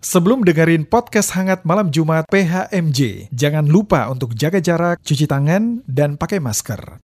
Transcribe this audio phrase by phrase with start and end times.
[0.00, 6.16] Sebelum dengerin podcast hangat malam Jumat PHMJ, jangan lupa untuk jaga jarak, cuci tangan, dan
[6.16, 7.04] pakai masker.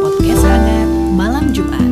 [0.00, 1.84] Podcast hangat malam Jumat.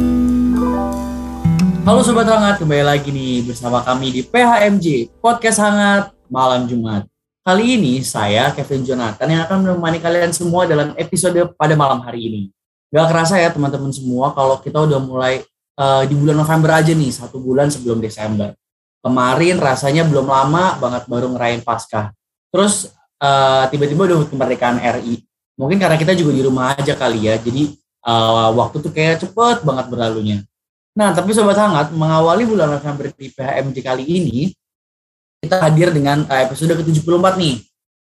[1.84, 7.04] Halo Sobat Hangat, kembali lagi nih bersama kami di PHMJ, Podcast Hangat Malam Jumat.
[7.44, 12.32] Kali ini saya, Kevin Jonathan, yang akan menemani kalian semua dalam episode pada malam hari
[12.32, 12.42] ini.
[12.88, 15.44] Gak kerasa ya teman-teman semua kalau kita udah mulai
[15.78, 18.54] uh, di bulan November aja nih, satu bulan sebelum Desember.
[19.04, 22.14] Kemarin rasanya belum lama banget baru ngerayain Paskah.
[22.48, 25.22] Terus uh, tiba-tiba udah kemerdekaan RI.
[25.54, 27.70] Mungkin karena kita juga di rumah aja kali ya, jadi
[28.02, 30.38] uh, waktu tuh kayak cepet banget berlalunya.
[30.94, 34.38] Nah, tapi Sobat Hangat, mengawali bulan November di PHMJ kali ini,
[35.42, 37.56] kita hadir dengan episode ke-74 nih.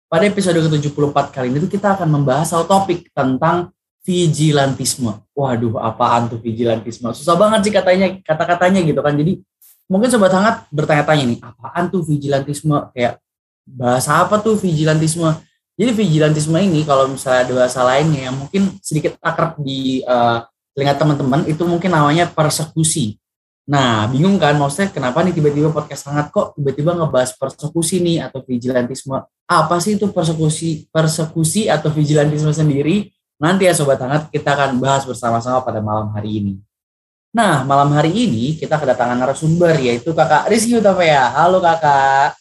[0.07, 5.23] Pada episode ke-74 kali ini kita akan membahas soal topik tentang vigilantisme.
[5.33, 7.09] Waduh, apaan tuh vigilantisme?
[7.15, 9.15] Susah banget sih katanya kata-katanya gitu kan.
[9.15, 9.39] Jadi
[9.87, 12.91] mungkin Sobat Hangat bertanya-tanya nih, apaan tuh vigilantisme?
[12.91, 13.23] Kayak
[13.63, 15.31] bahasa apa tuh vigilantisme?
[15.73, 20.45] Jadi vigilantisme ini kalau misalnya ada bahasa lainnya yang mungkin sedikit akrab di uh,
[20.77, 23.17] telinga teman-teman itu mungkin namanya persekusi.
[23.63, 28.43] Nah, bingung kan maksudnya kenapa nih tiba-tiba podcast sangat kok tiba-tiba ngebahas persekusi nih atau
[28.43, 29.23] vigilantisme.
[29.47, 33.12] Apa sih itu persekusi persekusi atau vigilantisme sendiri?
[33.43, 36.53] Nanti ya sobat hangat kita akan bahas bersama-sama pada malam hari ini.
[37.35, 41.27] Nah, malam hari ini kita kedatangan narasumber yaitu Kakak Rizky Utapaya.
[41.27, 42.39] Halo Kakak.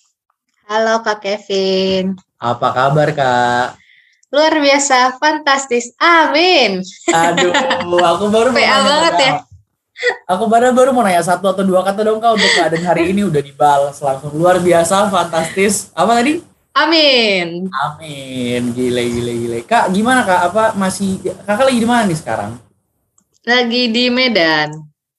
[0.70, 2.14] Halo Kak Kevin.
[2.38, 3.82] Apa kabar Kak?
[4.30, 5.90] Luar biasa, fantastis.
[5.98, 6.86] Amin.
[7.10, 7.50] Aduh,
[7.98, 9.32] aku baru mau nanya banget ya.
[10.30, 13.26] Aku baru baru mau nanya satu atau dua kata dong Kak untuk keadaan hari ini
[13.26, 15.90] udah dibalas langsung luar biasa, fantastis.
[15.98, 16.51] Apa tadi?
[16.72, 17.68] Amin.
[17.68, 18.62] Amin.
[18.72, 19.58] Gile gile gile.
[19.68, 20.40] Kak, gimana Kak?
[20.52, 22.56] Apa masih Kakak lagi di mana nih sekarang?
[23.44, 24.72] Lagi di Medan.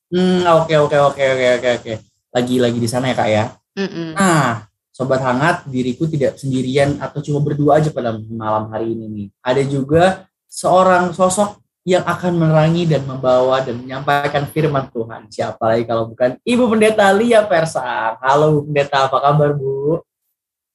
[0.10, 1.94] Hmm, oke oke oke oke oke oke.
[2.34, 3.46] Lagi lagi di sana ya Kak ya.
[3.74, 4.18] Mm-mm.
[4.18, 9.28] Nah, sobat hangat, diriku tidak sendirian atau cuma berdua aja pada malam hari ini nih.
[9.42, 15.28] Ada juga seorang sosok yang akan menerangi dan membawa dan menyampaikan firman Tuhan.
[15.28, 18.18] Siapa lagi kalau bukan Ibu Pendeta Lia Persang.
[18.24, 20.02] Halo Bu Pendeta, apa kabar Bu?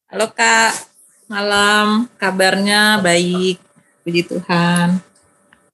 [0.09, 0.73] Halo Kak,
[1.29, 2.09] malam.
[2.17, 3.61] Kabarnya baik.
[4.01, 5.05] Puji Tuhan.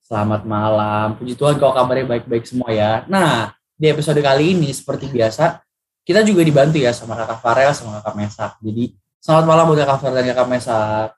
[0.02, 1.14] Selamat malam.
[1.14, 3.06] Puji Tuhan kalau kabarnya baik-baik semua ya.
[3.06, 5.62] Nah, di episode kali ini seperti biasa,
[6.02, 8.52] kita juga dibantu ya sama Kakak Farel sama Kakak Mesak.
[8.58, 11.08] Jadi, selamat malam buat Kakak Farel dan Kakak Mesak.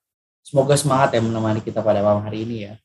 [0.45, 2.77] Semoga semangat ya menemani kita pada malam hari ini ya.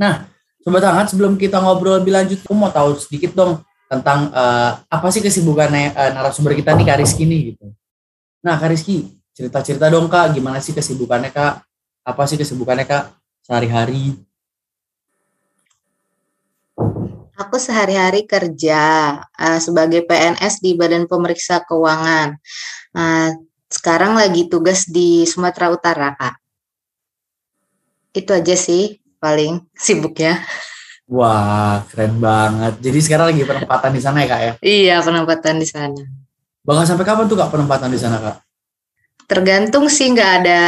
[0.00, 0.24] Nah,
[0.64, 3.60] Sobat Hangat, sebelum kita ngobrol lebih lanjut, aku mau tahu sedikit dong
[3.92, 7.76] tentang eh, apa sih kesibukannya eh, narasumber kita nih, Kak Rizky nih gitu.
[8.40, 11.62] Nah, Kak Rizky, cerita-cerita dong Kak, gimana sih kesibukannya Kak?
[12.02, 13.14] Apa sih kesibukannya Kak
[13.46, 14.18] sehari-hari?
[17.38, 18.82] Aku sehari-hari kerja
[19.38, 22.34] eh, sebagai PNS di Badan Pemeriksa Keuangan.
[22.98, 23.30] Nah,
[23.70, 26.34] sekarang lagi tugas di Sumatera Utara, Kak.
[28.10, 30.42] Itu aja sih paling sibuknya.
[31.06, 32.82] Wah, keren banget.
[32.82, 34.52] Jadi sekarang lagi penempatan di sana ya Kak ya?
[34.66, 36.02] Iya, penempatan di sana.
[36.66, 38.47] Bakal sampai kapan tuh Kak penempatan di sana Kak?
[39.28, 40.62] Tergantung sih nggak ada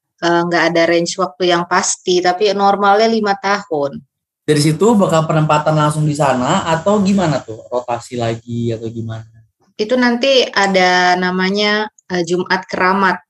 [0.00, 4.00] eh, nggak ada range waktu yang pasti, tapi normalnya lima tahun.
[4.46, 7.60] Dari situ bakal penempatan langsung di sana atau gimana tuh?
[7.68, 9.36] Rotasi lagi atau gimana?
[9.76, 13.20] itu nanti ada namanya eh, Jumat Keramat.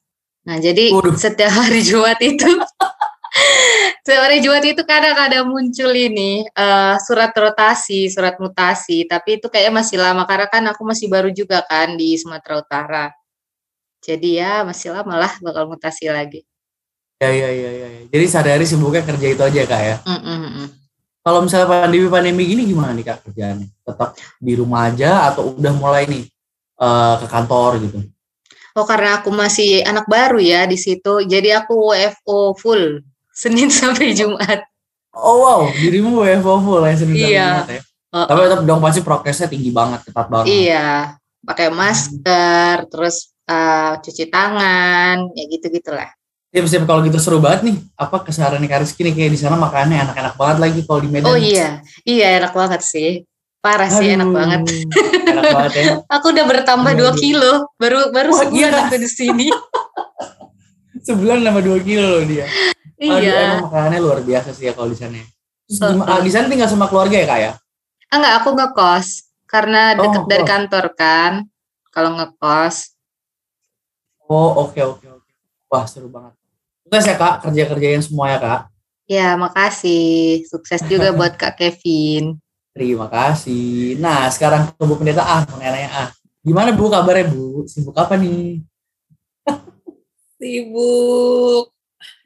[0.47, 1.19] Nah, jadi Waduh.
[1.19, 2.47] setiap hari Jumat itu
[4.07, 9.75] setiap hari Jumat itu kadang-kadang muncul ini eh, surat rotasi, surat mutasi, tapi itu kayaknya
[9.83, 13.07] masih lama karena kan aku masih baru juga kan di Sumatera Utara.
[14.07, 16.47] Jadi ya masih lama lah bakal mutasi lagi.
[17.19, 17.87] Ya, ya, ya, ya.
[17.91, 18.03] ya.
[18.15, 19.97] Jadi sehari-hari sibuknya kerja itu aja Kak ya?
[20.07, 20.69] Mm, mm, mm.
[21.27, 23.67] Kalau misalnya pandemi-pandemi gini gimana nih Kak kerjaannya?
[23.83, 26.23] Tetap di rumah aja atau udah mulai nih
[26.79, 27.99] eh, ke kantor gitu?
[28.77, 33.01] Oh karena aku masih anak baru ya di situ, jadi aku WFO full
[33.33, 34.63] Senin sampai Jumat.
[35.17, 37.49] Oh wow, dirimu WFO full ya Senin sampai Iya.
[37.51, 37.83] Jumat ya?
[38.15, 40.47] Oh, Tapi tetap dong pasti prokesnya tinggi banget, ketat banget.
[40.47, 46.11] Iya, pakai masker, terus eh, cuci tangan, ya gitu gitulah.
[46.51, 47.77] Siap-siap kalau gitu seru banget nih.
[47.95, 51.29] Apa keseharian Kak Rizky nih kayak di sana makannya enak-enak banget lagi kalau di Medan.
[51.29, 53.23] Oh iya, iya enak banget sih,
[53.61, 54.61] parah sih enak Aduh, banget.
[55.27, 55.85] Enak banget ya.
[56.17, 57.13] Aku udah bertambah Aduh.
[57.13, 58.83] 2 kilo, baru baru Wah, sebulan iya.
[58.89, 59.47] aku di sini.
[61.07, 62.47] Sebulan nambah 2 kilo loh dia.
[62.97, 65.21] Aduh, iya, emang makanannya luar biasa sih ya kalau di sana.
[65.69, 66.07] Terus Oh, oh.
[66.09, 67.53] ah, di sana tinggal sama keluarga ya kak ya?
[68.07, 69.07] enggak aku ngekos
[69.45, 70.49] karena Oh, deket dari kos.
[70.49, 71.33] kantor kan.
[71.91, 72.96] Kalau ngekos,
[74.27, 75.33] Oh oke oke oke.
[75.71, 76.35] Wah seru banget.
[76.87, 78.63] Sukses ya kak kerja kerjain semua ya kak.
[79.07, 82.43] ya makasih, sukses juga buat Kak Kevin.
[82.75, 83.95] Terima kasih.
[84.03, 86.09] Nah, sekarang ke Bu Pendeta ah, mau nanya ah.
[86.43, 87.63] Gimana Bu kabarnya Bu?
[87.71, 88.67] Sibuk apa nih?
[90.43, 91.71] Sibuk.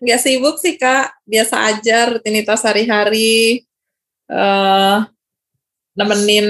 [0.00, 1.20] Nggak sibuk sih, Kak.
[1.28, 3.62] Biasa aja rutinitas hari-hari.
[4.30, 4.98] eh
[5.94, 6.48] nemenin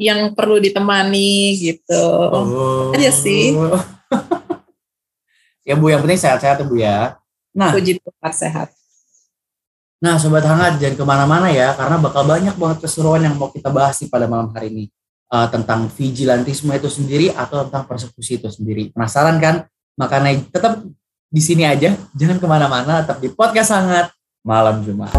[0.00, 2.04] yang perlu ditemani gitu.
[2.34, 2.90] Oh.
[2.90, 3.54] Aja sih.
[5.64, 6.98] ya Bu, yang penting sehat-sehat ya Bu ya.
[7.50, 8.68] Nah, Puji Tuhan sehat.
[10.00, 13.68] nah Sobat Hangat jangan ke mana-mana ya, karena bakal banyak banget keseruan yang mau kita
[13.68, 14.84] bahas nih pada malam hari ini.
[15.30, 18.90] Eh, tentang vigilantisme itu sendiri atau tentang persekusi itu sendiri.
[18.90, 19.62] Penasaran kan?
[19.94, 20.82] Makanya tetap
[21.30, 24.10] di sini aja, jangan ke mana-mana, tetap di podcast Hangat
[24.42, 25.14] Malam Jumat.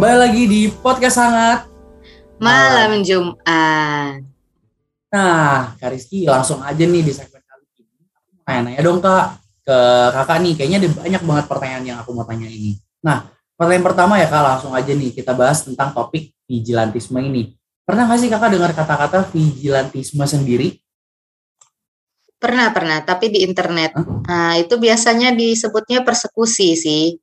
[0.00, 1.68] Kembali lagi di podcast Hangat.
[2.40, 4.24] Malam Jumat.
[5.12, 8.08] Nah, Kak Rizky langsung aja nih di segmen kali ini.
[8.08, 9.24] Aku mau Nanya-nanya dong Kak
[9.60, 9.78] ke
[10.16, 10.52] kakak nih.
[10.56, 12.80] Kayaknya ada banyak banget pertanyaan yang aku mau tanya ini.
[13.04, 13.28] Nah,
[13.60, 17.52] pertanyaan pertama ya Kak, langsung aja nih kita bahas tentang topik vigilantisme ini.
[17.84, 20.80] Pernah nggak sih Kakak dengar kata-kata vigilantisme sendiri?
[22.40, 23.92] Pernah, pernah, tapi di internet.
[23.92, 24.08] Hah?
[24.24, 27.20] Nah, itu biasanya disebutnya persekusi sih.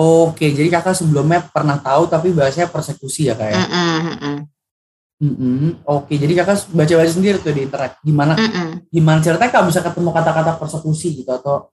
[0.00, 3.56] Oke, jadi Kakak sebelumnya pernah tahu tapi bahasanya persekusi ya Kak ya?
[3.60, 4.36] Mm-mm, mm-mm,
[5.20, 5.84] Mm-mm.
[5.84, 8.00] Oke, jadi Kakak baca-baca sendiri tuh di internet.
[8.00, 8.88] Gimana mm-mm.
[8.88, 11.68] gimana ceritanya Kak bisa ketemu kata-kata persekusi gitu atau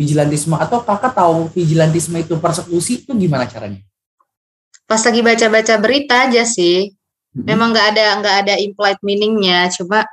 [0.00, 3.84] vigilantisme atau Kakak tahu vigilantisme itu persekusi itu gimana caranya?
[4.88, 6.88] Pas lagi baca-baca berita aja sih.
[7.36, 7.44] Mm-mm.
[7.44, 10.08] Memang nggak ada nggak ada implied meaningnya, cuma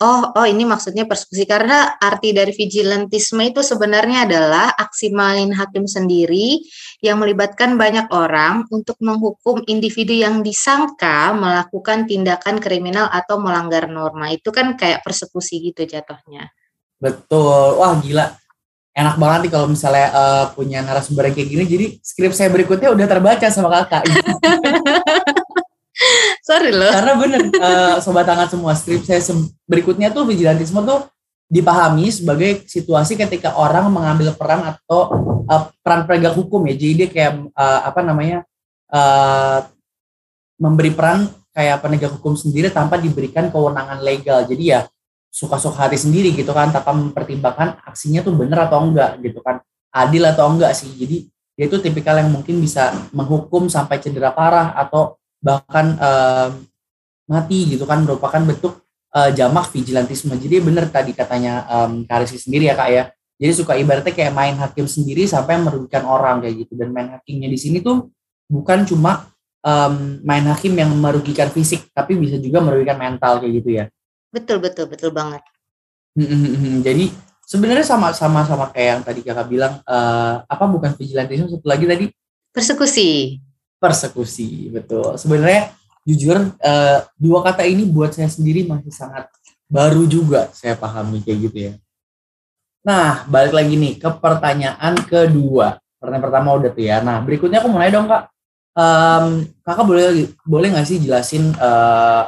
[0.00, 5.84] oh oh ini maksudnya persekusi karena arti dari vigilantisme itu sebenarnya adalah aksi main hakim
[5.84, 6.64] sendiri
[7.00, 14.28] yang melibatkan banyak orang untuk menghukum individu yang disangka melakukan tindakan kriminal atau melanggar norma.
[14.28, 16.52] Itu kan kayak persekusi gitu jatuhnya.
[17.00, 17.80] Betul.
[17.80, 18.36] Wah gila.
[18.92, 21.64] Enak banget nih kalau misalnya eh, punya narasumber yang kayak gini.
[21.64, 24.04] Jadi skrip saya berikutnya udah terbaca sama kakak.
[26.48, 26.92] Sorry loh.
[26.92, 29.24] Karena bener eh, sobat hangat semua skrip saya
[29.64, 31.08] berikutnya tuh vigilantisme tuh
[31.50, 35.10] dipahami sebagai situasi ketika orang mengambil peran atau
[35.50, 36.74] eh, peran penegak hukum ya.
[36.78, 38.46] Jadi dia kayak eh, apa namanya
[38.94, 39.58] eh,
[40.62, 44.46] memberi peran kayak penegak hukum sendiri tanpa diberikan kewenangan legal.
[44.46, 44.86] Jadi ya
[45.30, 49.62] suka-suka hati sendiri gitu kan tanpa mempertimbangkan aksinya tuh bener atau enggak gitu kan
[49.94, 51.22] adil atau enggak sih jadi
[51.54, 56.50] dia itu tipikal yang mungkin bisa menghukum sampai cedera parah atau bahkan em,
[57.30, 58.82] mati gitu kan merupakan bentuk
[59.14, 63.02] eh, jamak vigilantisme jadi bener tadi katanya um, Karisi sendiri ya kak ya
[63.40, 67.48] jadi suka ibaratnya kayak main hakim sendiri sampai merugikan orang kayak gitu dan main hakimnya
[67.48, 68.12] di sini tuh
[68.46, 69.32] bukan cuma
[69.64, 73.84] em, main hakim yang merugikan fisik tapi bisa juga merugikan mental kayak gitu ya
[74.30, 75.42] Betul betul betul banget.
[76.14, 77.10] Hmm, Jadi
[77.42, 81.86] sebenarnya sama sama sama kayak yang tadi kakak bilang eh, apa bukan vigilantisme satu lagi
[81.86, 82.06] tadi
[82.50, 83.38] Persekusi.
[83.78, 85.18] persekusi betul.
[85.18, 85.74] Sebenarnya
[86.10, 89.30] jujur eh, dua kata ini buat saya sendiri masih sangat
[89.70, 91.72] baru juga saya pahami kayak gitu ya.
[92.82, 95.78] Nah balik lagi nih ke pertanyaan kedua.
[96.02, 96.98] Pertanyaan pertama udah tuh ya.
[96.98, 98.22] Nah berikutnya aku mau nanya dong kak.
[98.70, 99.26] Em,
[99.62, 100.06] kakak boleh
[100.42, 102.24] boleh nggak sih jelasin eh,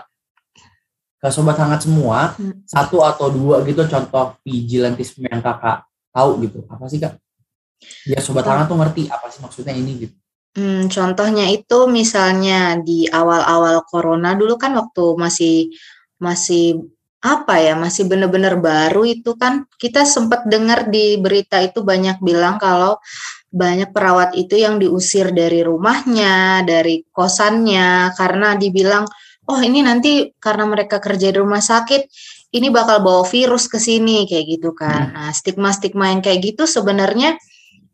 [1.18, 2.66] ke sobat hangat semua Hmm.
[2.66, 7.14] satu atau dua gitu contoh vigilantisme yang kakak tahu gitu apa sih kak
[8.10, 10.16] biar sobat hangat tuh ngerti apa sih maksudnya ini gitu
[10.52, 15.72] Hmm, contohnya itu misalnya di awal-awal corona dulu kan waktu masih
[16.20, 16.92] masih
[17.24, 22.60] apa ya masih bener-bener baru itu kan kita sempat dengar di berita itu banyak bilang
[22.60, 23.00] kalau
[23.48, 29.08] banyak perawat itu yang diusir dari rumahnya, dari kosannya karena dibilang
[29.48, 32.02] oh ini nanti karena mereka kerja di rumah sakit
[32.52, 35.16] ini bakal bawa virus ke sini kayak gitu kan.
[35.16, 37.40] Nah, stigma-stigma yang kayak gitu sebenarnya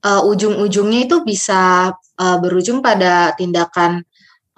[0.04, 4.02] uh, ujung-ujungnya itu bisa uh, berujung pada tindakan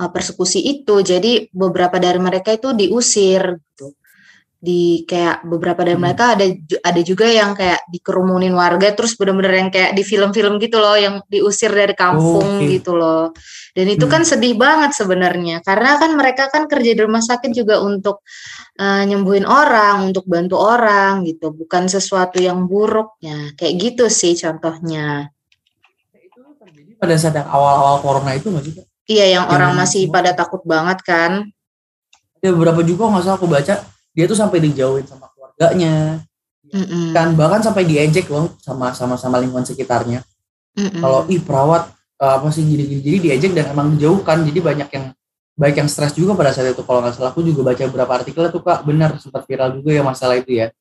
[0.00, 1.00] uh, persekusi itu.
[1.04, 3.99] Jadi beberapa dari mereka itu diusir gitu.
[4.60, 6.04] Di kayak beberapa dari Hmm.
[6.04, 6.44] mereka ada
[6.84, 11.24] ada juga yang kayak dikerumunin warga terus bener-bener yang kayak di film-film gitu loh yang
[11.32, 12.68] diusir dari kampung Oke.
[12.76, 13.32] gitu loh.
[13.72, 14.12] Dan itu Hmm.
[14.12, 18.20] kan sedih banget sebenarnya karena kan mereka kan kerja di rumah sakit juga untuk
[18.76, 23.56] uh, nyembuhin orang, untuk bantu orang gitu, bukan sesuatu yang buruk ya.
[23.56, 25.32] Kayak gitu sih contohnya.
[26.12, 28.74] itu terjadi pada saat yang awal-awal corona itu nggak sih
[29.08, 31.48] Iya, yang Yang orang masih pada takut banget kan.
[32.40, 33.74] ya beberapa juga nggak salah aku baca
[34.14, 36.22] dia tuh sampai dijauhin sama keluarganya
[36.70, 37.10] Mm-mm.
[37.10, 40.22] kan bahkan sampai diejek loh sama sama sama lingkungan sekitarnya
[40.78, 41.02] Mm-mm.
[41.02, 45.04] kalau ih perawat eh, apa sih gini-gini jadi diejek dan emang dijauhkan jadi banyak yang
[45.58, 48.48] baik yang stres juga pada saat itu kalau nggak salah aku juga baca beberapa artikel
[48.48, 50.72] tuh kak benar sempat viral juga ya masalah itu ya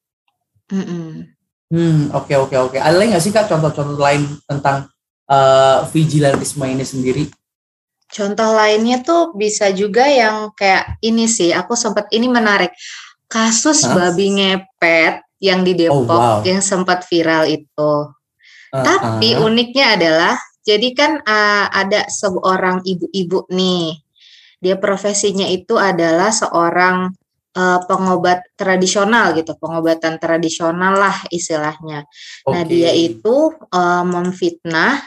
[0.70, 1.26] Mm-mm.
[1.70, 2.78] Hmm, oke oke oke.
[2.82, 4.90] Ada lagi nggak sih kak contoh-contoh lain tentang
[5.30, 7.24] uh, vigilantisme ini sendiri?
[8.10, 12.74] Contoh lainnya tuh bisa juga yang kayak ini sih, aku sempat ini menarik.
[13.30, 13.94] Kasus Hah?
[13.94, 16.42] babi ngepet yang di Depok wow.
[16.42, 17.94] yang sempat viral itu.
[18.74, 24.02] Uh, Tapi uh, uniknya adalah jadi kan uh, ada seorang ibu-ibu nih.
[24.60, 27.14] Dia profesinya itu adalah seorang
[27.56, 32.04] uh, pengobat tradisional gitu, pengobatan tradisional lah istilahnya.
[32.50, 32.70] Nah, oke.
[32.70, 35.00] dia itu uh, memfitnah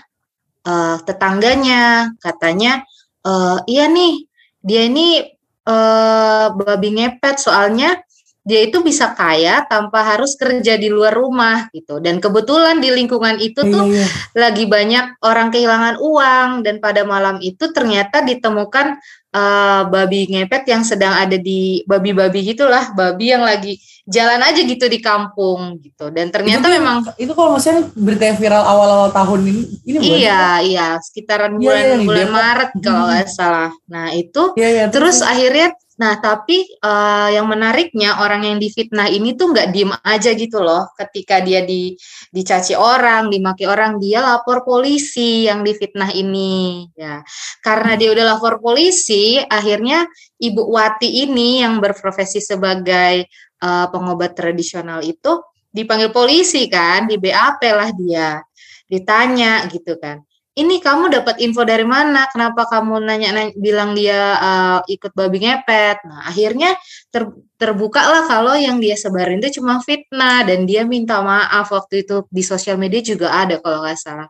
[0.65, 2.81] uh, tetangganya, katanya
[3.27, 4.25] uh, iya nih,
[4.65, 5.27] dia ini
[5.69, 8.01] uh, babi ngepet soalnya
[8.43, 12.03] dia itu bisa kaya tanpa harus kerja di luar rumah gitu.
[12.03, 14.07] Dan kebetulan di lingkungan itu Iya, tuh iya.
[14.35, 18.99] lagi banyak orang kehilangan uang dan pada malam itu ternyata ditemukan
[19.31, 24.91] uh, babi ngepet yang sedang ada di babi-babi gitulah, babi yang lagi jalan aja gitu
[24.91, 26.11] di kampung gitu.
[26.11, 30.11] Dan ternyata Itu- memang itu kalau misalnya berita yang viral awal-awal tahun ini, ini Kak?
[30.19, 32.29] iya iya sekitaran Iya, bulan iya, di bulan.
[32.35, 33.11] Maret kalau Hmm.
[33.15, 33.71] nggak salah.
[33.87, 34.85] Nah itu Iya, iya.
[34.91, 35.71] terus akhirnya
[36.03, 40.91] Nah, tapi eh, yang menariknya orang yang difitnah ini tuh nggak diem aja gitu loh.
[40.99, 41.95] Ketika dia di
[42.35, 46.91] dicaci orang, dimaki orang, dia lapor polisi yang difitnah ini.
[46.99, 47.23] Ya,
[47.63, 50.11] karena dia udah lapor polisi, akhirnya
[50.43, 53.31] Ibu Wati ini yang berprofesi sebagai
[53.63, 55.39] eh, pengobat tradisional itu
[55.71, 58.43] dipanggil polisi kan, di BAP lah dia,
[58.91, 60.19] ditanya gitu kan
[60.53, 62.29] ini kamu dapat info dari mana?
[62.29, 66.05] Kenapa kamu nanya, bilang dia uh, ikut babi ngepet?
[66.05, 66.77] Nah, akhirnya
[67.09, 67.25] ter,
[67.57, 72.29] terbuka lah kalau yang dia sebarin itu cuma fitnah dan dia minta maaf waktu itu
[72.29, 74.29] di sosial media juga ada kalau nggak salah.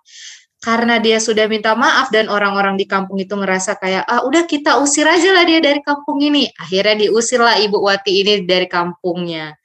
[0.62, 4.79] Karena dia sudah minta maaf dan orang-orang di kampung itu ngerasa kayak ah udah kita
[4.79, 6.47] usir aja lah dia dari kampung ini.
[6.55, 9.59] Akhirnya diusir lah Ibu Wati ini dari kampungnya.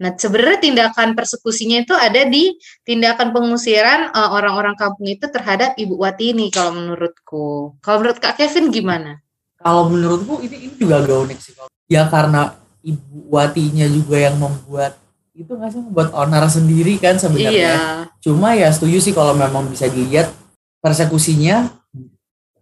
[0.00, 2.56] Nah, sebenarnya tindakan persekusinya itu ada di
[2.88, 7.76] tindakan pengusiran uh, orang-orang kampung itu terhadap Ibu Wati ini kalau menurutku.
[7.84, 9.20] Kalau menurut Kak Kevin gimana?
[9.60, 11.52] Kalau menurutku ini ini juga agak unik sih.
[11.92, 14.96] Ya karena ibu Watinya juga yang membuat
[15.36, 17.52] itu nggak sih membuat onar sendiri kan sebenarnya.
[17.52, 18.08] Iya.
[18.24, 20.32] Cuma ya setuju sih kalau memang bisa dilihat
[20.80, 21.68] persekusinya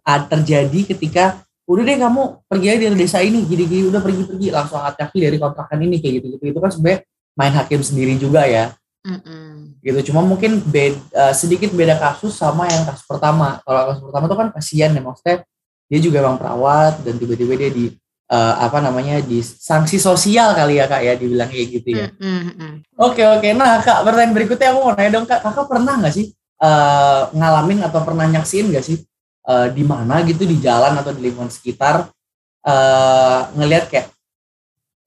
[0.03, 5.05] terjadi ketika udah deh kamu pergi aja dari desa ini gini-gini udah pergi-pergi langsung angkat
[5.05, 6.99] kaki dari kontrakan ini kayak gitu-gitu itu kan sebenarnya
[7.39, 8.75] main hakim sendiri juga ya.
[8.99, 9.79] Mm-mm.
[9.79, 10.11] gitu.
[10.11, 13.63] Cuma mungkin beda, sedikit beda kasus sama yang kasus pertama.
[13.63, 15.47] Kalau kasus pertama tuh kan kasihan ya maksudnya
[15.87, 17.85] dia juga emang perawat dan tiba-tiba dia di
[18.29, 22.07] eh, apa namanya di sanksi sosial kali ya kak ya dibilang kayak gitu ya.
[22.99, 26.27] Oke oke, nah kak pertanyaan berikutnya aku mau nanya dong kak, kakak pernah nggak sih
[26.59, 28.99] eh, ngalamin atau pernah nyaksiin nggak sih
[29.47, 32.11] eh, di mana gitu di jalan atau di lingkungan sekitar
[32.67, 34.11] eh, ngelihat kayak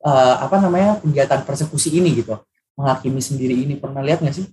[0.02, 2.36] eh, apa namanya kegiatan persekusi ini gitu,
[2.74, 4.46] menghakimi sendiri ini pernah lihat nggak sih?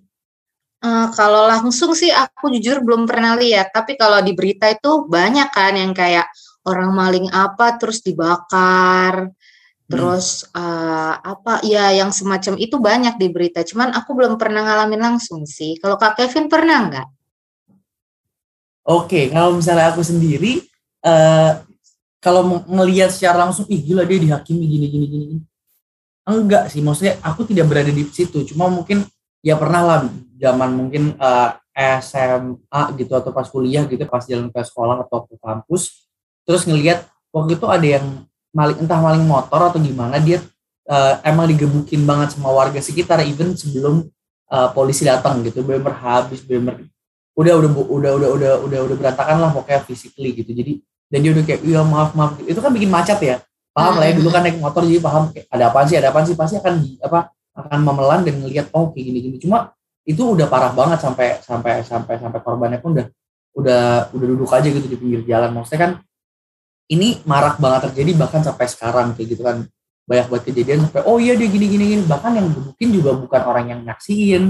[0.79, 5.51] Eh, kalau langsung sih aku jujur belum pernah lihat, tapi kalau di berita itu banyak
[5.51, 6.31] kan yang kayak
[6.63, 9.27] orang maling apa terus dibakar,
[9.91, 13.59] terus eh, apa ya yang semacam itu banyak di berita.
[13.67, 15.75] Cuman aku belum pernah ngalamin langsung sih.
[15.81, 17.07] Kalau Kak Kevin pernah nggak?
[18.87, 20.63] Oke, kalau misalnya aku sendiri,
[21.03, 21.51] eh
[22.19, 25.25] kalau ngelihat secara langsung, ih gila dia dihakimi gini gini gini.
[25.35, 25.43] gini."
[26.29, 28.45] Enggak sih, maksudnya aku tidak berada di situ.
[28.45, 29.01] Cuma mungkin
[29.41, 29.99] ya pernah lah
[30.37, 31.49] zaman mungkin eh,
[32.03, 36.05] SMA gitu atau pas kuliah gitu, pas jalan ke sekolah atau ke kampus,
[36.43, 38.05] terus ngelihat waktu itu ada yang
[38.51, 40.43] maling entah maling motor atau gimana dia
[40.91, 44.05] eh, emang digebukin banget sama warga sekitar even sebelum
[44.51, 46.83] eh, polisi datang gitu, bener habis bener
[47.39, 51.31] udah udah udah udah udah udah udah berantakan lah pokoknya physically gitu jadi dan dia
[51.33, 52.37] udah kayak iya maaf maaf.
[52.45, 53.35] Itu kan bikin macet ya.
[53.73, 56.25] Paham lah ya dulu kan naik motor jadi paham kayak ada apaan sih ada apaan
[56.25, 56.37] sih?
[56.37, 57.19] Pasti akan apa
[57.57, 59.73] akan memelan dan ngelihat oh kayak gini gini cuma
[60.07, 63.07] itu udah parah banget sampai sampai sampai sampai korbannya pun udah
[63.57, 65.53] udah udah duduk aja gitu di pinggir jalan.
[65.53, 65.91] Maksudnya kan
[66.89, 69.65] ini marak banget terjadi bahkan sampai sekarang kayak gitu kan.
[70.09, 71.85] Banyak banget kejadian sampai oh iya dia gini gini.
[71.97, 74.43] Gini bahkan yang gebukin juga bukan orang yang nyaksiin.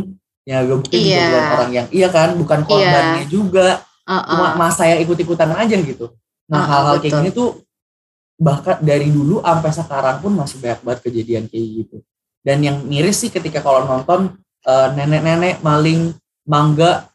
[0.48, 1.28] Yang gebukin juga Iya.
[1.28, 3.68] bukan orang yang iya kan bukan korbannya juga.
[4.10, 4.26] Uh-uh.
[4.26, 6.10] cuma masa yang ikut-ikutan aja gitu.
[6.50, 7.62] Nah Ah, hal-hal kayak gini tuh
[8.40, 11.98] bahkan dari dulu sampai sekarang pun masih banyak banget kejadian kayak gitu.
[12.42, 14.34] Dan yang miris sih ketika kalau nonton
[14.66, 16.12] eh, nenek-nenek maling
[16.50, 17.08] mangga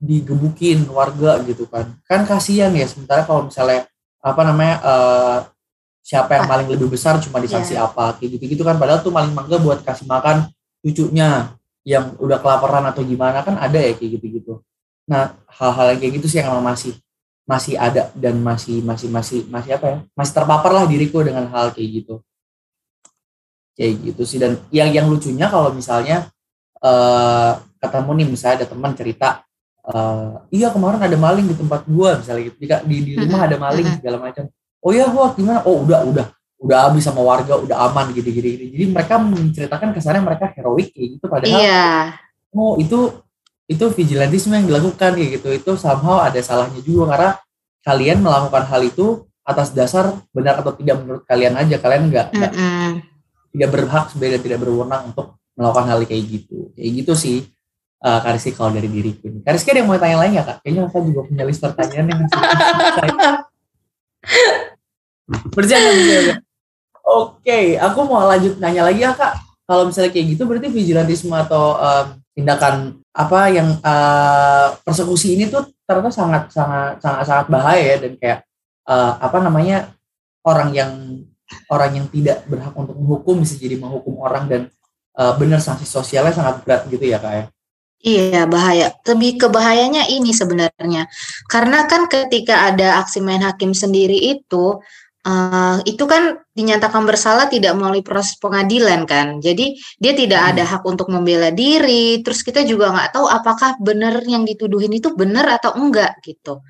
[0.00, 1.92] digebukin warga gitu kan.
[2.08, 3.84] Kan kasihan ya sementara kalau misalnya
[4.20, 5.38] apa namanya eh,
[6.00, 6.50] siapa yang Ah.
[6.56, 7.84] maling lebih besar cuma disanksi Iya.
[7.86, 10.48] apa kayak gitu-gitu kan padahal tuh maling mangga buat kasih makan
[10.80, 11.52] cucunya
[11.84, 14.60] yang udah kelaparan atau gimana kan ada ya kayak gitu-gitu.
[15.08, 16.96] Nah, hal-hal yang kayak gitu sih yang emang masih
[17.50, 19.98] masih ada dan masih masih masih masih apa ya?
[20.14, 22.14] Masih terpapar lah diriku dengan hal kayak gitu.
[23.74, 24.38] Kayak gitu sih.
[24.38, 26.30] Dan yang yang lucunya kalau misalnya
[26.78, 27.52] eh
[27.82, 29.28] ketemu nih misalnya ada teman cerita
[29.80, 32.56] eh iya kemarin ada maling di tempat gua misalnya gitu.
[32.62, 34.46] Jika di, di rumah ada maling segala macam.
[34.78, 35.66] Oh iya wah gimana?
[35.66, 36.26] Oh udah udah
[36.60, 38.64] udah habis sama warga udah aman gitu gitu, gitu.
[38.76, 41.24] jadi mereka menceritakan kesannya mereka heroik kayak gitu.
[41.24, 41.88] Padahal Iya,
[42.52, 43.16] oh itu
[43.70, 45.48] itu vigilantisme yang dilakukan kayak gitu.
[45.54, 47.30] Itu somehow ada salahnya juga karena
[47.86, 51.78] kalian melakukan hal itu atas dasar benar atau tidak menurut kalian aja.
[51.78, 52.90] Kalian nggak nggak- mm-mm.
[53.54, 56.74] tidak berhak sebenarnya tidak berwenang untuk melakukan hal kayak gitu.
[56.74, 57.38] Kayak gitu sih
[58.04, 60.56] uh, Kariski kalau dari diriku ini Kariski ada yang mau tanya lain ya kak?
[60.64, 63.16] Kayaknya saya juga punya list pertanyaan yang berjalan
[65.54, 65.94] berjalan
[67.06, 69.38] oke aku mau lanjut nanya lagi ya kak.
[69.70, 75.66] Kalau misalnya kayak gitu berarti vigilantisme atau um, tindakan apa yang uh, persekusi ini tuh
[75.82, 78.38] ternyata sangat sangat sangat sangat bahaya ya dan kayak
[78.86, 79.90] uh, apa namanya
[80.46, 80.92] orang yang
[81.66, 84.62] orang yang tidak berhak untuk menghukum bisa jadi menghukum orang dan
[85.18, 87.44] uh, benar sanksi sosialnya sangat berat gitu ya kak ya
[88.00, 88.96] Iya, bahaya.
[89.04, 91.04] Lebih ke bahayanya ini sebenarnya.
[91.52, 94.80] Karena kan ketika ada aksi main hakim sendiri itu,
[95.26, 99.40] eh, itu kan dinyatakan bersalah tidak melalui proses pengadilan kan.
[99.40, 102.20] Jadi dia tidak ada hak untuk membela diri.
[102.24, 106.60] Terus kita juga nggak tahu apakah benar yang dituduhin itu benar atau enggak gitu.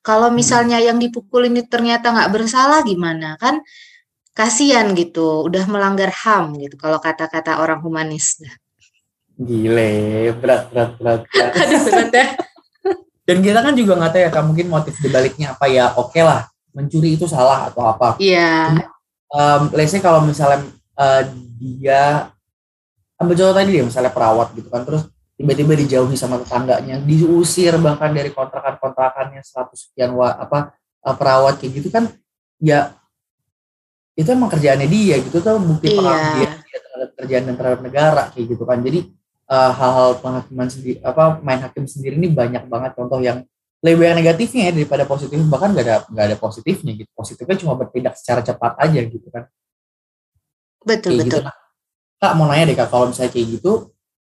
[0.00, 3.60] Kalau misalnya yang dipukul ini ternyata nggak bersalah gimana kan?
[4.30, 6.80] Kasian gitu, udah melanggar HAM gitu.
[6.80, 8.40] Kalau kata-kata orang humanis.
[9.40, 11.52] gile berat berat berat, berat.
[11.64, 12.26] Aduh, berat ya.
[13.24, 16.49] dan kita kan juga nggak tahu ya kak mungkin motif dibaliknya apa ya oke lah
[16.72, 18.86] mencuri itu salah atau apa Iya.
[19.30, 21.22] um, let's say kalau misalnya uh,
[21.58, 22.30] dia
[23.16, 28.12] ambil contoh tadi deh misalnya perawat gitu kan terus tiba-tiba dijauhi sama tetangganya diusir bahkan
[28.12, 30.72] dari kontrakan-kontrakannya 100 sekian wa, apa
[31.04, 32.08] uh, perawat kayak gitu kan
[32.60, 32.92] ya
[34.14, 35.96] itu emang kerjaannya dia gitu tuh bukti Iya.
[35.96, 38.98] pengabdian dia terhadap kerjaan dan terhadap negara kayak gitu kan jadi
[39.48, 43.40] uh, hal-hal penghakiman sendiri apa main hakim sendiri ini banyak banget contoh yang
[43.80, 47.72] lebih banyak negatifnya ya daripada positif bahkan gak ada nggak ada positifnya gitu positifnya cuma
[47.80, 49.48] bertindak secara cepat aja gitu kan
[50.84, 51.48] Betul, kayak gitu betul.
[51.48, 51.56] Nah,
[52.20, 53.72] kak mau nanya deh kak kalau misalnya kayak gitu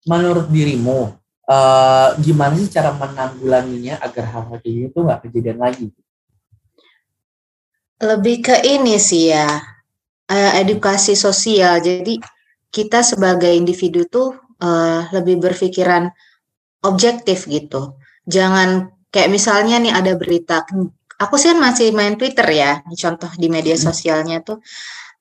[0.06, 1.18] menurut dirimu
[1.50, 5.90] eh, gimana sih cara menanggulanginya agar hal-hal kayak gitu nggak kejadian lagi
[7.98, 9.58] Lebih ke ini sih ya,
[10.30, 11.82] eh, edukasi sosial.
[11.82, 12.22] Jadi
[12.70, 16.06] kita sebagai individu tuh eh, lebih berpikiran
[16.86, 17.98] objektif gitu.
[18.22, 20.64] Jangan kayak misalnya nih ada berita,
[21.18, 23.84] aku sih kan masih main Twitter ya, contoh di media Hmm.
[23.90, 24.58] sosialnya tuh.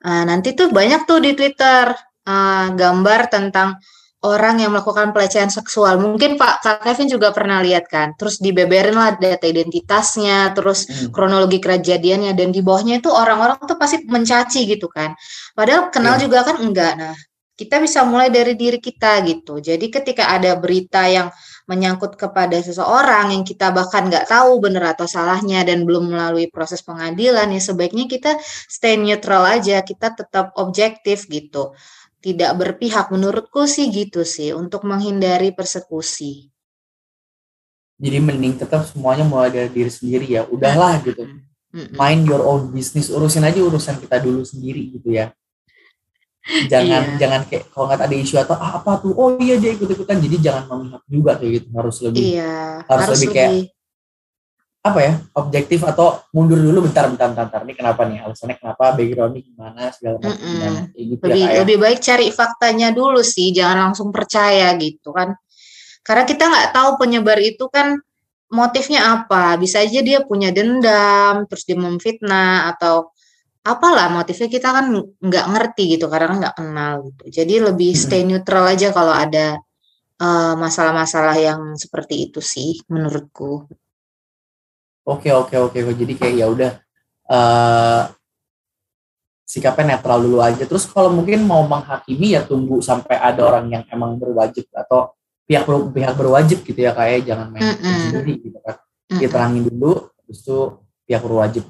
[0.05, 1.89] eh, nanti tuh banyak tuh di Twitter
[2.27, 3.79] eh, gambar tentang
[4.21, 5.97] orang yang melakukan pelecehan seksual.
[6.01, 8.13] Mungkin Pak Kak Kevin juga pernah lihat kan.
[8.19, 11.09] Terus dibeberin lah data identitasnya, terus Hmm.
[11.13, 15.13] kronologi kejadiannya dan di bawahnya itu orang-orang tuh pasti mencaci gitu kan.
[15.57, 16.21] Padahal kenal Iya.
[16.29, 16.93] juga kan enggak.
[16.97, 17.15] Nah,
[17.57, 19.57] kita bisa mulai dari diri kita gitu.
[19.63, 21.29] Jadi ketika ada berita yang
[21.67, 26.79] menyangkut kepada seseorang yang kita bahkan nggak tahu benar atau salahnya dan belum melalui proses
[26.81, 28.39] pengadilan ya sebaiknya kita
[28.71, 31.75] stay neutral aja, kita tetap objektif gitu.
[32.23, 36.49] Tidak berpihak menurutku sih gitu sih untuk menghindari persekusi.
[37.97, 41.25] jadi mending tetap semuanya mulai dari diri sendiri ya udahlah gitu
[41.97, 45.33] mind your own business urusin aja urusan kita dulu sendiri gitu ya
[46.71, 47.17] jangan Iya.
[47.19, 49.11] jangan kayak kalau nggak ada isu atau ah, apa tuh?
[49.13, 51.67] Oh iya dia ikut ikutan jadi jangan memihak juga kayak gitu.
[51.75, 53.75] Harus lebih Iya, harus harus lebih lebih, kayak-
[54.87, 57.61] apa ya objektif atau mundur dulu bentar bentar bentar, bentar.
[57.67, 58.23] ini kenapa nih?
[58.23, 58.83] Alasannya kenapa?
[58.95, 59.81] Backgroundnya gimana?
[59.91, 60.79] Segala macam gimana?
[60.95, 61.47] Kayak gitu lebih ya.
[61.51, 65.35] kayak lebih baik cari faktanya dulu sih, jangan langsung percaya gitu kan.
[66.07, 67.99] Karena kita nggak tahu penyebar itu kan
[68.47, 69.59] motifnya apa.
[69.59, 73.11] Bisa aja dia punya dendam, terus dia memfitnah atau
[73.67, 74.85] apalah motifnya kita kan
[75.19, 77.23] nggak ngerti gitu karena nggak kenal gitu.
[77.43, 78.03] Jadi lebih Mm-mm.
[78.07, 79.59] stay neutral aja kalau ada
[80.17, 83.67] eh, masalah-masalah yang seperti itu sih menurutku.
[85.07, 86.71] Oke oke oke jadi kayak ya udah
[87.27, 88.03] eh
[89.47, 90.67] sikapnya netral dulu aja.
[90.67, 95.15] Terus kalau mungkin mau menghakimi ya tunggu sampai ada orang yang emang berwajib atau
[95.47, 97.99] pihak ber- pihak berwajib gitu ya kayak jangan main hakim Mm-mm.
[98.03, 98.75] sendiri gitu kan.
[99.07, 99.19] Mm-mm.
[99.23, 100.59] Diterangin dulu, terus itu
[101.07, 101.63] pihak berwajib.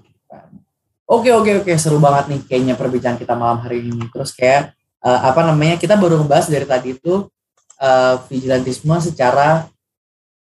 [1.08, 1.72] Oke oke oke.
[1.80, 4.12] Seru banget nih kayaknya perbincangan kita malam hari ini.
[4.12, 7.32] Terus kayak eh, apa namanya kita baru ngebahas dari tadi itu
[7.80, 9.72] eh, vigilantisme secara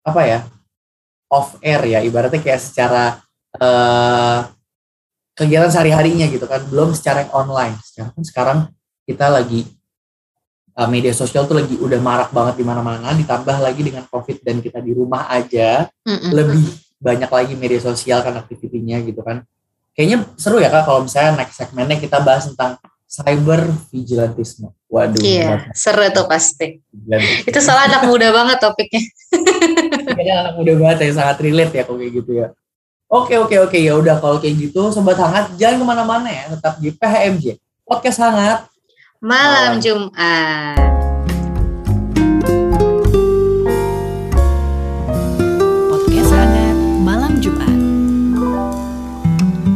[0.01, 0.39] apa ya
[1.29, 1.99] off air ya.
[2.01, 3.21] Ibaratnya kayak secara
[3.61, 4.39] eh,
[5.37, 6.65] kegiatan sehari-harinya gitu kan.
[6.65, 7.77] Belum secara online.
[7.85, 8.59] Sekarang kan sekarang
[9.05, 9.69] kita lagi
[10.73, 13.13] eh, media sosial tuh lagi udah marak banget di mana-mana.
[13.13, 16.33] Ditambah lagi dengan covid dan kita di rumah aja Mm-mm.
[16.33, 19.45] lebih banyak lagi media sosial kan aktivitinya gitu kan
[19.93, 22.77] kayaknya seru ya kak kalau misalnya next segmennya kita bahas tentang
[23.09, 24.69] cyber vigilantisme.
[24.89, 25.21] Waduh.
[25.21, 26.81] Iya, seru tuh pasti.
[27.45, 29.01] Itu soal anak muda banget topiknya.
[30.13, 32.47] Kayaknya anak muda banget ya, sangat relate ya kalau kayak gitu ya.
[33.09, 36.77] Oke oke oke ya udah kalau kayak gitu sobat hangat jangan ke mana-mana ya tetap
[36.77, 38.69] di PHMJ podcast hangat
[39.17, 39.81] Malam Malam.
[39.81, 41.08] Jumat.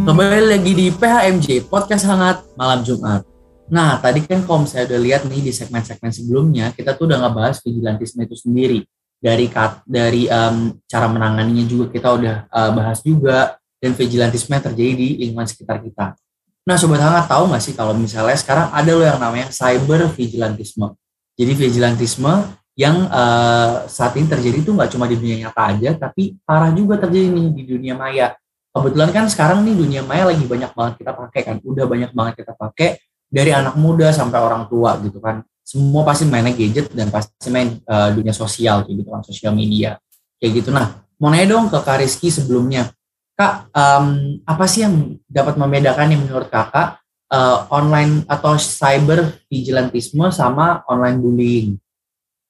[0.03, 3.23] Kembali lagi di PHMJ Podcast Hangat Malam Jumat.
[3.71, 7.63] Nah, tadi kan kalau misalnya udah lihat nih di segmen-segmen sebelumnya, kita tuh udah ngebahas
[7.63, 8.83] vigilantisme itu sendiri.
[9.23, 9.47] Dari
[9.87, 15.47] dari em, cara menanganinya juga kita udah eh, bahas juga dan vigilantisme terjadi di lingkungan
[15.47, 16.19] sekitar kita.
[16.67, 20.99] Nah, sobat hangat tahu nggak sih kalau misalnya sekarang ada loh yang namanya cyber vigilantisme.
[21.39, 26.35] Jadi vigilantisme yang eh, saat ini terjadi itu nggak cuma di dunia nyata aja, tapi
[26.43, 28.35] parah juga terjadi nih di dunia maya
[28.73, 32.33] kebetulan kan sekarang nih dunia maya lagi banyak banget kita pakai kan udah banyak banget
[32.41, 32.97] kita pakai
[33.29, 35.45] dari anak muda sampai orang tua gitu kan.
[35.63, 40.01] Semua pasti mainnya gadget dan pasti main eh, dunia sosial kayak gitu kan sosial media
[40.41, 40.69] kayak gitu.
[40.73, 42.89] Nah mau nanya dong ke Kak Rizky sebelumnya.
[43.33, 50.29] Kak em, apa sih yang dapat membedakan yang menurut Kakak eh, online atau cyber vigilantisme
[50.33, 51.69] sama online bullying?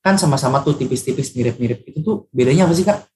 [0.03, 1.83] Kan sama-sama tuh tipis-tipis mirip-mirip.
[1.87, 3.12] Itu tuh bedanya apa sih Kak?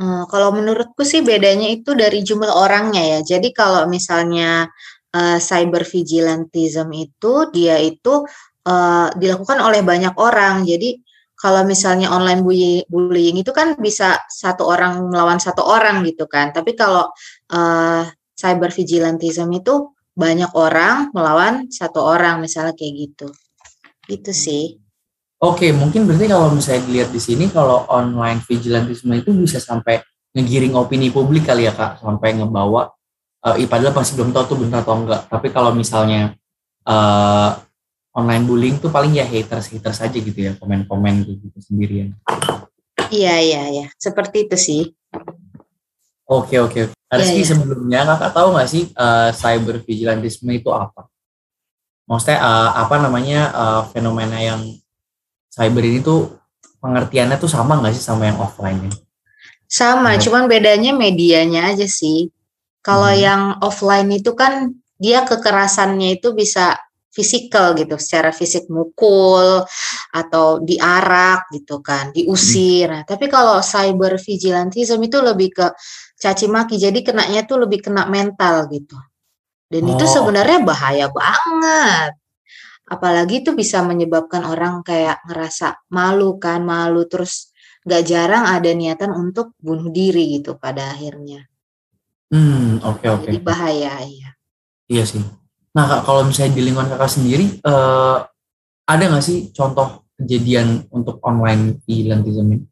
[0.00, 3.18] Eh, kalau menurutku sih bedanya itu dari jumlah orangnya ya.
[3.36, 4.64] Jadi kalau misalnya
[5.12, 8.24] eh, cyber vigilantism itu dia itu
[8.70, 10.64] eh, dilakukan oleh banyak orang.
[10.64, 10.96] Jadi
[11.36, 16.46] kalau misalnya online bully- bullying itu kan bisa satu orang melawan satu orang gitu kan.
[16.56, 17.04] Tapi kalau
[17.52, 18.02] eh,
[18.40, 23.28] cyber vigilantism itu banyak orang melawan satu orang misalnya kayak gitu.
[24.08, 24.79] Gitu sih.
[25.40, 30.04] Oke, mungkin berarti kalau misalnya dilihat di sini, kalau online vigilantisme itu bisa sampai
[30.36, 32.92] ngegiring opini publik kali ya kak, sampai ngebawa.
[33.40, 35.24] eh padahal masih belum tahu tuh benar atau enggak.
[35.32, 36.36] Tapi kalau misalnya
[36.84, 37.50] eh
[38.12, 42.12] online bullying tuh paling ya haters haters aja gitu ya, komen-komen gitu sendirian.
[43.08, 43.86] Iya iya iya.
[43.96, 44.82] Seperti itu sih.
[46.28, 46.92] Oke oke.
[47.10, 47.48] Rizky Iya, iya.
[47.48, 51.08] sebelumnya kakak tahu nggak sih eh, cyber vigilantisme itu apa?
[52.04, 54.60] Maksudnya eh, apa namanya eh, fenomena yang
[55.50, 56.38] cyber ini tuh
[56.80, 58.92] pengertiannya tuh sama nggak sih sama yang offline -nya?
[59.70, 60.22] Sama, Hmm.
[60.22, 62.30] cuman bedanya medianya aja sih.
[62.82, 63.20] Kalau Hmm.
[63.20, 66.74] yang offline itu kan dia kekerasannya itu bisa
[67.10, 69.66] fisikal gitu, secara fisik mukul
[70.14, 72.86] atau diarak gitu kan, diusir.
[72.86, 75.66] Nah, tapi kalau cyber vigilantism itu lebih ke
[76.16, 78.94] caci maki, jadi kenanya tuh lebih kena mental gitu.
[79.70, 80.12] Dan itu Oh.
[80.22, 82.19] sebenarnya bahaya banget.
[82.90, 87.54] Apalagi itu bisa menyebabkan orang kayak ngerasa malu kan, malu terus
[87.86, 91.46] nggak jarang ada niatan untuk bunuh diri gitu pada akhirnya.
[92.30, 93.30] Hmm, oke oke.
[93.30, 94.30] Jadi bahaya ya.
[94.90, 95.22] Iya sih.
[95.70, 98.18] Nah, Kak, kalau misalnya di lingkungan kakak sendiri, eh,
[98.90, 102.66] ada nggak sih contoh kejadian untuk online vigilantism ini?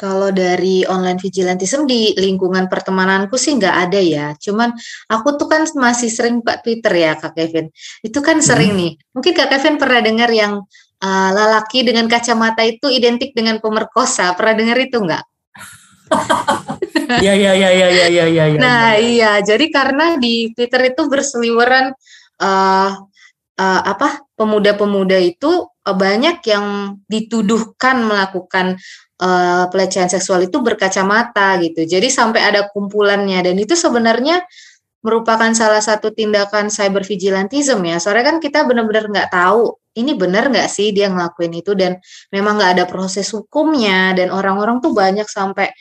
[0.00, 4.26] Kalau dari online vigilantism di lingkungan pertemananku sih nggak ada ya.
[4.32, 4.72] Cuman
[5.12, 7.68] aku tuh kan masih sering buka Twitter ya Kak Kevin.
[8.00, 8.96] Itu kan sering nih.
[9.12, 10.64] Mungkin Kak Kevin pernah dengar yang
[11.04, 14.32] uh, lelaki dengan kacamata itu identik dengan pemerkosa.
[14.32, 15.24] Pernah dengar itu nggak?
[17.20, 18.44] Iya iya iya iya iya iya iya.
[18.56, 18.58] iya.
[18.58, 21.92] Nah iya, jadi karena di Twitter itu berseliweran
[22.40, 22.90] eh
[23.60, 28.80] eh, apa pemuda-pemuda itu eh, banyak yang dituduhkan melakukan
[29.20, 31.84] eh, pelecehan seksual itu berkacamata gitu.
[31.84, 34.40] Jadi sampai ada kumpulannya dan itu sebenarnya
[35.00, 37.96] merupakan salah satu tindakan cyber vigilantism ya.
[38.00, 41.98] Soalnya kan kita benar-benar nggak tahu ini benar nggak sih dia ngelakuin itu dan
[42.30, 45.72] memang nggak ada proses hukumnya dan orang-orang tuh banyak sampai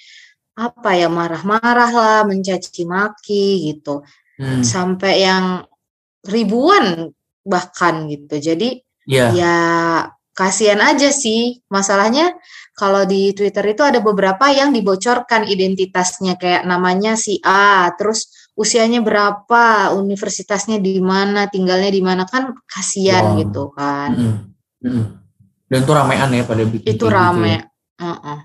[0.59, 4.03] apa ya marah-marah lah, mencaci maki gitu,
[4.39, 5.63] Hmm, sampai yang
[6.27, 7.11] ribuan
[7.43, 8.39] bahkan gitu.
[8.39, 9.27] Jadi Iya.
[9.35, 9.57] ya
[10.39, 11.59] kasihan aja sih.
[11.67, 12.31] Masalahnya
[12.79, 19.03] kalau di Twitter itu ada beberapa yang dibocorkan identitasnya kayak namanya si A, terus usianya
[19.03, 23.39] berapa, universitasnya di mana, tinggalnya di mana kan kasihan Wow.
[23.43, 24.09] gitu kan.
[24.15, 24.37] Mm-mm.
[24.83, 25.05] Mm-mm.
[25.69, 27.47] Dan itu ramean ya pada bikin Itu gitu rame.
[27.47, 27.61] ya.
[27.99, 28.39] Heeh.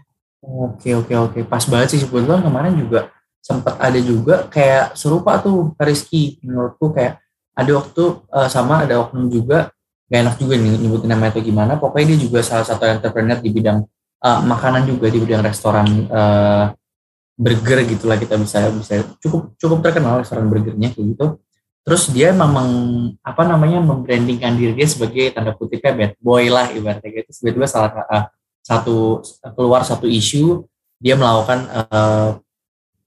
[0.45, 1.39] Oke oke oke.
[1.51, 3.11] Pas banget sih kebetulan kemarin juga
[3.43, 7.19] sempat ada juga kayak serupa tuh Rizky menurutku kayak
[7.59, 9.74] ada waktu eh, sama ada oknum juga
[10.09, 11.73] gak enak juga nih nyebutin namanya atau gimana.
[11.81, 13.79] Pokoknya dia juga salah satu entrepreneur di bidang
[14.21, 16.65] eh, makanan juga di bidang restoran eh,
[17.35, 21.27] burger gitulah kita bisa bisa cukup cukup terkenal restoran burgernya kayak gitu.
[21.85, 22.69] Terus dia memang
[23.21, 27.31] apa namanya membrandingkan diri dia sebagai tanda kutipnya bad boy lah ibaratnya gitu.
[27.33, 28.25] Tiba-tiba salah eh,
[28.65, 29.21] satu
[29.57, 30.65] keluar satu isu
[31.01, 32.31] dia melakukan eh,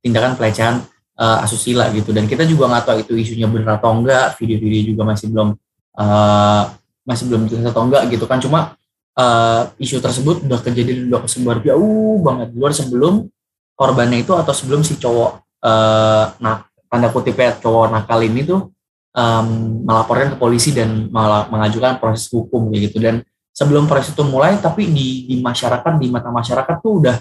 [0.01, 0.75] tindakan pelecehan
[1.17, 2.10] eh, asusila gitu.
[2.10, 5.57] Dan kita juga nggak tahu itu isunya benar atau enggak video-video juga masih belum
[5.97, 6.63] uh,
[7.08, 8.43] masih belum jelas atau enggak gitu kan.
[8.43, 8.76] Cuma
[9.15, 12.52] uh, isu tersebut udah kejadian udah kesebar jauh banget.
[12.52, 13.32] Luar sebelum
[13.80, 15.32] korbannya itu atau sebelum si cowok
[15.63, 18.76] uh, nah tanda kutip ya cowok nakal ini tuh
[19.15, 19.48] um,
[19.88, 23.00] melaporkan ke polisi dan malah mengajukan proses hukum gitu.
[23.00, 23.24] Dan
[23.56, 27.15] sebelum proses itu mulai tapi di di masyarakat di mata masyarakat tuh udah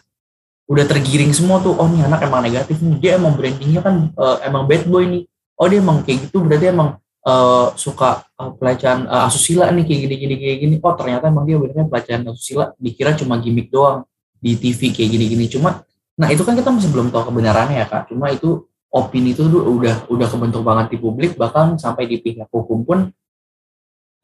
[0.67, 4.43] udah tergiring semua tuh oh nih anak emang negatif nih dia emang brandingnya kan uh,
[4.43, 5.23] emang bad boy nih.
[5.57, 10.01] Oh dia emang kayak gitu berarti emang uh, suka uh, pelecehan uh, asusila nih kayak
[10.07, 10.75] gini gini kayak gini.
[10.81, 14.07] Oh ternyata emang dia benernya pelecehan asusila dikira cuma gimmick doang
[14.39, 15.45] di TV kayak gini gini.
[15.51, 15.83] Cuma
[16.17, 18.15] nah itu kan kita masih belum tahu kebenarannya ya kak.
[18.15, 22.87] Cuma itu opini itu udah udah kebentuk banget di publik bahkan sampai di pihak hukum
[22.87, 22.99] pun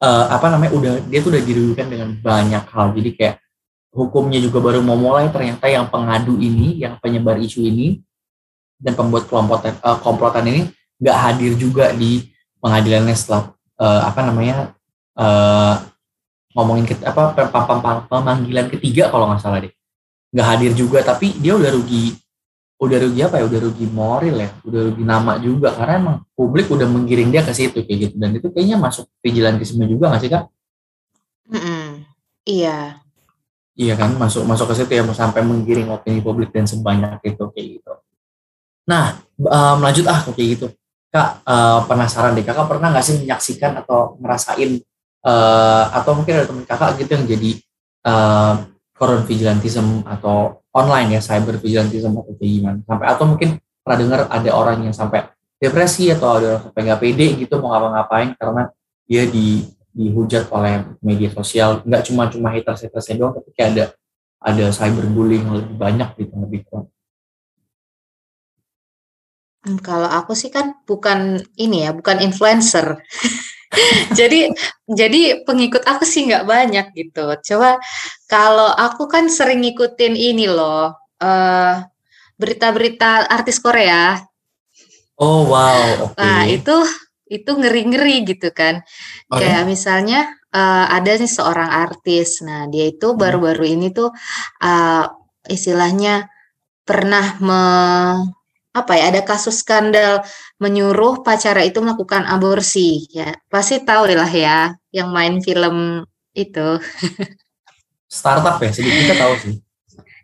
[0.01, 2.95] uh, apa namanya udah dia tuh udah dirugikan dengan banyak hal.
[2.95, 3.35] Jadi kayak
[3.93, 8.01] hukumnya juga baru mau mulai ternyata yang pengadu ini yang penyebar isu ini
[8.81, 10.61] dan pembuat kelompokan uh, komplotan ini
[10.97, 12.32] nggak hadir juga di
[12.63, 14.71] pengadilannya setelah uh, apa namanya
[15.19, 15.83] uh,
[16.55, 17.35] ngomongin ke, apa
[18.07, 19.73] pemanggilan ketiga kalau nggak salah deh
[20.31, 22.15] nggak hadir juga tapi dia udah rugi
[22.79, 26.67] udah rugi apa ya udah rugi moral ya udah rugi nama juga karena emang publik
[26.71, 30.31] udah menggiring dia ke situ kayak gitu dan itu kayaknya masuk vigilantisme juga nggak sih
[30.31, 30.43] kak?
[31.47, 31.85] Mm -mm.
[32.43, 32.77] Iya.
[33.73, 37.67] Iya kan masuk masuk ke situ ya sampai menggiring opini publik dan sebanyak itu kayak
[37.79, 37.93] gitu.
[38.89, 40.67] Nah um, lanjut ah kayak gitu
[41.13, 44.81] Kak uh, penasaran deh, kakak pernah nggak sih menyaksikan atau ngerasain
[45.21, 47.51] uh, atau mungkin ada teman kakak gitu yang jadi
[48.09, 48.53] uh,
[48.97, 52.79] koron vigilantism atau online ya cyber vigilantism atau kayak gimana?
[52.89, 53.49] Sampai atau mungkin
[53.85, 55.29] pernah dengar ada orang yang sampai
[55.61, 58.63] depresi atau ada orang sampai nggak pede gitu mau ngapa-ngapain karena
[59.05, 61.85] dia di dihujat oleh media sosial.
[61.85, 63.85] Nggak cuma cuma haters hatersnya doang tapi kayak ada
[64.41, 66.89] ada cyberbullying lebih banyak gitu lebih kurang
[69.63, 72.99] Hmm, kalau aku sih kan bukan ini ya, bukan influencer.
[74.19, 74.51] jadi
[74.85, 77.31] jadi pengikut aku sih nggak banyak gitu.
[77.39, 77.79] Coba
[78.27, 80.91] kalau aku kan sering ngikutin ini loh,
[81.23, 81.73] uh,
[82.35, 84.19] berita-berita artis Korea.
[85.15, 86.11] Oh wow.
[86.11, 86.19] Okay.
[86.19, 86.75] Nah itu
[87.31, 88.83] itu ngeri-ngeri gitu kan.
[89.31, 89.47] Okay.
[89.47, 90.19] Kayak misalnya
[90.51, 92.43] uh, ada nih seorang artis.
[92.43, 93.17] Nah dia itu hmm.
[93.17, 94.11] baru-baru ini tuh
[94.59, 95.05] uh,
[95.47, 96.27] istilahnya
[96.83, 97.63] pernah me
[98.73, 100.25] apa ya ada kasus skandal
[100.57, 103.29] menyuruh pacara itu melakukan aborsi ya.
[103.45, 106.01] Pasti tahu lah ya yang main film
[106.33, 106.81] itu.
[108.09, 109.55] Startup ya sedikit kita tahu sih.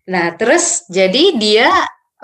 [0.10, 1.70] Nah terus jadi dia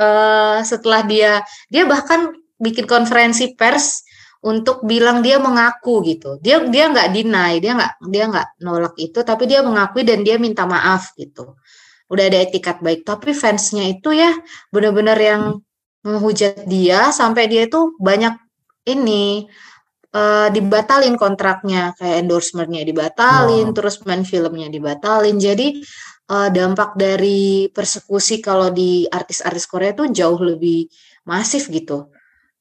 [0.02, 4.02] uh, setelah dia dia bahkan bikin konferensi pers
[4.42, 6.42] untuk bilang dia mengaku gitu.
[6.42, 10.42] Dia dia nggak deny dia nggak dia nggak nolak itu tapi dia mengakui dan dia
[10.42, 11.54] minta maaf gitu.
[12.10, 14.34] Udah ada etikat baik tapi fansnya itu ya
[14.74, 15.62] benar-benar yang
[16.06, 18.38] menghujat dia sampai dia itu banyak
[18.86, 19.50] ini
[20.14, 21.98] uh, dibatalin kontraknya.
[21.98, 23.76] Kayak endorsementnya dibatalin wow.
[23.76, 25.42] terus main filmnya dibatalin.
[25.42, 25.82] Jadi
[26.30, 30.86] uh, dampak dari persekusi kalau di artis-artis Korea itu jauh lebih
[31.26, 32.14] masif gitu.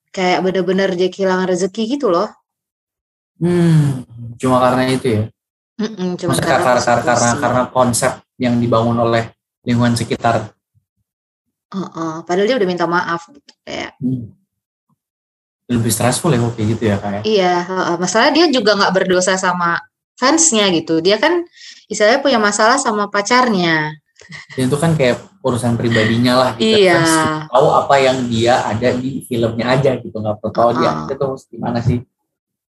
[0.09, 2.33] Kayak bener-bener dia kehilangan rezeki gitu loh.
[3.37, 5.22] Hmm cuma karena itu ya?
[5.74, 9.35] Mm-mm, cuma karena, karena karena karena konsep yang dibangun oleh
[9.66, 10.54] lingkungan sekitar
[11.74, 13.98] Uh, uh, padahal dia udah minta maaf gitu kayak.
[13.98, 14.30] Hmm.
[15.66, 17.20] Lebih stressful ya kayak gitu ya kayak.
[17.20, 17.22] Ya?
[17.26, 19.82] Iya, uh, masalah dia juga nggak berdosa sama
[20.14, 21.02] fansnya gitu.
[21.02, 21.42] Dia kan
[21.90, 23.90] istilahnya punya masalah sama pacarnya.
[24.54, 26.78] Dan itu kan kayak urusan pribadinya lah gitu.
[26.78, 27.02] Iya.
[27.02, 30.74] Fans tahu apa yang dia ada di filmnya aja gitu nggak perlu tahu uh.
[30.78, 31.98] dia itu gimana sih.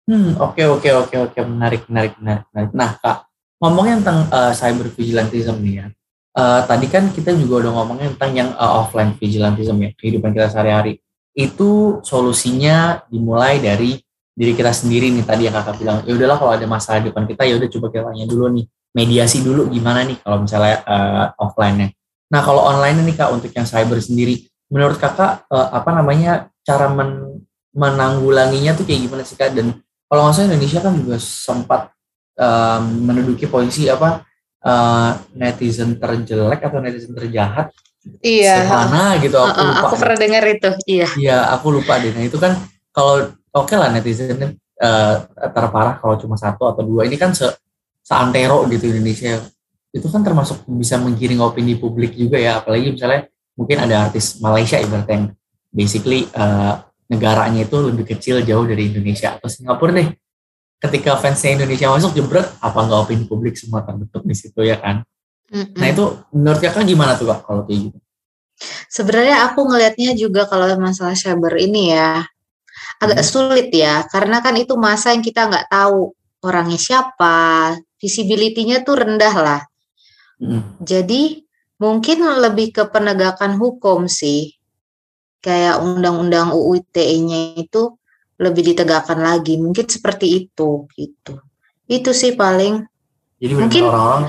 [0.06, 2.72] Hmm, oke okay, oke okay, oke okay, oke menarik menarik menarik.
[2.78, 3.26] Nah, Kak,
[3.58, 5.88] ngomongnya tentang uh, cyber vigilantism nih ya
[6.36, 10.52] uh, tadi kan kita juga udah ngomongin tentang yang uh, offline vigilantism ya kehidupan kita
[10.52, 11.00] sehari-hari.
[11.36, 14.00] Itu solusinya dimulai dari
[14.36, 15.98] diri kita sendiri nih tadi yang kakak bilang.
[16.04, 18.66] Ya udahlah kalau ada masalah di depan kita ya udah coba kita tanya dulu nih.
[18.96, 21.92] Mediasi dulu gimana nih kalau misalnya uh, offline-nya.
[22.32, 26.92] Nah kalau online nih kak untuk yang cyber sendiri menurut kakak uh, apa namanya cara
[26.92, 27.44] men
[27.76, 29.52] menanggulanginya tuh kayak gimana sih kak?
[29.52, 29.76] Dan
[30.08, 31.82] kalau nggak salah Indonesia kan juga sempat
[32.40, 34.24] um, menduduki posisi apa
[34.66, 37.70] uh, netizen terjelek atau netizen terjahat?
[38.22, 38.66] Iya.
[38.70, 41.08] Mana gitu aku lupa aku pernah dengar itu iya.
[41.18, 42.12] Iya aku lupa deh.
[42.14, 42.58] Nah itu kan
[42.90, 45.16] kalau oke okay lah netizen uh,
[45.54, 47.06] terparah kalau cuma satu atau dua.
[47.06, 47.50] Ini kan se
[48.06, 49.42] seantero gitu Indonesia.
[49.90, 52.62] Itu kan termasuk bisa menggiring opini publik juga ya.
[52.62, 55.28] Apalagi misalnya mungkin ada artis Malaysia ibaratnya yang
[55.72, 60.10] basically uh, negaranya itu lebih kecil jauh dari Indonesia atau Singapura deh
[60.86, 65.04] ketika fansnya Indonesia masuk jebret apa nggak opini publik semua terbentuk di situ ya kan
[65.52, 65.78] mm-hmm.
[65.78, 67.98] nah itu menurut kakak gimana tuh kak kalau kayak gitu
[68.88, 72.24] sebenarnya aku ngelihatnya juga kalau masalah cyber ini ya
[72.96, 73.28] agak hmm.
[73.28, 79.36] sulit ya karena kan itu masa yang kita nggak tahu orangnya siapa, visibility-nya tuh rendah
[79.36, 79.62] lah.
[80.38, 80.78] Hmm.
[80.78, 81.42] Jadi
[81.82, 84.54] mungkin lebih ke penegakan hukum sih.
[85.42, 87.98] Kayak undang-undang UU ITE-nya itu
[88.36, 89.56] lebih ditegakkan lagi.
[89.58, 91.40] Mungkin seperti itu gitu.
[91.86, 92.84] Itu sih paling.
[93.40, 94.26] Jadi Mungkin- orang-orang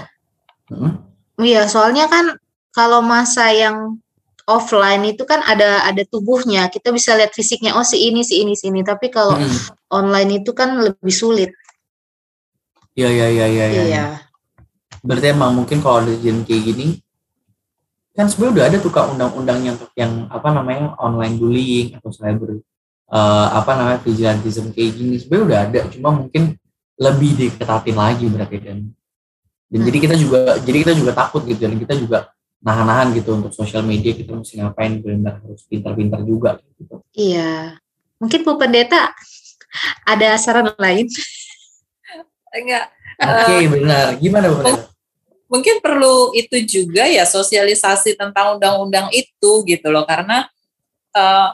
[0.67, 0.99] Hmm.
[1.39, 2.35] Iya, soalnya kan
[2.75, 4.03] kalau masa yang
[4.51, 6.67] offline itu kan ada ada tubuhnya.
[6.67, 8.83] Kita bisa lihat fisiknya oh si ini si ini si ini.
[8.83, 9.55] Tapi kalau Hmm.
[9.95, 11.55] online itu kan lebih sulit.
[12.99, 13.67] Iya iya iya iya.
[13.71, 13.83] iya.
[13.87, 14.05] Iya.
[15.07, 16.87] Berarti emang mungkin kalau ada kejadian kayak gini
[18.11, 22.59] kan sebenarnya udah ada tuh kak undang-undang yang yang apa namanya online bullying atau cyber
[23.11, 26.43] eh, apa namanya vigilantism kayak gini sebenarnya udah ada cuma mungkin
[26.97, 28.79] lebih diketatin lagi berarti dan
[29.67, 32.19] dan jadi kita juga jadi kita juga takut gitu dan kita juga
[32.63, 37.05] nahan-nahan gitu untuk sosial media kita mesti ngapain benar harus pintar-pintar juga gitu.
[37.13, 37.79] Iya.
[38.17, 39.13] Mungkin Bu Pendeta
[40.09, 41.07] ada saran lain?
[42.57, 42.89] Enggak.
[43.21, 44.97] Oke benar gimana Bu Pendeta?
[45.47, 50.47] mungkin perlu itu juga ya sosialisasi tentang undang-undang itu gitu loh karena
[51.15, 51.49] eh,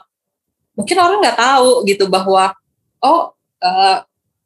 [0.73, 2.53] mungkin orang nggak tahu gitu bahwa
[3.01, 3.97] oh eh,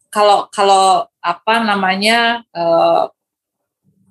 [0.07, 3.03] kalau kalau apa namanya eh,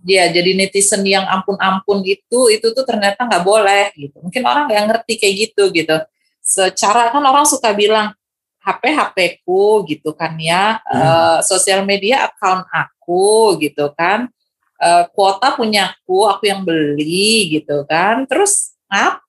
[0.07, 4.23] dia jadi netizen yang ampun-ampun itu itu tuh ternyata nggak boleh gitu.
[4.23, 5.97] Mungkin orang nggak ngerti kayak gitu gitu.
[6.39, 8.15] Secara kan orang suka bilang
[8.63, 10.79] HP HP ku gitu kan ya.
[10.87, 14.31] Eh, sosial media account aku gitu kan.
[14.79, 18.31] Eh, kuota punyaku, aku yang beli gitu kan.
[18.31, 18.79] Terus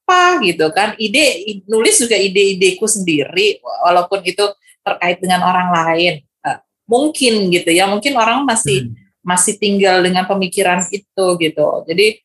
[0.08, 0.96] apa gitu kan?
[0.96, 4.48] Ide nulis juga ide-ideku sendiri walaupun itu
[4.80, 6.24] terkait dengan orang lain.
[6.24, 11.68] Eh, mungkin gitu ya, mungkin orang masih masih tinggal dengan pemikiran itu gitu.
[11.84, 12.24] Jadi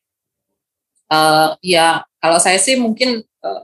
[1.11, 3.63] eh, ya kalau saya sih mungkin eh,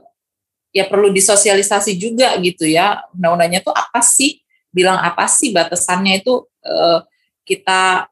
[0.76, 3.00] ya perlu disosialisasi juga gitu ya.
[3.16, 4.44] Undang-undangnya tuh apa sih?
[4.68, 7.00] Bilang apa sih batasannya itu eh,
[7.48, 8.09] kita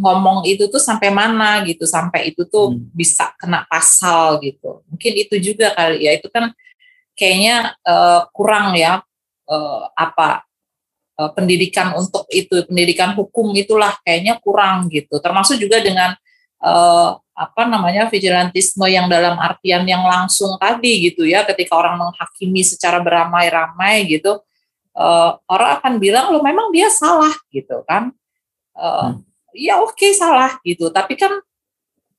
[0.00, 2.88] ngomong itu tuh sampai mana gitu sampai itu tuh Hmm.
[2.96, 6.50] bisa kena pasal gitu mungkin itu juga kali ya itu kan
[7.12, 9.04] kayaknya eh, kurang ya
[9.44, 10.48] eh, apa
[11.20, 16.16] eh, pendidikan untuk itu pendidikan hukum itulah kayaknya kurang gitu termasuk juga dengan
[16.64, 22.64] eh, apa namanya vigilantisme yang dalam artian yang langsung tadi gitu ya ketika orang menghakimi
[22.64, 24.40] secara beramai-ramai gitu
[24.96, 28.16] eh, orang akan bilang lo memang dia salah gitu kan
[28.80, 29.20] Eh, Hmm.
[29.54, 30.90] Ya oke salah gitu.
[30.90, 31.32] Tapi kan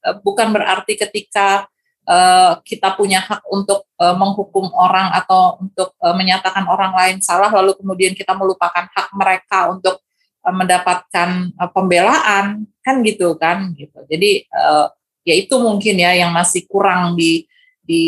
[0.06, 1.68] eh, bukan berarti ketika
[2.06, 7.78] eh, kita punya hak untuk eh, menghukum orang atau untuk menyatakan orang lain salah lalu
[7.78, 10.02] kemudian kita melupakan hak mereka untuk
[10.42, 14.02] mendapatkan pembelaan kan gitu kan gitu.
[14.10, 14.50] Jadi
[15.22, 17.46] ya itu mungkin ya yang masih kurang di
[17.86, 18.06] di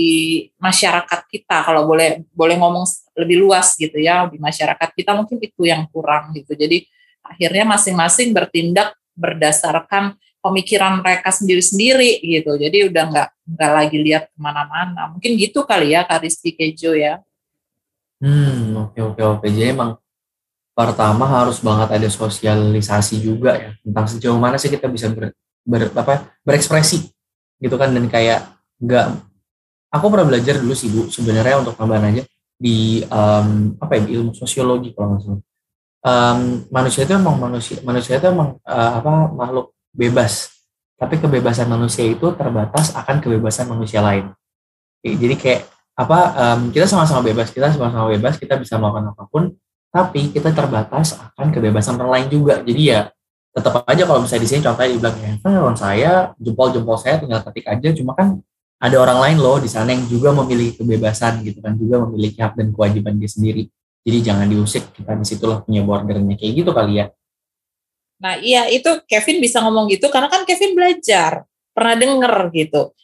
[0.57, 1.61] masyarakat kita.
[1.61, 6.33] Kalau boleh boleh ngomong lebih luas gitu ya di masyarakat kita mungkin itu yang kurang
[6.33, 6.57] gitu.
[6.57, 6.89] Jadi
[7.23, 12.59] akhirnya masing-masing bertindak berdasarkan pemikiran mereka sendiri-sendiri gitu.
[12.59, 15.13] Jadi udah nggak nggak lagi lihat ke mana-mana.
[15.15, 17.23] Mungkin gitu kali ya Karisti Kejo ya.
[18.19, 19.45] Hmm, oke oke oke.
[19.47, 19.95] Jadi emang
[20.73, 25.29] pertama harus banget ada sosialisasi juga ya tentang sejauh mana sih kita bisa ber,
[25.61, 27.13] ber- apa berekspresi
[27.61, 28.49] gitu kan dan kayak
[28.81, 29.21] nggak
[29.93, 32.25] aku pernah belajar dulu sih bu sebenarnya untuk tambahan aja
[32.57, 35.41] di em, apa ya di ilmu sosiologi kalau nggak salah
[36.03, 40.51] Em, manusia itu emang manusia manusia itu emang eh, apa makhluk bebas.
[40.99, 44.35] Tapi kebebasan manusia itu terbatas akan kebebasan manusia lain.
[44.99, 45.61] Jadi kayak
[45.95, 49.43] apa em, kita sama-sama bebas kita sama-sama bebas kita bisa melakukan apa pun
[49.93, 52.59] tapi kita terbatas akan kebebasan orang lain juga.
[52.59, 53.07] Jadi ya
[53.55, 57.63] tetap aja kalau misalnya di sini contohnya dibilang ya handphone saya jempol-jempol saya tinggal ketik
[57.71, 57.89] aja.
[57.95, 58.43] Cuma kan
[58.75, 62.59] ada orang lain loh di sana yang juga memiliki kebebasan gitu kan juga memiliki hak
[62.59, 63.71] dan kewajiban dia sendiri
[64.03, 67.07] jadi jangan diusik kita di situlah punya bordernya kayak gitu kali ya
[68.23, 71.43] Nah iya itu Kevin bisa ngomong gitu karena kan Kevin belajar
[71.75, 72.95] pernah denger gitu.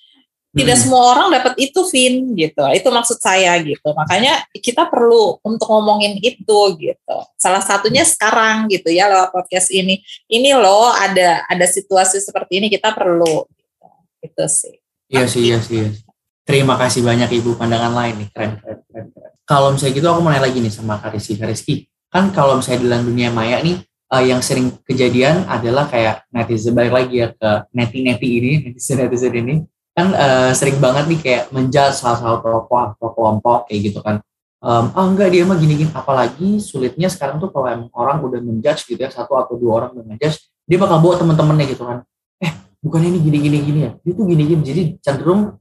[0.49, 0.81] Tidak Hmm.
[0.81, 2.65] semua orang dapat itu, Vin, gitu.
[2.73, 3.85] Itu maksud saya gitu.
[3.93, 7.17] Makanya kita perlu untuk ngomongin itu gitu.
[7.37, 10.01] Salah satunya sekarang gitu ya lewat podcast ini.
[10.25, 13.45] Ini loh ada ada situasi seperti ini kita perlu.
[13.45, 13.87] Gitu.
[14.25, 14.75] Itu sih.
[15.11, 15.85] Iya sih, iya sih.
[15.85, 16.01] iya sih.
[16.49, 19.05] Terima kasih banyak Ibu pandangan lain nih, keren, keren, keren.
[19.13, 19.33] keren.
[19.49, 21.33] Kalau misalnya gitu aku mau nanya lagi nih sama Kariski.
[21.41, 21.73] Kariski,
[22.13, 26.77] kan kalau misalnya di dalam dunia maya nih, eh, yang sering kejadian adalah kayak netizen,
[26.77, 29.65] balik lagi ya ke neti-neti ini, netizen-netizen ini,
[29.97, 34.21] kan eh, sering banget nih kayak menjudge salah satu tokoh atau kelompok kayak gitu kan.
[34.59, 38.85] Em, ah enggak dia mah gini-gini, apalagi sulitnya sekarang tuh kalau emang orang udah menjudge
[38.85, 42.05] gitu ya, satu atau dua orang udah menjudge, dia bakal bawa teman-temannya gitu kan.
[42.37, 42.53] Eh,
[42.85, 45.57] bukan ini gini-gini gini ya, itu gini-gini, jadi cenderung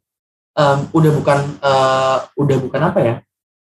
[0.60, 3.14] em, udah bukan eh, udah bukan apa ya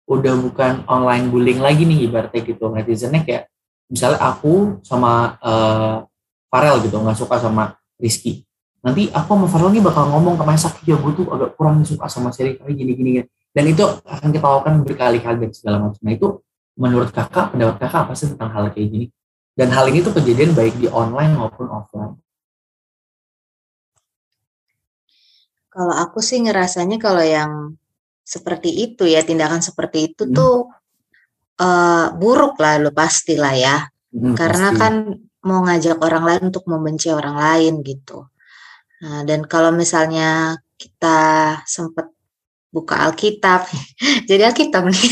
[0.07, 3.43] udah bukan online bullying lagi nih ibaratnya gitu netizennya kayak
[3.91, 6.07] misalnya aku sama uh,
[6.47, 8.47] Farel gitu nggak suka sama Rizky.
[8.79, 12.07] Nanti aku sama Farel ini bakal ngomong ke Maisak ya gue tuh agak kurang suka
[12.07, 13.11] sama seri kali gini gini.
[13.51, 15.99] Dan itu akan kita lakukan berkali-kali dan segala macam.
[15.99, 16.27] Nah itu
[16.79, 19.05] menurut kakak pendapat kakak apa sih tentang hal kayak gini?
[19.57, 22.15] Dan hal ini tuh kejadian baik di online maupun offline.
[25.73, 27.75] Kalau aku sih ngerasanya kalau yang
[28.27, 30.35] seperti itu ya tindakan seperti itu hmm.
[30.35, 30.67] tuh
[31.63, 33.77] uh, buruk lah lo pastilah ya.
[34.11, 34.81] Hmm, Karena pasti.
[34.83, 34.93] kan
[35.47, 38.27] mau ngajak orang lain untuk membenci orang lain gitu.
[38.99, 41.19] Nah, dan kalau misalnya kita
[41.63, 42.11] sempat
[42.67, 43.71] buka Alkitab,
[44.29, 45.05] jadi Alkitab nih.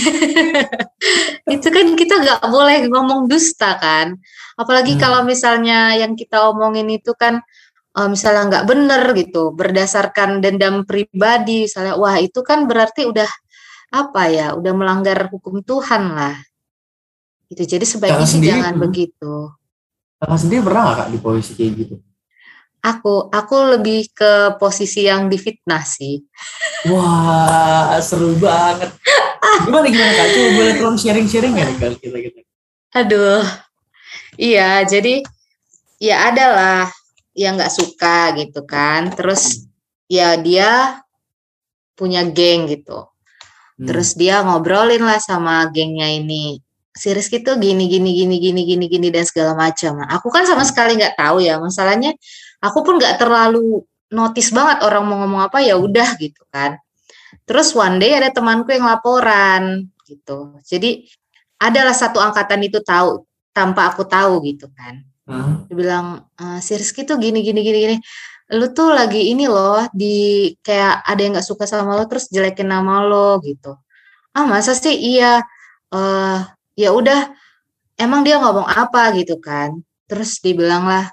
[1.55, 4.19] itu kan kita nggak boleh ngomong dusta kan.
[4.59, 5.01] Apalagi hmm.
[5.01, 7.39] kalau misalnya yang kita omongin itu kan
[7.95, 13.27] uh, misalnya nggak bener gitu berdasarkan dendam pribadi misalnya wah itu kan berarti udah
[13.95, 16.35] apa ya udah melanggar hukum Tuhan lah.
[17.47, 19.53] Itu jadi sebaiknya sih jangan begitu.
[20.19, 21.95] Kakak sendiri pernah nggak kak di posisi kayak gitu?
[22.85, 26.21] Aku aku lebih ke posisi yang difitnah sih.
[26.91, 28.91] Wah seru banget.
[29.65, 30.27] Gimana gimana kak?
[30.33, 32.39] Coba boleh tolong sharing sharing ya nih kita gitu
[32.95, 33.43] aduh.
[34.39, 35.19] Iya jadi
[35.99, 36.87] ya adalah
[37.35, 39.11] yang nggak suka gitu kan.
[39.11, 39.67] Terus
[40.07, 41.03] ya dia
[41.93, 43.11] punya geng gitu.
[43.75, 43.91] Hmm.
[43.91, 46.63] terus dia ngobrolin lah sama gengnya ini.
[46.95, 49.99] Si Rizky tuh gini gini gini gini gini gini dan segala macam.
[49.99, 51.59] Nah, aku kan sama sekali nggak tahu ya.
[51.59, 52.15] Masalahnya
[52.63, 53.83] aku pun nggak terlalu
[54.15, 56.79] notice banget orang mau ngomong apa ya udah gitu kan.
[57.43, 60.55] Terus one day ada temanku yang laporan gitu.
[60.63, 61.11] Jadi
[61.59, 65.65] adalah satu angkatan itu tahu tanpa aku tahu gitu kan Hmm.
[65.65, 66.07] Dia bilang,
[66.37, 67.97] uh, si Rizky tuh gini gini gini gini.
[68.53, 72.69] Lu tuh lagi ini loh di kayak ada yang nggak suka sama lo terus jelekin
[72.69, 73.73] nama lo gitu.
[74.37, 75.41] Ah masa sih iya.
[75.89, 76.45] Uh,
[76.77, 77.31] ya udah
[77.97, 79.81] emang dia ngomong apa gitu kan.
[80.05, 81.09] Terus dibilang lah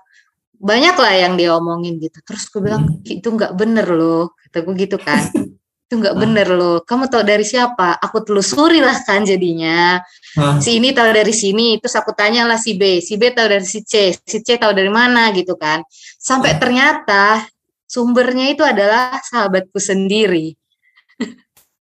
[0.62, 2.20] banyak lah yang dia omongin gitu.
[2.20, 3.16] Terus gue bilang hmm.
[3.16, 4.36] itu nggak bener loh.
[4.48, 5.24] Kata gue gitu kan.
[5.92, 6.80] itu nggak bener loh.
[6.80, 8.00] Kamu tahu dari siapa?
[8.00, 10.00] Aku telusuri lah kan jadinya.
[10.32, 10.56] Hmm.
[10.56, 13.68] Si ini tahu dari sini, terus aku tanya lah si B, si B tahu dari
[13.68, 15.84] si C, si C tahu dari mana gitu kan.
[16.16, 16.60] Sampai hmm.
[16.64, 17.44] ternyata
[17.84, 20.56] sumbernya itu adalah sahabatku sendiri.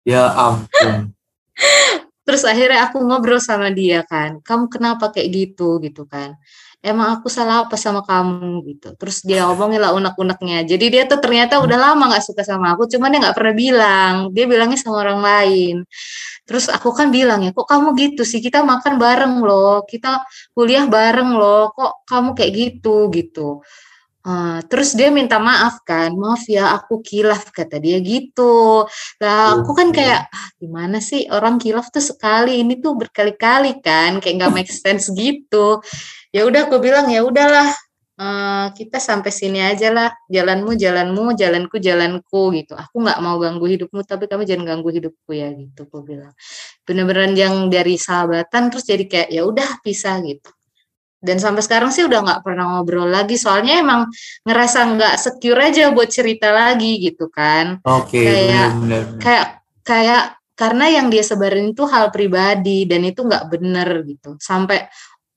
[0.06, 1.10] Ya ampun.
[2.26, 6.38] terus akhirnya aku ngobrol sama dia kan, kamu kenapa kayak gitu gitu kan
[6.86, 8.62] emang aku salah apa sama kamu?
[8.70, 8.88] Gitu.
[8.94, 10.62] Terus dia ngomongin lah unek-uneknya.
[10.62, 14.14] Jadi dia tuh ternyata udah lama nggak suka sama aku cuman dia nggak pernah bilang.
[14.30, 15.74] Dia bilangnya sama orang lain.
[16.46, 18.38] Terus aku kan bilang ya kok kamu gitu sih?
[18.38, 19.82] Kita makan bareng loh.
[19.82, 20.22] Kita
[20.54, 21.74] kuliah bareng loh.
[21.74, 23.10] Kok kamu kayak gitu?
[23.10, 23.60] Gitu.
[24.26, 28.82] Uh, terus dia minta maaf kan, maaf ya aku kilaf kata dia gitu.
[29.22, 31.30] Lah aku kan kayak ah, gimana sih?
[31.30, 35.78] Orang kilaf tuh sekali ini tuh berkali-kali kan, kayak nggak make sense gitu
[36.36, 37.72] ya udah aku bilang ya udahlah
[38.20, 40.10] uh, kita sampai sini aja lah.
[40.28, 42.76] Jalanmu jalanmu jalanku jalanku gitu.
[42.76, 46.32] Aku nggak mau ganggu hidupmu tapi kamu jangan ganggu hidupku ya gitu aku bilang.
[46.84, 50.50] Bener-bener yang dari sahabatan terus jadi kayak ya udah pisah gitu.
[51.16, 54.06] Dan sampai sekarang sih udah nggak pernah ngobrol lagi soalnya emang
[54.44, 57.80] ngerasa nggak secure aja buat cerita lagi gitu kan.
[57.82, 59.20] Okay, kayak bener, bener.
[59.24, 59.46] kayak
[59.80, 60.24] kayak
[60.56, 64.40] karena yang dia sebarin itu hal pribadi dan itu nggak bener gitu.
[64.40, 64.88] Sampai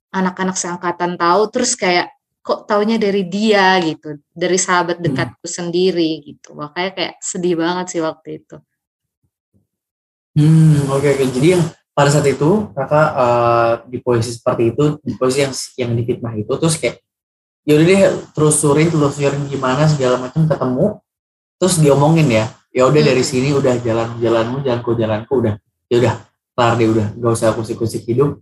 [0.09, 5.05] anak-anak seangkatan tahu terus kayak kok taunya dari dia gitu dari sahabat hmm.
[5.05, 5.53] dekatku hmm.
[5.53, 8.57] sendiri gitu makanya kayak sedih banget sih waktu itu
[10.39, 11.27] hmm oke okay, okay.
[11.29, 15.91] jadi yang pada saat itu kakak uh, di posisi seperti itu di posisi yang yang
[15.99, 17.03] difitnah itu terus kayak
[17.67, 18.01] ya udah deh
[18.33, 20.85] terusurin telusurin gimana segala macam ketemu
[21.59, 23.09] terus diomongin ya ya udah hmm.
[23.13, 25.53] dari sini udah jalan jalanmu jalanku jalanku udah
[25.91, 26.13] ya udah
[26.55, 28.39] kelar deh udah gak usah kusik-kusik hidup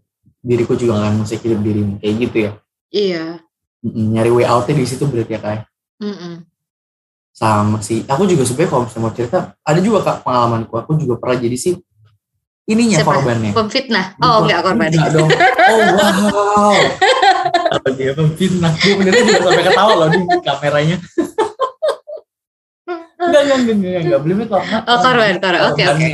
[0.47, 1.99] diriku juga akan musik hidup dirimu.
[1.99, 2.51] Kayak gitu ya.
[2.87, 3.23] Iya.
[3.83, 5.67] Nyari way outnya di situ berarti ya kak
[5.99, 6.33] mm -mm.
[7.35, 8.07] sama sih.
[8.07, 11.57] Aku juga sebenarnya kalau misalnya mau cerita ada juga kak pengalamanku aku juga pernah jadi
[11.59, 11.73] sih
[12.67, 13.11] ininya Siapa?
[13.11, 13.51] korbannya.
[13.55, 14.05] Pemfitnah?
[14.19, 14.89] Oh enggak korban.
[14.91, 15.29] Dong.
[15.67, 16.79] Oh wow.
[17.75, 18.71] Apa dia pemfitnah?
[18.79, 20.97] Gue benernya juga sampai ketawa loh di kameranya.
[23.19, 25.61] Enggak enggak enggak enggak enggak belum itu oh korban korban.
[25.71, 26.07] Oke oke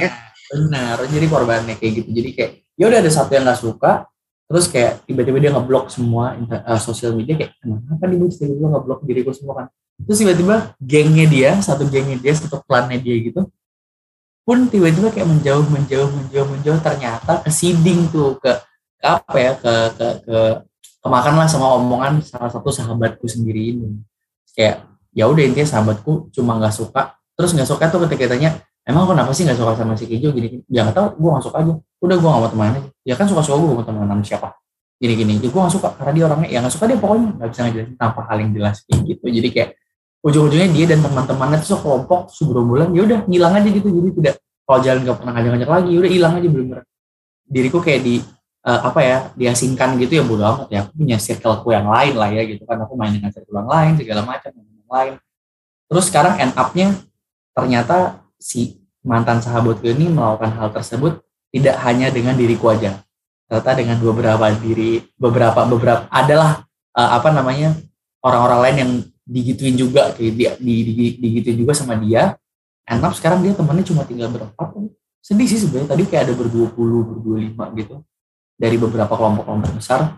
[0.53, 0.97] benar.
[1.05, 2.09] Jadi korbannya kayak gitu.
[2.09, 3.91] Jadi kayak ya udah ada satu yang nggak suka
[4.53, 9.01] terus kayak tiba-tiba dia ngeblok semua uh, sosial media kayak kenapa nih bos tiba-tiba ngeblok
[9.01, 9.67] diriku semua kan?
[10.05, 13.49] Terus tiba-tiba gengnya dia satu gengnya dia satu klannya dia gitu
[14.45, 16.77] pun tiba-tiba kayak menjauh menjauh menjauh menjauh.
[16.85, 18.53] Ternyata ke seeding tuh ke,
[19.01, 20.37] ke apa ya ke ke ke
[21.01, 24.05] kemakan lah sama omongan salah satu sahabatku sendiri ini.
[24.53, 24.85] Kayak
[25.17, 27.17] ya udah intinya sahabatku cuma nggak suka.
[27.33, 30.59] Terus nggak suka tuh ketika tanya emang kenapa sih nggak suka sama si Kijo gini,
[30.59, 31.73] gini ya nggak tahu gue nggak suka aja
[32.03, 34.49] udah gue gak mau temenan ya kan suka-suka gue mau temenan sama siapa?
[34.99, 35.39] Gini-gini.
[35.39, 38.21] Gue gak suka karena dia orangnya ya gak suka dia pokoknya gak bisa ngejelasin tanpa
[38.27, 39.25] hal yang jelas kayak gitu.
[39.31, 39.69] Jadi kayak
[40.23, 43.87] ujung-ujungnya dia dan teman-temannya tuh sekelompok segerombolan ya udah ngilang aja gitu.
[43.87, 44.35] Jadi tidak
[44.67, 46.81] kalau jalan gak pernah ngajak-ngajak lagi ya udah hilang aja bener-bener.
[47.43, 48.15] Diriku kayak di
[48.67, 50.79] uh, apa ya diasingkan gitu ya bodo amat ya.
[50.83, 52.79] Aku punya circleku yang lain lah ya gitu kan.
[52.83, 55.13] Aku main dengan circle yang lain segala macam yang lain.
[55.87, 56.95] Terus sekarang end up-nya
[57.55, 61.19] ternyata si mantan sahabatku ini melakukan hal tersebut
[61.53, 63.05] tidak hanya dengan diriku aja.
[63.45, 66.65] Ternyata dengan beberapa diri beberapa beberapa adalah
[66.97, 67.77] uh, apa namanya
[68.25, 68.91] orang-orang lain yang
[69.23, 72.33] digituin juga kayak dia di, di, digituin juga sama dia.
[72.83, 74.73] Up sekarang dia temannya cuma tinggal berempat.
[75.21, 75.93] Sedih sih sebenarnya.
[75.93, 78.01] Tadi kayak ada berdua puluh berdua lima gitu.
[78.57, 80.17] Dari beberapa kelompok-kelompok besar.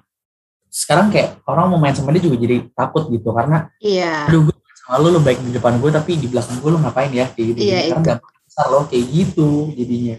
[0.71, 3.35] Sekarang kayak orang mau main sama dia juga jadi takut gitu.
[3.35, 4.31] Karena iya.
[4.31, 4.55] Aduh gue
[4.87, 7.29] sama lu, lu baik di depan gue tapi di belakang gue lu ngapain ya?
[7.35, 7.59] Kayak gitu.
[7.61, 10.15] Iya, karena gampang besar loh kayak gitu jadinya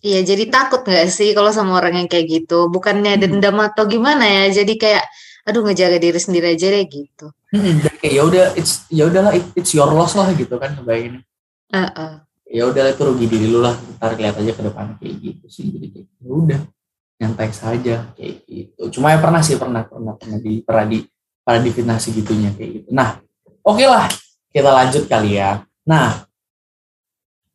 [0.00, 2.66] iya jadi takut nggak sih kalau sama orang yang kayak gitu?
[2.68, 3.22] Bukannya Hmm.
[3.22, 4.50] dendam atau gimana ya?
[4.50, 5.04] Jadi kayak
[5.48, 7.32] aduh ngejaga diri sendiri aja deh gitu.
[7.48, 11.24] Hmm, kayak ya udah it's ya udahlah it- it's your loss lah gitu kan ngebayangin.
[11.68, 12.12] Heeh.
[12.48, 15.68] ya udah itu rugi diri lu lah ntar lihat aja ke depan kayak gitu sih.
[15.68, 16.60] Jadi kayak ya udah
[17.20, 18.82] nyantai saja kayak gitu.
[18.96, 20.98] Cuma ya pernah sih pernah pernah pernah di pernah di
[21.44, 22.88] pernah difitnah segitunya kayak gitu.
[22.92, 23.20] Nah
[23.60, 24.08] oke lah
[24.48, 25.60] kita lanjut kali ya.
[25.84, 26.27] Nah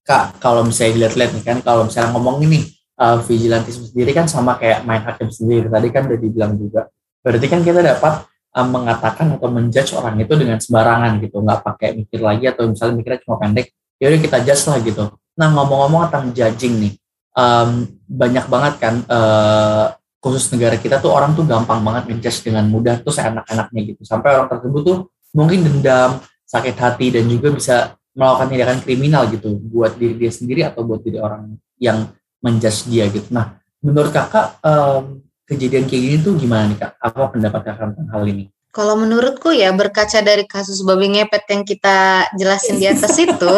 [0.04, 2.68] kak kalau misalnya dilihat-lihat nih kan kalau misalnya ngomong ini
[3.00, 5.68] uh, vigilantisme sendiri kan sama kayak main hakim sendiri.
[5.72, 6.92] Tadi kan udah dibilang juga.
[7.24, 11.40] Berarti kan kita dapat uh, mengatakan atau menjudge orang itu dengan sembarangan gitu.
[11.40, 15.04] Nggak pakai mikir lagi atau misalnya mikirnya cuma pendek ya udah kita judge lah gitu.
[15.40, 16.94] Nah ngomong-ngomong tentang judging nih
[17.40, 22.68] um, banyak banget kan uh, khusus negara kita tuh orang tuh gampang banget menjudge dengan
[22.68, 24.02] mudah tuh seenak-enaknya gitu.
[24.04, 24.98] Sampai orang tersebut tuh
[25.34, 30.62] mungkin dendam sakit hati dan juga bisa melakukan tindakan kriminal gitu buat diri dia sendiri
[30.66, 32.10] atau buat diri orang yang
[32.42, 37.22] menjudge dia gitu nah menurut kakak um, kejadian kayak gini tuh gimana nih kak apa
[37.34, 42.26] pendapat kakak tentang hal ini Kalau menurutku ya berkaca dari kasus babi ngepet yang kita
[42.34, 43.54] jelasin di atas itu,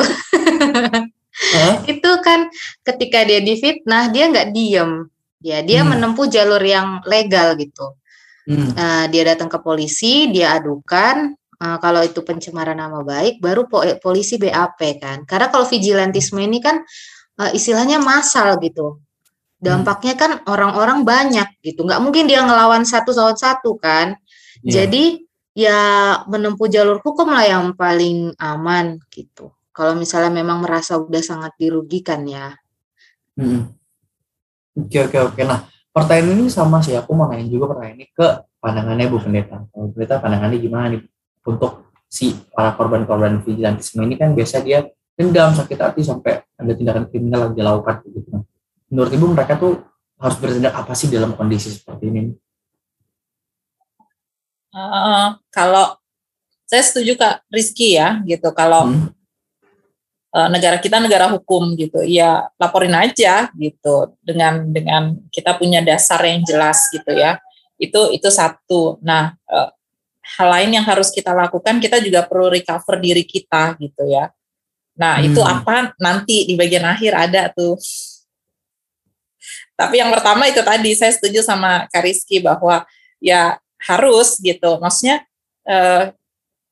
[1.96, 2.52] itu kan
[2.84, 5.08] ketika dia difitnah dia nggak diem,
[5.40, 5.96] ya dia Hmm.
[5.96, 7.96] menempuh jalur yang legal gitu.
[8.44, 8.76] Hmm.
[8.76, 11.32] Nah, dia datang ke polisi, dia adukan.
[11.60, 15.24] Eh, kalau itu pencemaran nama baik, baru po- polisi BAP kan.
[15.24, 16.84] Karena kalau vigilantisme ini kan
[17.42, 19.00] eh, istilahnya massal gitu.
[19.56, 21.88] Dampaknya kan orang-orang banyak gitu.
[21.88, 24.14] Nggak mungkin dia ngelawan satu lawan satu kan.
[24.62, 24.86] Iya.
[24.86, 25.26] Jadi
[25.56, 25.80] ya
[26.28, 29.56] menempuh jalur hukum lah yang paling aman gitu.
[29.72, 32.56] Kalau misalnya memang merasa udah sangat dirugikan ya.
[33.40, 33.72] Mm-mm.
[34.76, 35.42] Oke oke oke.
[35.48, 35.64] Nah
[35.96, 36.96] pertanyaan ini sama sih.
[37.00, 38.28] Aku mau nanya juga pertanyaan ini ke
[38.60, 39.64] pandangannya Bu Pendeta.
[39.72, 41.02] Bu Pendeta pandangannya gimana nih
[41.46, 44.86] untuk si para korban-korban vigilantisme ini kan biasa dia
[45.16, 48.44] dendam sakit hati sampai ada tindakan kriminal yang dia lakukan gitu.
[48.92, 49.80] Menurut ibu mereka tuh
[50.20, 52.22] harus bertindak apa sih dalam kondisi seperti ini?
[54.76, 55.96] Eh, kalau
[56.68, 59.08] saya setuju Kak Rizky ya gitu kalau Hmm.
[60.36, 66.20] eh, negara kita negara hukum gitu ya laporin aja gitu dengan dengan kita punya dasar
[66.28, 67.40] yang jelas gitu ya
[67.80, 69.70] itu itu satu nah eh,
[70.26, 74.34] hal lain yang harus kita lakukan kita juga perlu recover diri kita gitu ya.
[74.98, 75.54] Nah itu Hmm.
[75.62, 75.94] apa?
[76.02, 77.78] Nanti di bagian akhir ada tuh.
[79.76, 82.88] Tapi yang pertama itu tadi saya setuju sama Kak Rizky bahwa
[83.20, 84.80] ya harus gitu.
[84.80, 85.22] Maksudnya
[85.68, 86.16] eh,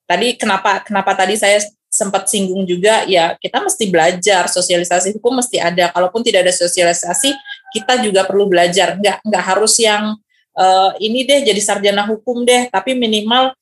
[0.08, 1.60] tadi kenapa kenapa tadi saya
[1.94, 5.92] sempat singgung juga ya kita mesti belajar sosialisasi hukum mesti ada.
[5.92, 7.30] Kalaupun tidak ada sosialisasi
[7.76, 8.96] kita juga perlu belajar.
[8.98, 10.16] Nggak nggak harus yang
[10.54, 13.52] eh, ini deh jadi sarjana hukum deh tapi minimal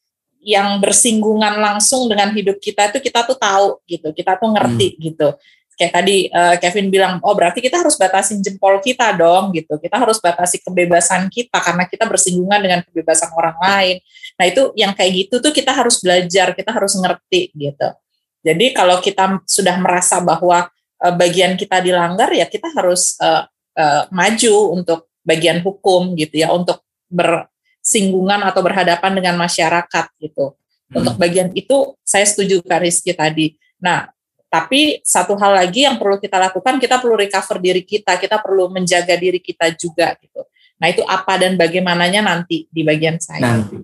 [0.43, 5.38] yang bersinggungan langsung dengan hidup kita itu kita tuh tahu gitu kita tuh ngerti gitu.
[5.72, 9.78] Kayak tadi eh, Kevin bilang oh berarti kita harus batasin jempol kita dong gitu.
[9.78, 13.97] Kita harus batasi kebebasan kita karena kita bersinggungan dengan kebebasan orang lain.
[14.36, 17.88] Nah itu yang kayak gitu tuh kita harus belajar kita harus ngerti gitu.
[18.43, 20.66] Jadi kalau kita sudah merasa bahwa
[21.01, 23.43] eh, bagian kita dilanggar ya kita harus eh,
[23.78, 30.55] eh, maju untuk bagian hukum gitu ya untuk bersinggungan atau berhadapan dengan masyarakat gitu
[30.93, 34.11] untuk bagian itu saya setuju Kak Rizky tadi nah
[34.53, 38.68] tapi satu hal lagi yang perlu kita lakukan, kita perlu recover diri kita, kita perlu
[38.68, 40.45] menjaga diri kita juga gitu.
[40.77, 43.41] Nah itu apa dan bagaimananya nanti di bagian saya.
[43.41, 43.81] Nanti.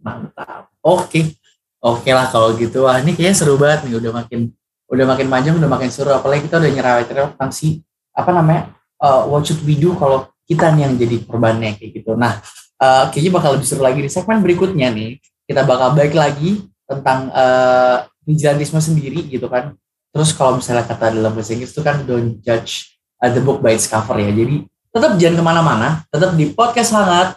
[0.00, 0.72] Mantap.
[0.80, 1.36] Oke.
[1.84, 2.88] Oke lah kalau gitu.
[2.88, 4.00] Wah ini kayaknya seru banget nih.
[4.00, 4.40] Udah makin
[4.88, 6.08] udah makin panjang, udah makin seru.
[6.16, 7.84] Apalagi kita udah nyerah-nyerah tentang si
[8.16, 8.72] apa namanya
[9.04, 12.16] uh, what should we do kalau kita nih yang jadi korbannya kayak gitu.
[12.16, 12.40] Nah
[12.80, 15.20] uh, kayaknya bakal lebih seru lagi di segmen berikutnya nih.
[15.44, 19.76] Kita bakal balik lagi tentang uh, vigilantisme sendiri gitu kan.
[20.08, 23.76] Terus kalau misalnya kata dalam bahasa Inggris itu kan don't judge uh, the book by
[23.76, 24.32] its cover ya.
[24.32, 27.36] Jadi tetap jangan ke mana-mana, tetap di podcast hangat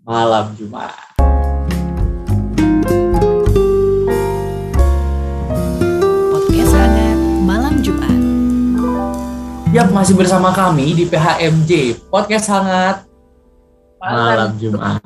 [0.00, 0.92] malam Jumat.
[6.32, 8.25] Podcast hangat malam Jumat.
[9.76, 13.04] Yap, masih bersama kami di PHMJ, Podcast Hangat
[14.00, 15.04] Malam Jumat.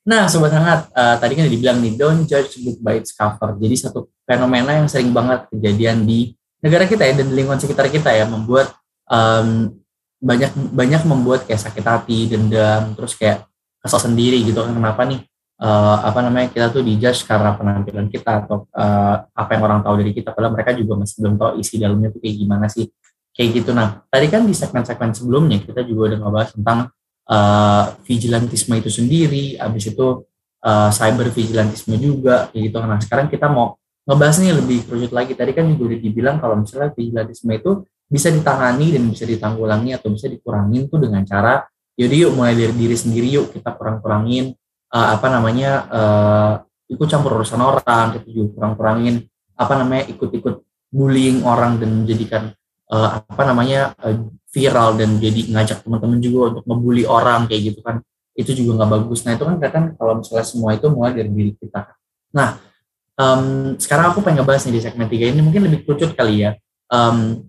[0.00, 3.52] Nah, Sobat Hangat, eh, tadi kan dibilang nih, don't judge book by its cover.
[3.60, 6.32] Jadi satu fenomena yang sering banget kejadian di
[6.64, 8.72] negara kita ya, dan di lingkungan sekitar kita ya, membuat
[9.04, 9.76] em,
[10.16, 13.44] banyak banyak membuat kayak sakit hati, dendam, terus kayak
[13.84, 14.72] kesal sendiri gitu kan.
[14.72, 15.20] Kenapa nih,
[15.60, 20.00] eh, apa namanya, kita tuh dijudge karena penampilan kita atau eh, apa yang orang tahu
[20.00, 22.88] dari kita, padahal mereka juga masih belum tahu isi dalamnya tuh kayak gimana sih.
[23.32, 23.70] Kayak gitu.
[23.72, 26.78] Nah, tadi kan di segmen-segmen sebelumnya kita juga udah ngebahas tentang
[27.32, 30.28] uh, vigilantisme itu sendiri, habis itu
[30.62, 32.76] uh, cyber vigilantisme juga, kayak gitu.
[32.84, 35.32] Nah, sekarang kita mau ngebahas nih lebih kerucut lagi.
[35.32, 40.12] Tadi kan juga udah dibilang kalau misalnya vigilantisme itu bisa ditangani dan bisa ditanggulangi atau
[40.12, 41.64] bisa dikurangin tuh dengan cara,
[41.96, 44.52] yaudah yuk mulai dari diri sendiri yuk kita kurang-kurangin
[44.92, 46.52] uh, apa namanya uh,
[46.92, 49.24] ikut campur urusan orang, kita juga kurang-kurangin
[49.56, 50.60] apa namanya ikut-ikut
[50.92, 52.52] bullying orang dan menjadikan
[52.92, 57.80] uh, apa namanya uh, viral dan jadi ngajak teman-teman juga untuk ngebully orang kayak gitu
[57.80, 58.04] kan.
[58.36, 59.24] Itu juga nggak bagus.
[59.24, 61.96] Nah itu kan kelihatan kalau misalnya semua itu mulai dari diri kita.
[62.36, 62.60] Nah
[63.16, 63.42] em,
[63.80, 66.50] sekarang aku pengen ngebahas nih di segmen 3 ini mungkin lebih kerucut kali ya.
[66.92, 67.48] Em,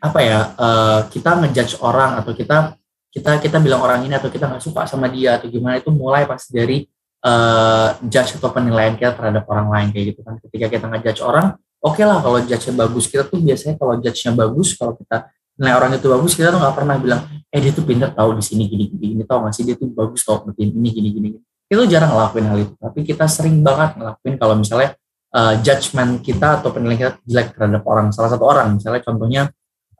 [0.00, 2.72] apa ya eh, kita ngejudge orang atau kita
[3.12, 6.24] kita kita bilang orang ini atau kita nggak suka sama dia atau gimana itu mulai
[6.24, 6.88] pasti dari
[7.20, 10.40] eh, judge atau penilaian kita terhadap orang lain kayak gitu kan.
[10.40, 14.68] Ketika kita ngejudge orang oke lah kalau judge-nya bagus kita tuh biasanya kalau judge-nya bagus
[14.76, 15.28] kalau kita
[15.60, 17.20] nilai orang itu bagus kita tuh nggak pernah bilang
[17.52, 19.66] eh dia tuh pinter tahu di sini gini gini gini tau gak sih?
[19.66, 21.28] Dia tuh bagus tau ngertiin ini gini gini
[21.70, 24.98] itu jarang ngelakuin hal itu tapi kita sering banget ngelakuin kalau misalnya
[25.34, 28.78] uh, judgement kita atau penilaian kita jelek terhadap orang salah satu orang.
[28.78, 29.42] Misalnya contohnya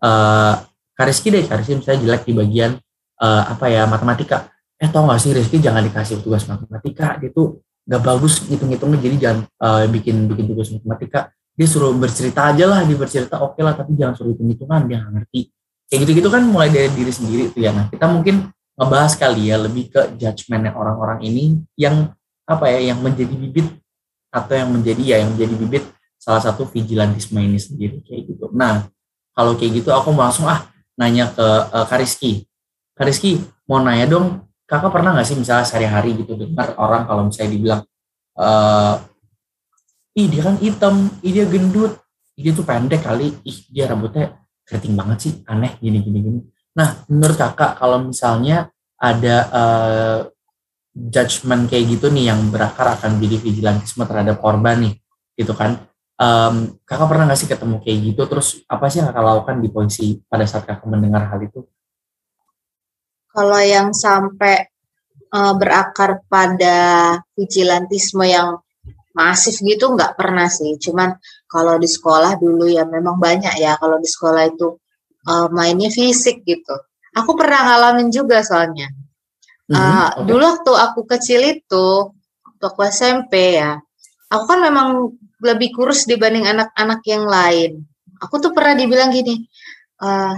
[0.02, 0.54] uh,
[0.98, 2.70] Kariski deh Kariski misalnya jelek di bagian
[3.22, 4.50] uh, apa ya matematika.
[4.80, 9.16] Eh tau gak sih Rizky jangan dikasih tugas matematika dia tuh gak bagus hitung-hitungnya jadi
[9.20, 11.28] jangan uh, bikin bikin tugas matematika
[11.60, 15.04] dia suruh bercerita aja lah dia bercerita oke lah tapi jangan suruh hitung hitungan dia
[15.04, 15.40] nggak ngerti.
[15.92, 17.76] Kayak gitu gitu kan mulai dari diri sendiri itu ya.
[17.76, 18.48] Nah kita mungkin
[18.80, 22.16] ngebahas kali ya lebih ke judgementnya orang-orang ini yang
[22.48, 23.68] apa ya yang menjadi bibit
[24.32, 25.84] atau yang menjadi ya yang menjadi bibit
[26.16, 28.48] salah satu vigilantisme ini sendiri kayak gitu.
[28.56, 28.88] Nah
[29.36, 30.64] kalau kayak gitu aku langsung ah
[30.96, 32.48] nanya ke uh, Kariski
[32.96, 33.36] Kariski
[33.68, 37.82] mau nanya dong kakak pernah nggak sih misalnya sehari-hari gitu dengar orang kalau misalnya dibilang
[38.38, 38.94] eh,
[40.16, 41.98] ih dia kan hitam, ih dia gendut,
[42.34, 46.40] ih dia tuh pendek kali, ih dia rambutnya keriting banget sih, aneh gini gini gini.
[46.78, 50.18] Nah, menurut kakak kalau misalnya ada uh,
[50.94, 54.94] judgement kayak gitu nih yang berakar akan jadi vigilantisme terhadap korban nih,
[55.38, 55.86] gitu kan?
[56.20, 58.22] Um, kakak pernah nggak sih ketemu kayak gitu?
[58.28, 61.64] Terus apa sih yang kakak lakukan di polisi pada saat kakak mendengar hal itu?
[63.30, 64.68] Kalau yang sampai
[65.32, 66.76] uh, berakar pada
[67.38, 68.58] vigilantisme yang
[69.14, 70.78] masif gitu nggak pernah sih.
[70.78, 71.14] Cuman
[71.50, 74.78] kalau di sekolah dulu ya memang banyak ya kalau di sekolah itu
[75.26, 76.74] uh, mainnya fisik gitu.
[77.18, 78.90] Aku pernah ngalamin juga soalnya.
[79.70, 80.20] Uh, Mhm, oke.
[80.26, 81.86] Dulu waktu aku kecil itu,
[82.42, 83.78] waktu aku SMP ya,
[84.30, 87.82] aku kan memang lebih kurus dibanding anak-anak yang lain.
[88.20, 89.48] Aku tuh pernah dibilang gini,
[90.04, 90.34] eh,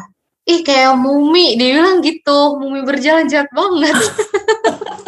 [0.47, 3.99] ih kayak mumi, dibilang gitu, mumi berjalan jahat banget.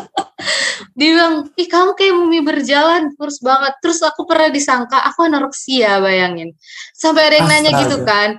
[0.95, 3.74] Dia bilang, ih kamu kayak mumi berjalan, kurus banget.
[3.82, 6.55] Terus aku pernah disangka, aku anoreksia, bayangin.
[6.95, 7.82] Sampai ada yang nanya Astaga.
[7.82, 8.30] gitu kan,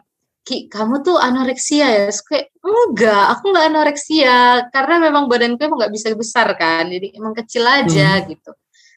[0.45, 2.01] Ki, kamu tuh anoreksia ya?
[2.07, 4.37] Terus kayak, enggak, aku nggak anoreksia.
[4.71, 8.51] Karena memang badanku emang nggak bisa besar kan, jadi emang kecil aja gitu.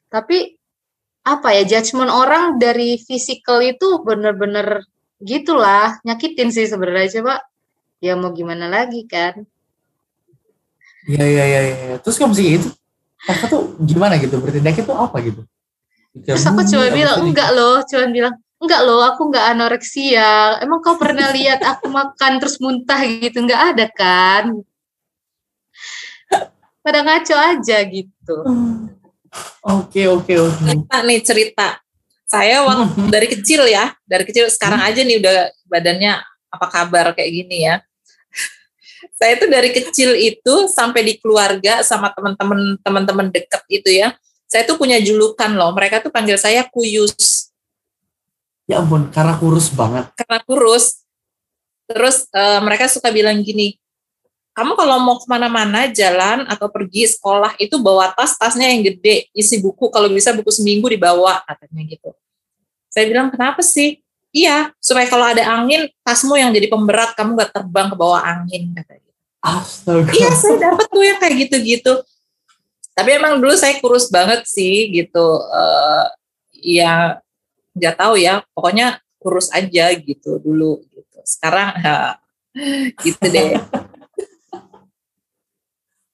[0.06, 0.54] Tapi,
[1.26, 4.86] apa ya, judgement orang dari physical itu bener-bener
[5.18, 7.18] gitulah, nyakitin sih sebenarnya.
[7.18, 7.42] Coba,
[7.98, 9.42] ya mau gimana lagi kan?
[11.10, 11.60] Iya iya iya.
[11.64, 11.96] iya.
[11.98, 12.68] Terus kamu sih itu,
[13.26, 14.38] kakak tuh gimana gitu?
[14.38, 15.42] Bertindaknya tuh apa gitu?
[16.24, 20.58] Terus aku cuma bilang, enggak loh, cuma bilang, enggak loh, aku enggak anoreksia.
[20.62, 23.44] Emang kau pernah lihat aku makan terus muntah gitu?
[23.44, 24.44] Enggak ada kan?
[26.82, 28.36] Pada ngaco aja gitu.
[29.60, 30.62] Oke oke oke.
[30.64, 31.68] cerita nih cerita.
[32.28, 35.36] Saya waktu dari kecil ya, dari kecil sekarang aja nih udah
[35.68, 37.80] badannya apa kabar kayak gini ya.
[39.18, 44.14] Saya tuh dari kecil itu sampai di keluarga sama teman-teman teman-teman deket itu ya.
[44.46, 45.74] Saya tuh punya julukan loh.
[45.74, 47.50] Mereka tuh panggil saya kuyus
[48.68, 50.12] Ya ampun, karena kurus banget.
[50.14, 51.02] karena kurus.
[51.88, 53.80] Terus eh, mereka suka bilang gini,
[54.52, 59.32] kamu kalau mau ke mana-mana jalan atau pergi sekolah itu bawa tas tasnya yang gede
[59.32, 62.10] isi buku kalau bisa buku seminggu dibawa katanya gitu.
[62.92, 64.04] Saya bilang kenapa sih?
[64.28, 68.76] Iya supaya kalau ada angin tasmu yang jadi pemberat kamu gak terbang ke bawah angin
[68.76, 69.07] katanya.
[69.48, 70.12] Astaga.
[70.12, 71.92] Iya, saya dapat tuh yang kayak gitu-gitu.
[72.92, 75.26] Tapi emang dulu saya kurus banget sih gitu.
[75.48, 76.04] Uh,
[76.52, 77.22] ya
[77.72, 81.18] nggak tahu ya, pokoknya kurus aja gitu dulu gitu.
[81.24, 81.96] Sekarang ya,
[83.00, 83.56] gitu deh.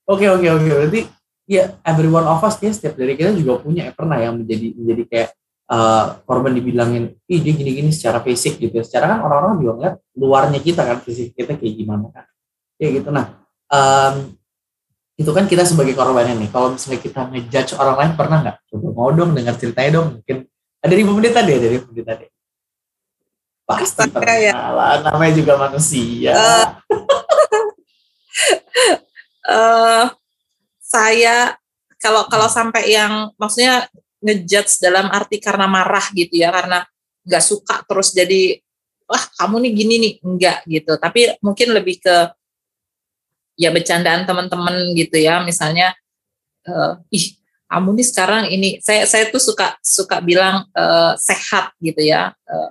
[0.05, 1.09] Oke oke oke berarti
[1.49, 5.03] ya everyone of us ya setiap dari kita juga punya ya, pernah yang menjadi menjadi
[5.09, 5.30] kayak
[5.72, 8.85] uh, korban dibilangin ih dia gini-gini secara fisik gitu ya.
[8.85, 12.28] Secara kan orang-orang juga ngeliat luarnya kita kan fisik kita kayak gimana kan.
[12.79, 14.35] Ya gitu nah um,
[15.14, 16.51] itu kan kita sebagai korbannya nih.
[16.51, 18.57] Kalau misalnya kita ngejudge orang lain pernah nggak?
[18.66, 20.07] Coba mau dong dengar ceritanya dong.
[20.18, 20.37] Mungkin
[20.83, 22.27] ada ribu menit tadi ya dari menit tadi.
[23.64, 24.53] Pasti Astaga, pernah ya.
[24.75, 24.95] lah.
[25.07, 26.35] Namanya juga manusia.
[26.35, 26.66] Uh,
[29.47, 30.05] uh,
[30.83, 31.55] saya
[32.03, 33.87] kalau kalau sampai yang maksudnya
[34.18, 36.83] ngejudge dalam arti karena marah gitu ya karena
[37.25, 38.61] nggak suka terus jadi
[39.09, 42.16] wah kamu nih gini nih enggak gitu tapi mungkin lebih ke
[43.55, 45.94] ya bercandaan teman-teman gitu ya misalnya
[46.66, 47.38] uh, ih
[47.70, 52.70] kamu nih sekarang ini saya saya tuh suka suka bilang uh, sehat gitu ya uh,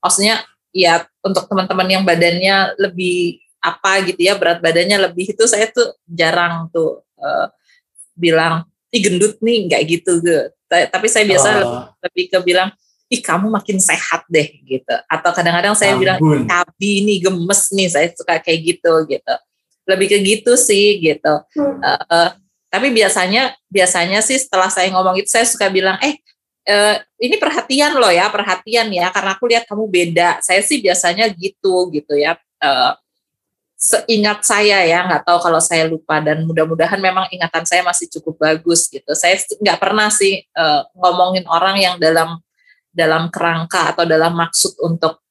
[0.00, 5.66] maksudnya ya untuk teman-teman yang badannya lebih apa gitu ya berat badannya lebih itu saya
[5.68, 7.50] tuh jarang tuh uh,
[8.14, 8.64] bilang
[8.94, 11.58] ih gendut nih nggak gitu gitu tapi saya biasa Oh.
[11.58, 11.74] lebih,
[12.04, 12.68] lebih ke bilang
[13.08, 16.44] ih kamu makin sehat deh gitu atau kadang-kadang saya bilang Ampun.
[16.44, 19.34] cabi nih gemes nih saya suka kayak gitu gitu
[19.88, 21.34] lebih ke gitu sih gitu.
[21.56, 22.30] Eh, eh,
[22.68, 26.20] tapi biasanya biasanya sih setelah saya ngomong itu saya suka bilang eh
[26.68, 30.44] eh, ini perhatian loh ya perhatian ya karena aku lihat kamu beda.
[30.44, 32.36] Saya sih biasanya gitu gitu ya.
[32.60, 32.92] Eh,
[33.78, 38.36] seingat saya ya nggak tahu kalau saya lupa dan mudah-mudahan memang ingatan saya masih cukup
[38.36, 39.08] bagus gitu.
[39.16, 42.36] Saya nggak pernah sih eh, ngomongin orang yang dalam
[42.92, 45.24] dalam kerangka atau dalam maksud untuk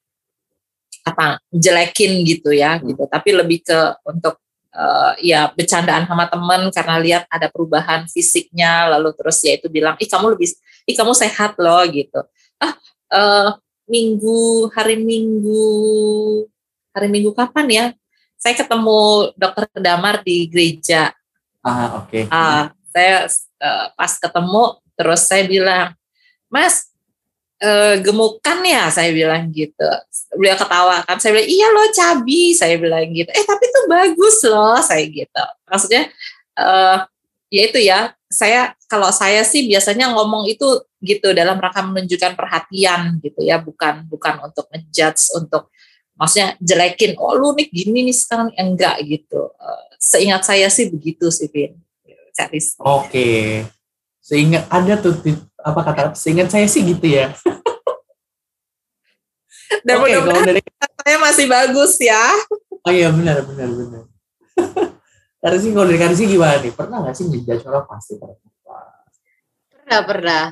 [1.05, 3.05] apa jelekin gitu ya gitu.
[3.05, 3.79] Tapi lebih ke
[4.09, 4.41] untuk
[4.77, 9.97] eh, ya bercandaan sama temen karena lihat ada perubahan fisiknya lalu terus ya itu bilang
[9.97, 10.53] ih kamu lebih
[10.85, 12.21] ih kamu sehat loh gitu.
[12.61, 12.73] Ah
[13.11, 13.49] eh,
[13.89, 15.65] minggu hari minggu
[16.93, 17.85] hari minggu kapan ya?
[18.37, 21.09] Saya ketemu dokter Damar di gereja.
[21.65, 22.29] Ah oke.
[22.29, 23.25] Ah, saya
[23.61, 24.63] eh, pas ketemu
[24.97, 25.93] terus saya bilang,
[26.49, 26.89] Mas
[27.61, 29.89] eh, gemukan ya, saya bilang gitu.
[30.37, 33.29] Beliau ketawa kan, saya bilang iya loh cabi, saya bilang gitu.
[33.33, 35.43] Eh tapi itu bagus loh, saya gitu.
[35.65, 36.03] Maksudnya
[36.57, 36.97] eh,
[37.49, 43.21] ya itu ya, saya kalau saya sih biasanya ngomong itu gitu dalam rangka menunjukkan perhatian
[43.21, 45.69] gitu ya, bukan bukan untuk ngejudge, untuk
[46.17, 49.53] maksudnya jelekin, oh lu nih gini nih sekarang enggak gitu.
[49.57, 51.77] Eh, seingat saya sih begitu sih, Vin.
[52.85, 53.65] Oke.
[54.21, 55.17] Seingat ada tuh
[55.67, 57.35] apa kata seingat saya sih gitu ya.
[59.83, 60.61] Dan Oke, kalau dari
[61.03, 62.23] saya masih bagus ya.
[62.87, 64.03] Oh iya benar benar benar.
[65.43, 66.71] Karisi kalau dari Karisi gimana nih?
[66.71, 68.39] Pernah nggak sih ngejudge orang pasti pernah.
[69.71, 70.43] Pernah, pernah.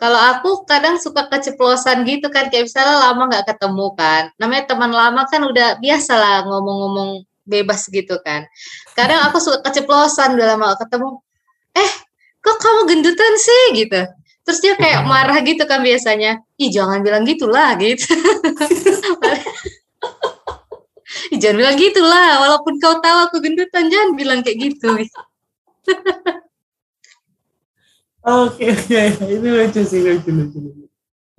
[0.00, 4.22] Kalau aku kadang suka keceplosan gitu kan, kayak misalnya lama nggak ketemu kan.
[4.40, 8.48] Namanya teman lama kan udah biasa lah ngomong-ngomong bebas gitu kan.
[8.96, 11.20] Kadang aku suka keceplosan udah lama nggak ketemu.
[11.76, 11.92] Eh,
[12.40, 14.00] kok kamu gendutan sih gitu.
[14.44, 16.40] Terus dia kayak marah gitu kan biasanya.
[16.56, 18.08] Ih jangan bilang gitulah gitu.
[21.30, 24.90] Ih jangan bilang gitulah, walaupun kau tahu aku gendutan jangan bilang kayak gitu.
[28.20, 29.00] Oke oke
[29.32, 30.58] itu lucu sih lucu lucu.
[30.60, 30.84] lucu.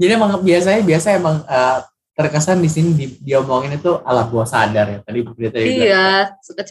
[0.01, 1.79] Jadi emang biasanya biasa emang eh,
[2.17, 4.99] terkesan di sini di, diomongin itu ala buah sadar ya.
[5.05, 6.07] Tadi juga Iya,
[6.41, 6.61] suka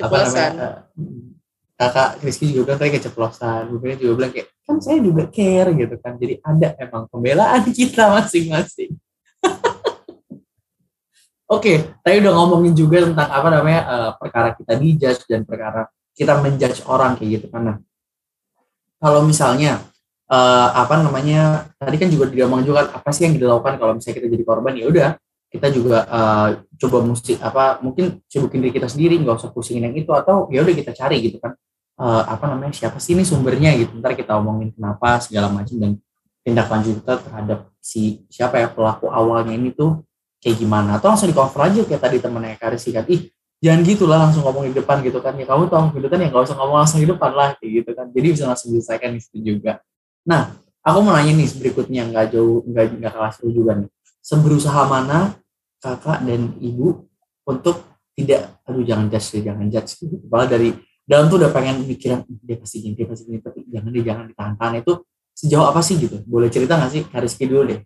[1.81, 3.73] kakak Rizky juga bilang tadi keceplosan.
[3.73, 6.13] Bu Greta juga bilang kayak kan saya juga care gitu kan.
[6.21, 8.93] Jadi ada emang pembelaan kita masing-masing.
[11.57, 11.73] Oke,
[12.05, 16.85] tadi udah ngomongin juga tentang apa namanya eh, perkara kita dijudge dan perkara kita menjudge
[16.85, 17.63] orang kayak gitu kan.
[17.65, 17.77] Nah,
[19.01, 19.81] kalau misalnya
[20.29, 24.21] eh, apa namanya tadi kan juga diomong juga kan, apa sih yang dilakukan kalau misalnya
[24.21, 25.11] kita jadi korban ya udah
[25.49, 29.97] kita juga eh, coba mesti apa mungkin sibukin diri kita sendiri nggak usah pusingin yang
[29.97, 31.57] itu atau ya udah kita cari gitu kan
[32.01, 33.93] Eh, apa namanya siapa sih ini sumbernya gitu.
[34.01, 36.01] Ntar kita omongin kenapa segala macam dan
[36.41, 40.01] tindak lanjut kita terhadap si siapa ya pelaku awalnya ini tuh
[40.41, 40.97] kayak gimana.
[40.97, 43.05] Atau langsung di cover aja kayak tadi temennya Karisi kan.
[43.05, 43.29] Ih
[43.61, 45.37] jangan gitu lah langsung ngomong di depan gitu kan.
[45.37, 47.91] Ya kamu tahu gitu kan ya nggak usah ngomong langsung di depan lah kayak gitu
[47.93, 48.07] kan.
[48.17, 49.73] Jadi bisa langsung diselesaikan di juga.
[50.25, 53.93] Nah aku mau nanya nih berikutnya nggak jauh nggak nggak kalah seru juga nih.
[54.25, 55.37] Seberusaha mana
[55.85, 57.05] kakak dan ibu
[57.45, 57.85] untuk
[58.17, 60.01] tidak aduh jangan judge jangan judge.
[60.01, 60.17] Gitu
[60.49, 60.73] dari
[61.11, 64.05] dalam tuh udah pengen mikiran "Ih, dia pasti gini dia pasti gini tapi jangan deh
[64.07, 64.93] jangan ditahan-tahan itu
[65.35, 67.81] sejauh apa sih gitu boleh cerita nggak sih Kariski dulu deh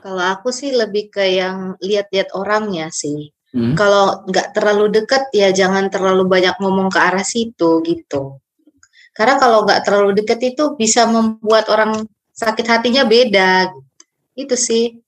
[0.00, 3.32] Kalau aku sih lebih ke yang lihat-lihat orangnya sih.
[3.50, 3.76] Hmm.
[3.76, 8.40] Kalau nggak terlalu dekat ya jangan terlalu banyak ngomong ke arah situ gitu.
[9.12, 13.68] Karena kalau nggak terlalu dekat itu bisa membuat orang sakit hatinya beda.
[14.38, 15.02] Itu sih.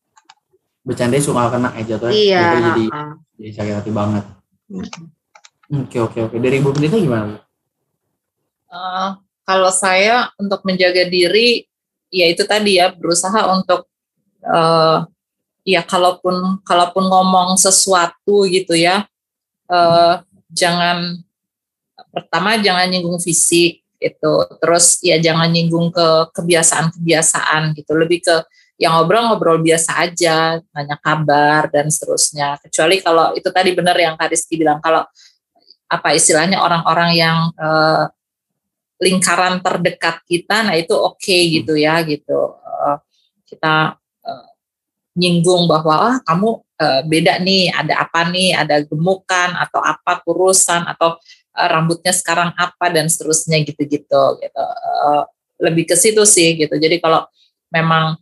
[0.82, 2.12] Bercanda suka kena ya jatuhnya.
[2.12, 2.42] Iya.
[2.42, 2.86] Jatuhnya jadi
[3.38, 4.24] jadi sakit hati banget.
[4.72, 5.84] Mm.
[5.84, 6.36] Oke oke oke.
[6.40, 7.36] Dari Ibu Pendeta gimana?
[7.36, 7.36] Bu?
[8.72, 9.10] Eh,
[9.44, 11.68] kalau saya untuk menjaga diri,
[12.08, 13.84] ya itu tadi ya berusaha untuk
[14.40, 14.98] eh,
[15.68, 19.04] ya kalaupun kalaupun ngomong sesuatu gitu ya,
[19.68, 20.14] eh,
[20.48, 21.20] jangan
[22.12, 28.36] pertama jangan nyinggung fisik gitu, terus ya jangan nyinggung ke kebiasaan-kebiasaan gitu, lebih ke
[28.82, 32.58] yang ngobrol-ngobrol biasa aja, nanya kabar dan seterusnya.
[32.58, 35.06] Kecuali kalau itu tadi benar yang Kak Rizky bilang kalau
[35.86, 38.04] apa istilahnya orang-orang yang eh,
[38.98, 42.58] lingkaran terdekat kita, nah itu oke gitu ya gitu.
[42.58, 42.96] Eh,
[43.54, 43.94] kita
[44.26, 44.46] eh,
[45.14, 46.50] nyinggung bahwa ah kamu
[46.82, 51.22] eh, beda nih, ada apa nih, ada gemukan atau apa kurusan atau
[51.54, 54.64] eh, rambutnya sekarang apa dan seterusnya gitu-gitu gitu.
[54.66, 55.22] Eh,
[55.62, 56.74] lebih ke situ sih gitu.
[56.74, 57.22] Jadi kalau
[57.70, 58.18] memang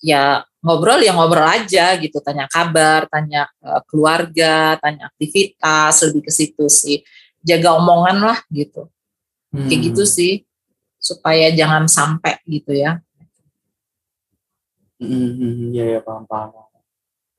[0.00, 6.32] ya ngobrol ya ngobrol aja gitu, tanya kabar, tanya eh, keluarga, tanya aktivitas, lebih ke
[6.32, 7.00] situ sih.
[7.40, 8.88] Jaga omongan lah gitu
[9.50, 9.86] kayak Hmm.
[9.90, 10.46] gitu sih
[11.02, 13.02] supaya jangan sampai gitu ya
[15.00, 16.52] Hmm, hmm, hmm, Iya ya paham paham.
[16.52, 16.82] paham.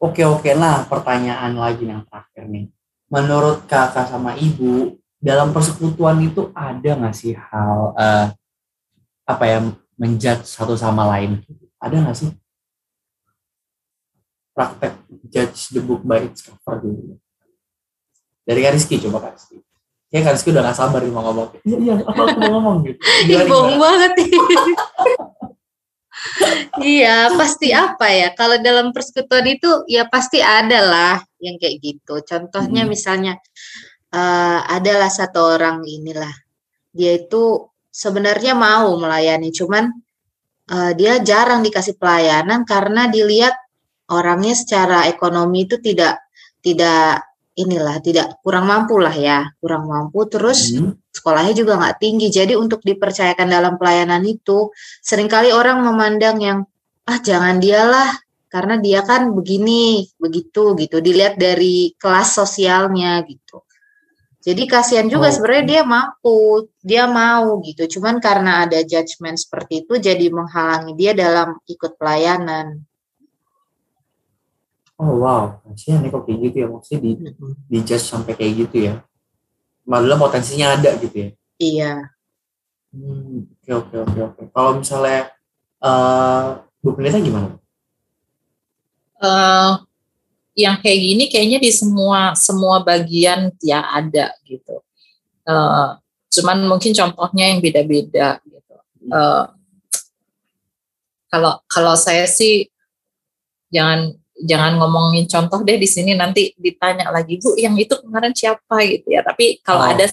[0.02, 2.66] Oke oke nah pertanyaan lagi yang terakhir nih.
[3.08, 8.26] Menurut kakak sama ibu dalam persekutuan itu ada nggak sih hal eh,
[9.30, 9.60] apa ya
[9.96, 11.46] menjudge satu sama lain?
[11.78, 12.30] Ada nggak sih
[14.62, 14.94] praktek
[15.34, 17.18] judge the book by its cover dulu?
[18.46, 19.58] Dari Kak Rizky coba Kak Rizky.
[20.14, 21.48] Kayak Kak Rizky udah gak sabar nih mau ngomong.
[21.66, 23.00] Iya iya apa aku mau ngomong gitu.
[23.26, 24.12] Ih, bohong banget
[26.78, 28.30] Iya, pasti apa ya?
[28.38, 32.22] Kalau dalam persekutuan itu ya pasti ada lah yang kayak gitu.
[32.22, 32.92] Contohnya Hmm.
[32.94, 33.34] misalnya
[34.12, 36.30] eh, adalah satu orang inilah.
[36.92, 39.88] Dia itu sebenarnya mau melayani, cuman
[40.70, 43.56] eh, dia jarang dikasih pelayanan karena dilihat
[44.12, 46.20] orangnya secara ekonomi itu tidak
[46.62, 47.26] tidak
[47.58, 50.24] inilah, tidak kurang mampu lah ya, kurang mampu.
[50.30, 50.96] Terus Hmm.
[51.12, 52.28] sekolahnya juga nggak tinggi.
[52.32, 54.72] Jadi untuk dipercayakan dalam pelayanan itu,
[55.04, 56.60] sering kali orang memandang yang
[57.10, 58.14] ah jangan dialah
[58.48, 60.98] karena dia kan begini, begitu gitu.
[61.04, 63.64] Dilihat dari kelas sosialnya gitu.
[64.42, 65.34] Jadi kasihan juga Oh.
[65.38, 66.38] sebenarnya dia mampu,
[66.82, 67.86] dia mau gitu.
[68.00, 72.82] Cuman karena ada judgement seperti itu jadi menghalangi dia dalam ikut pelayanan.
[75.02, 77.12] Oh wow, kasihan nih kok kayak gitu ya maksudnya di
[77.66, 78.94] di judge sampai kayak gitu ya.
[79.82, 81.30] Malah potensinya ada gitu ya.
[81.58, 81.94] Iya.
[82.94, 84.42] Hmm, oke oke oke oke.
[84.54, 85.34] Kalau misalnya
[85.82, 86.46] eh
[86.86, 87.58] Bu Pendeta gimana?
[89.22, 89.74] eh
[90.54, 94.86] yang kayak gini kayaknya di semua semua bagian ya ada gitu.
[95.50, 95.90] Eh,
[96.38, 98.76] cuman mungkin contohnya yang beda-beda gitu.
[99.10, 99.46] Eh,
[101.32, 102.70] kalau kalau saya sih
[103.74, 108.82] jangan jangan ngomongin contoh deh di sini nanti ditanya lagi bu yang itu kemarin siapa
[108.90, 109.22] gitu ya.
[109.22, 109.92] Tapi kalau Oh.
[109.94, 110.06] ada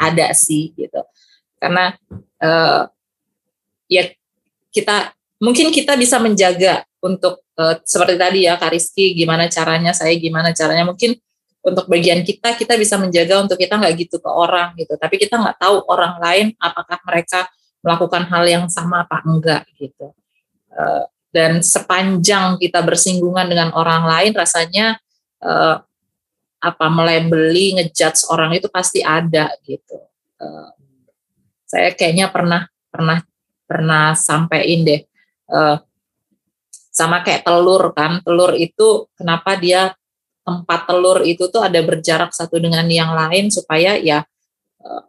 [0.00, 1.00] ada sih gitu.
[1.60, 1.94] Karena
[2.40, 2.82] eh,
[3.88, 4.02] ya
[4.74, 10.12] kita mungkin kita bisa menjaga untuk eh, seperti tadi ya Kak Rizky gimana caranya saya
[10.16, 11.14] gimana caranya mungkin
[11.64, 15.40] untuk bagian kita kita bisa menjaga untuk kita nggak gitu ke orang gitu tapi kita
[15.40, 17.48] nggak tahu orang lain apakah mereka
[17.80, 20.12] melakukan hal yang sama apa enggak gitu
[20.74, 21.04] Eh,
[21.34, 25.02] dan sepanjang kita bersinggungan dengan orang lain rasanya
[25.42, 25.76] eh,
[26.62, 29.98] apa melebeli ngejudge orang itu pasti ada gitu.
[30.38, 30.70] Eh,
[31.66, 33.18] saya kayaknya pernah pernah
[33.66, 35.02] pernah sampein deh
[35.50, 35.76] eh,
[36.94, 38.22] sama kayak telur kan.
[38.22, 39.90] Telur itu kenapa dia
[40.46, 44.22] tempat telur itu tuh ada berjarak satu dengan yang lain supaya ya
[44.86, 45.04] eh,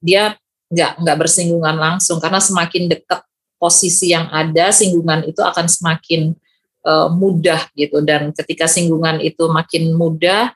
[0.00, 0.40] dia
[0.72, 2.16] nggak nggak bersinggungan langsung.
[2.16, 3.20] Karena semakin dekat
[3.64, 6.36] posisi yang ada singgungan itu akan semakin
[6.84, 8.04] eh, mudah gitu.
[8.04, 10.52] Dan ketika singgungan itu makin mudah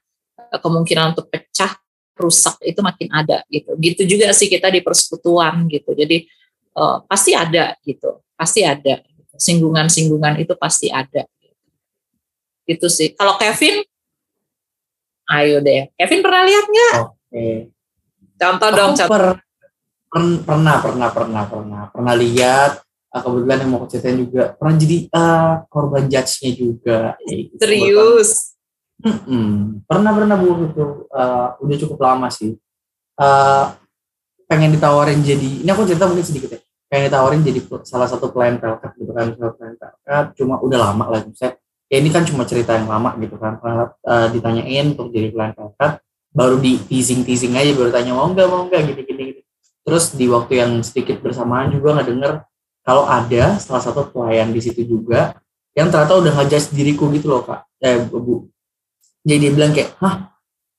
[0.52, 1.72] eh, kemungkinan untuk pecah
[2.20, 3.72] rusak itu makin ada gitu.
[3.80, 5.96] Gitu juga sih kita di persekutuan gitu.
[5.96, 6.28] Jadi
[6.76, 9.02] eh, pasti ada gitu pasti ada.
[9.38, 11.26] Singgungan-singgungan itu pasti ada.
[12.68, 13.16] Itu sih.
[13.16, 13.82] Kalau Kevin?
[15.30, 15.90] Ayo deh.
[15.98, 16.94] Kevin pernah lihat nggak?
[17.02, 17.46] Oke.
[18.38, 19.10] contoh dong Aku contoh.
[19.10, 19.42] per-
[20.08, 24.74] per- pernah pernah pernah pernah pernah lihat eh, kebetulan yang mau aku ceritain juga pernah
[24.76, 26.98] jadi eh, korban judge-nya juga.
[27.24, 27.54] Gitu.
[27.56, 28.30] serius
[28.98, 29.86] Mm-mm.
[29.86, 30.84] Pernah pernah bu itu
[31.14, 32.58] eh, udah cukup lama sih.
[33.18, 33.66] Eh,
[34.48, 36.60] pengen ditawarin jadi, ini aku cerita mungkin sedikit ya.
[36.88, 40.24] Pengen ditawarin jadi salah satu pelayan pelkat gitu kan, pelayan pelkat.
[40.34, 41.54] Cuma udah lama lah, saya
[41.88, 46.04] ya ini kan cuma cerita yang lama gitu kan uh, ditanyain untuk jadi pelayan pelkat
[46.28, 49.24] baru di teasing teasing aja baru tanya mau nggak mau nggak gini gini
[49.88, 52.32] terus di waktu yang sedikit bersamaan juga nggak denger
[52.88, 55.36] kalau ada salah satu pelayan di situ juga
[55.76, 57.68] yang ternyata udah ngejudge diriku gitu loh kak.
[57.84, 58.48] Eh bu
[59.28, 60.32] jadi dia bilang kayak hah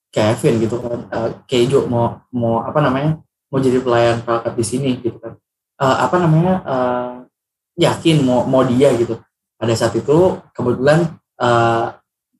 [0.10, 1.06] Kevin gitu kan.
[1.14, 3.22] Uh, Kejo mau mau apa namanya
[3.54, 5.38] mau jadi pelayan pelkat di sini gitu kan.
[5.78, 7.14] Uh, apa namanya uh,
[7.78, 9.22] yakin mau mau dia gitu.
[9.62, 11.94] Pada saat itu kebetulan uh,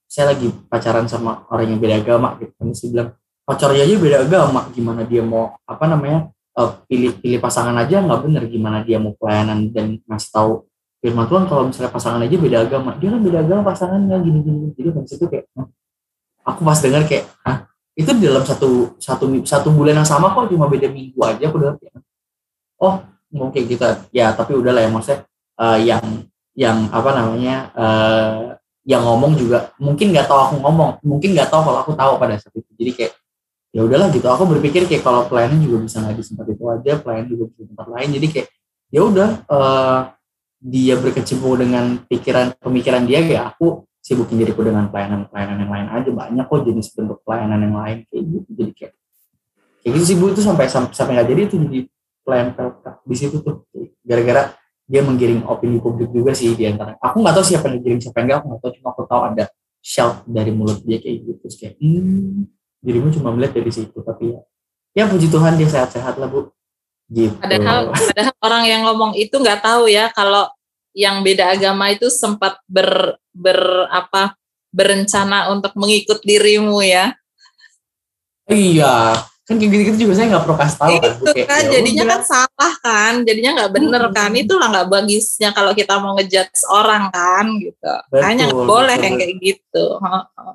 [0.10, 2.74] saya lagi pacaran sama orang yang beda agama gitu kan.
[2.74, 3.10] Saya bilang
[3.46, 8.22] pacarnya aja beda agama gimana dia mau apa namanya uh, pilih pilih pasangan aja nggak
[8.26, 10.52] bener gimana dia mau pelayanan dan ngasih tahu
[11.00, 11.44] firman Tuhan.
[11.48, 12.92] Kalau misalnya pasangan aja beda agama.
[12.98, 15.46] Dia kan beda agama pasangannya gini gini jadi kan situ kayak
[16.44, 20.50] aku pas dengar kayak ah itu di dalam satu satu satu bulan yang sama kok
[20.50, 21.44] cuma beda minggu aja?
[21.52, 22.00] Aku udah kayak
[22.80, 25.20] oh mungkin kita ya tapi udahlah ya maksudnya
[25.60, 26.04] uh, yang
[26.58, 28.40] yang apa namanya uh,
[28.88, 30.92] yang ngomong juga mungkin nggak tahu aku ngomong.
[31.06, 32.72] Mungkin nggak tahu kalau aku tahu pada saat itu.
[32.80, 33.14] Jadi kayak
[33.70, 34.26] ya udahlah gitu.
[34.26, 37.64] Aku berpikir kayak kalau pelayanan juga bisa nggak di tempat itu aja pelayanan juga bisa
[37.70, 38.10] tempat lain.
[38.18, 38.48] Jadi kayak
[38.90, 40.02] ya udah uh,
[40.60, 45.88] dia berkecimpung dengan pikiran pemikiran dia ya aku sibukin diriku dengan pelayanan pelayanan yang lain
[45.94, 46.10] aja.
[46.10, 48.50] Banyak kok jenis bentuk pelayanan yang lain kayak gitu.
[48.58, 48.94] Jadi kayak
[49.86, 50.26] kayak gitu sih bu.
[50.34, 51.80] Itu sampai sampai nggak jadi itu jadi
[52.26, 52.48] pelayan
[53.06, 53.70] di situ tuh.
[54.02, 54.58] Gara-gara
[54.90, 56.98] dia menggiring opini publik juga sih di antara.
[56.98, 58.72] Aku nggak tahu siapa yang digiring siapa yang enggak aku nggak tahu.
[58.82, 59.46] Cuma aku tahu ada
[59.80, 61.32] shout dari mulut dia kayak gitu.
[61.46, 64.40] Terus kayak hmm, dirimu cuma melihat dari situ tapi ya
[64.96, 66.50] ya puji Tuhan dia sehat-sehat lah bu.
[67.10, 67.34] Gitu.
[67.42, 70.46] Padahal padahal orang yang ngomong itu nggak tahu ya kalau
[70.94, 74.38] yang beda agama itu sempat ber ber apa
[74.70, 77.18] berencana untuk mengikut dirimu ya.
[78.50, 79.18] Iya
[79.50, 82.22] kan kayak gitu-gitu juga saya nggak perlu kasih tahu kan itu kan, kan jadinya kan
[82.22, 84.14] salah kan jadinya nggak bener hmm.
[84.14, 87.94] kan itulah nggak bagusnya kalau kita mau ngejudge orang kan gitu.
[88.14, 89.06] Betul, hanya boleh betul.
[89.10, 89.86] yang kayak gitu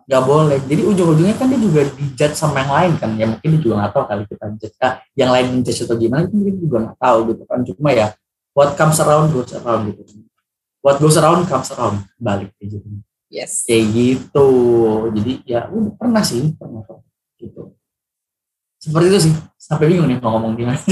[0.07, 0.59] nggak boleh.
[0.71, 3.93] Jadi ujung-ujungnya kan dia juga dijudge sama yang lain kan ya mungkin dia juga nggak
[3.99, 7.43] tahu kali kita judge ah, yang lain menjudge atau gimana mungkin juga nggak tahu gitu
[7.51, 7.59] kan.
[7.67, 8.07] Cuma ya
[8.55, 10.23] what comes around goes around gitu.
[10.87, 12.87] What goes around comes around balik kayak gitu.
[13.27, 13.67] Yes.
[13.67, 14.49] Kayak gitu.
[15.19, 16.87] Jadi ya udah pernah sih pernah
[17.43, 17.75] gitu
[18.85, 20.79] seperti itu sih sampai bingung nih mau ngomong gimana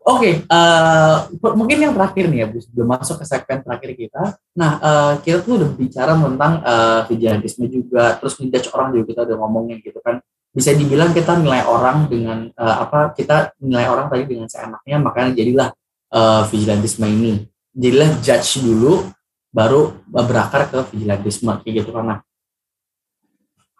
[0.00, 3.90] Oke, okay, uh, eh, mungkin yang terakhir nih ya, Bu, sebelum masuk ke segmen terakhir
[3.94, 4.22] kita.
[4.58, 9.20] Nah, uh, kita tuh udah bicara tentang uh, vigilantisme juga, terus ngejudge orang juga kita
[9.28, 10.18] udah ngomongin gitu kan.
[10.50, 13.14] Bisa dibilang kita nilai orang dengan uh, apa?
[13.14, 15.68] Kita nilai orang tadi dengan seenaknya, makanya jadilah
[16.10, 17.46] uh, vigilantisme ini.
[17.70, 19.04] Jadilah judge dulu,
[19.54, 22.04] baru berakar ke vigilantisme kayak gitu kan.
[22.08, 22.18] Nah,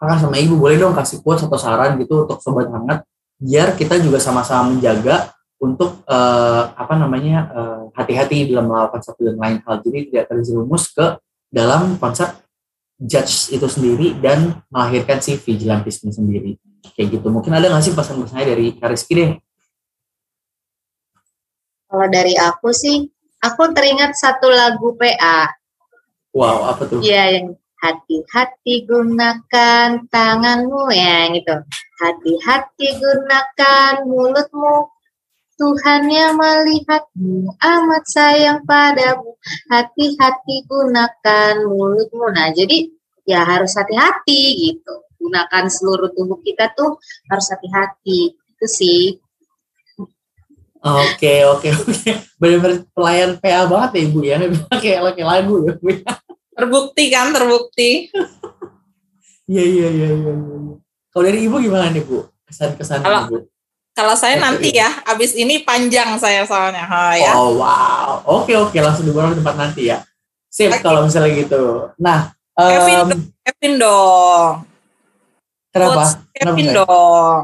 [0.01, 3.05] kakak sama ibu boleh dong kasih quotes atau saran gitu untuk sobat hangat
[3.37, 5.29] biar kita juga sama-sama menjaga
[5.61, 9.77] untuk uh, apa namanya uh, hati-hati dalam melakukan satu dan lain hal.
[9.85, 11.21] Jadi tidak terjerumus ke
[11.53, 12.33] dalam konsep
[12.97, 16.57] judge itu sendiri dan melahirkan si vigilantisme sendiri.
[16.97, 17.29] Kayak gitu.
[17.29, 19.31] Mungkin ada nggak sih pesan-pesannya dari Kariski deh?
[21.85, 23.05] Kalau dari aku sih
[23.37, 25.45] aku teringat satu lagu PA
[26.33, 27.05] wow apa tuh?
[27.05, 27.47] Iya yang
[27.81, 31.55] Hati-hati gunakan tanganmu ya gitu.
[31.97, 34.93] Hati-hati gunakan mulutmu.
[35.57, 39.37] Tuhan yang melihatmu amat sayang padamu.
[39.69, 42.33] Hati-hati gunakan mulutmu.
[42.33, 42.89] Nah, jadi
[43.25, 44.93] ya harus hati-hati gitu.
[45.21, 46.97] Gunakan seluruh tubuh kita tuh
[47.29, 48.33] harus hati-hati.
[48.33, 49.17] Itu sih.
[50.81, 52.09] Oke, oke, oke.
[52.41, 54.37] Benar-benar pelayan PA banget ya Ibu ya.
[54.81, 55.89] Kayak lagu ya Bu.
[55.93, 56.13] Ya.
[56.61, 58.13] Terbukti kan, terbukti.
[59.49, 60.33] Iya, iya, iya, iya.
[60.37, 60.77] Ya.
[61.09, 62.29] Kalau dari Ibu gimana nih, Bu?
[62.45, 63.37] Kesan-kesan kalau, Ibu?
[63.97, 64.43] Kalau saya Oke.
[64.45, 66.85] nanti ya, abis ini panjang saya soalnya.
[67.17, 67.33] Ya.
[67.33, 68.21] Oh, wow.
[68.29, 68.77] Oke, oke.
[68.77, 70.05] Langsung dibawa ke tempat nanti ya.
[70.53, 70.85] Sip, okay.
[70.85, 71.89] kalau misalnya gitu.
[71.97, 74.51] Nah, Kevin, um, dong, Kevin dong.
[75.73, 76.03] Kenapa?
[76.35, 77.39] Kevin Kenapa dong.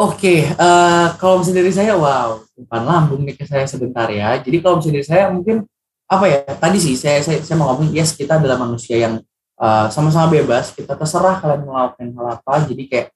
[0.00, 4.08] Oke, okay, uh, eh, kalau misalnya dari saya, wow, umpan lambung nih ke saya sebentar
[4.08, 4.32] ya.
[4.40, 5.68] Jadi kalau misalnya dari saya mungkin
[6.10, 6.42] apa ya?
[6.42, 9.22] Tadi sih saya saya, saya mau ngomong yes kita adalah manusia yang
[9.62, 10.74] uh, sama-sama bebas.
[10.74, 12.54] Kita terserah kalian melakukan hal apa.
[12.66, 13.08] Jadi kayak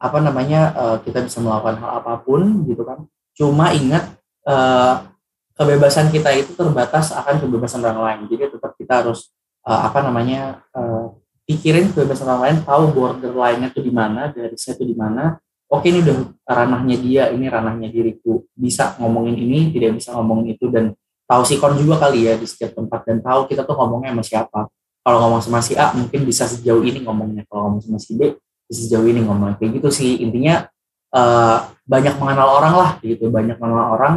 [0.00, 3.04] apa namanya uh, kita bisa melakukan hal apa pun gitu kan.
[3.36, 4.16] Cuma ingat
[4.48, 5.04] uh,
[5.52, 8.20] kebebasan kita itu terbatas akan kebebasan orang lain.
[8.32, 9.28] Jadi tetap kita harus
[9.68, 11.12] uh, apa namanya uh,
[11.44, 15.36] pikirin kebebasan orang lain tahu border lainnya tuh di mana dari tuh di mana.
[15.68, 18.40] Oke ini udah ranahnya dia ini ranahnya diriku.
[18.56, 20.96] Bisa ngomongin ini tidak bisa ngomongin itu dan
[21.28, 23.04] tahu sikon juga kali ya di setiap tempat.
[23.04, 24.60] Dan tahu kita tuh ngomongnya sama siapa.
[25.04, 27.44] Kalau ngomong sama si A mungkin bisa sejauh ini ngomongnya.
[27.46, 28.32] Kalau ngomong sama si B
[28.64, 29.60] bisa sejauh ini ngomongnya.
[29.60, 30.24] Kayak gitu sih.
[30.24, 30.64] Intinya
[31.12, 33.28] uh, banyak mengenal orang lah gitu.
[33.28, 34.14] Banyak mengenal orang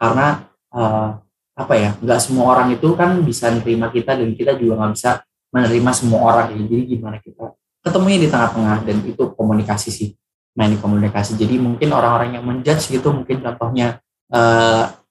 [0.00, 1.20] karena uh,
[1.54, 5.10] apa ya nggak semua orang itu kan bisa menerima kita dan kita juga nggak bisa
[5.54, 6.46] menerima semua orang.
[6.56, 6.64] Ya.
[6.66, 7.54] jadi gimana kita
[7.84, 10.10] ketemunya di tengah-tengah dan itu komunikasi sih.
[10.56, 11.36] Main di komunikasi.
[11.36, 14.00] Jadi mungkin orang-orang yang menjudge gitu mungkin contohnya
[14.32, 15.03] uh,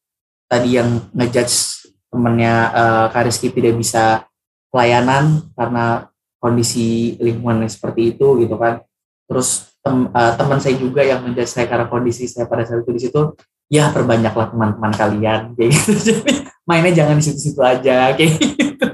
[0.54, 4.30] tadi yang ngejudge temennya uh, Kariski tidak bisa
[4.70, 8.86] pelayanan karena kondisi lingkungan seperti itu gitu kan.
[9.26, 12.94] Terus tem, uh, teman saya juga yang menjadi saya karena kondisi saya pada saat itu
[12.94, 13.34] di situ
[13.66, 15.42] ya perbanyaklah teman-teman kalian.
[15.58, 15.92] Kayak gitu.
[15.98, 16.22] Jadi
[16.70, 18.88] mainnya jangan di situ-situ aja kayak gitu.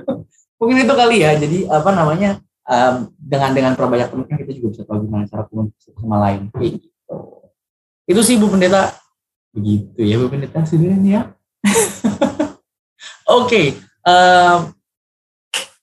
[0.57, 1.38] Mungkin itu kali ya.
[1.38, 5.91] Jadi apa namanya um, dengan dengan perbanyak teman kita juga bisa tahu gimana cara komunikasi
[5.93, 7.18] sama lain kayak gitu.
[8.10, 8.95] Itu sih Bu Pendeta.
[9.53, 11.30] Begitu ya Bu Pendeta sendiri ya
[13.30, 13.76] oke okay,
[14.07, 14.72] um,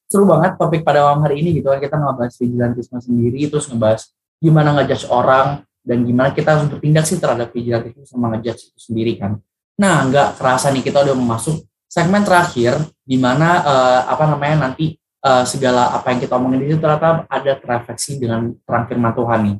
[0.06, 1.78] seru banget topik pada malam hari ini gitu kan.
[1.82, 4.02] Kita ngebahas vigilantisme sendiri terus ngebahas
[4.40, 9.18] gimana ngejudge orang dan gimana kita harus bertindak sih terhadap vigilantisme sama ngejudge itu sendiri
[9.20, 9.38] kan.
[9.76, 14.96] Nah nggak kerasa nih kita udah masuk segmen terakhir di mana uh, apa namanya nanti
[15.22, 19.40] uh, segala apa yang kita omongin di situ ternyata ada terefleksi dengan terang firman Tuhan
[19.46, 19.56] nih.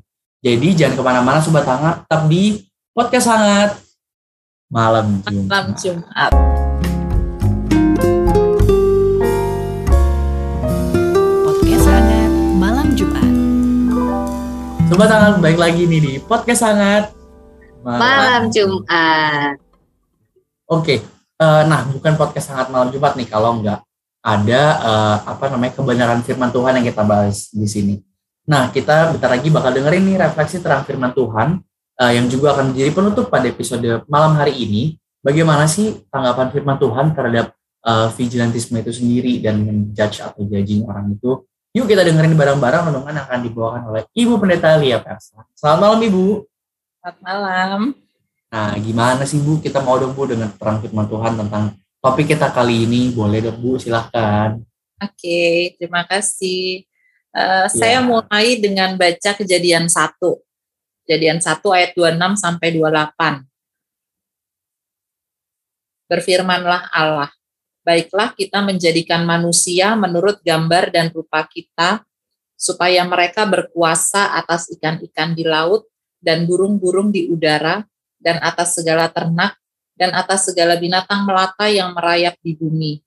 [0.46, 2.62] Jadi jangan ke mana-mana sobat hangat tetap di
[2.94, 3.70] podcast hangat
[4.66, 5.46] malam Jumat.
[5.46, 5.66] Malam
[12.98, 13.30] Jumat.
[14.90, 17.14] Sobat Hangat, baik lagi nih di Podcast Hangat.
[17.86, 19.54] Malam, malam Jumat.
[20.66, 20.98] Oke,
[21.38, 23.86] uh, nah bukan Podcast Hangat malam Jumat nih kalau nggak
[24.18, 27.94] ada uh, apa namanya kebenaran firman Tuhan yang kita bahas di sini.
[28.50, 31.62] Nah, kita bentar lagi bakal dengerin nih refleksi terang firman Tuhan
[32.00, 34.96] uh, yang juga akan menjadi penutup pada episode malam hari ini.
[35.20, 41.18] Bagaimana sih tanggapan firman Tuhan terhadap uh, vigilantisme itu sendiri dan menjudge atau judging orang
[41.18, 41.42] itu
[41.76, 45.44] Yuk kita dengerin bareng-bareng renungan yang akan dibawakan oleh Ibu Pendeta Lia Persa.
[45.52, 46.48] Selamat malam Ibu.
[47.04, 47.80] Selamat malam.
[48.48, 52.48] Nah gimana sih Bu kita mau dong Bu dengan terang firman Tuhan tentang topik kita
[52.48, 53.12] kali ini.
[53.12, 54.56] Boleh dong Bu silahkan.
[55.04, 56.88] Oke terima kasih.
[57.36, 57.76] Uh, ya.
[57.76, 60.16] Saya mulai dengan baca kejadian 1.
[61.06, 63.46] Kejadian 1 ayat 26 sampai 28.
[66.10, 67.30] Berfirmanlah Allah
[67.86, 72.02] baiklah kita menjadikan manusia menurut gambar dan rupa kita,
[72.58, 75.86] supaya mereka berkuasa atas ikan-ikan di laut
[76.18, 77.86] dan burung-burung di udara,
[78.18, 79.54] dan atas segala ternak,
[79.94, 82.98] dan atas segala binatang melata yang merayap di bumi.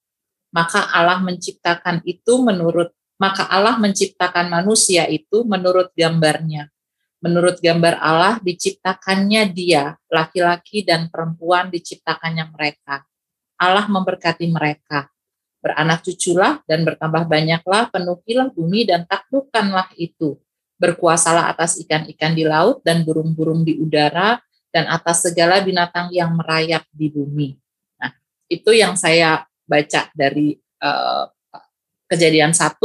[0.56, 6.72] Maka Allah menciptakan itu menurut maka Allah menciptakan manusia itu menurut gambarnya.
[7.20, 13.04] Menurut gambar Allah diciptakannya dia, laki-laki dan perempuan diciptakannya mereka
[13.60, 15.12] Allah memberkati mereka.
[15.60, 20.40] Beranak cuculah dan bertambah banyaklah, penuhilah bumi dan taklukkanlah itu.
[20.80, 24.40] Berkuasalah atas ikan-ikan di laut dan burung-burung di udara
[24.72, 27.60] dan atas segala binatang yang merayap di bumi.
[28.00, 28.16] Nah,
[28.48, 31.28] itu yang saya baca dari uh,
[32.08, 32.80] kejadian 1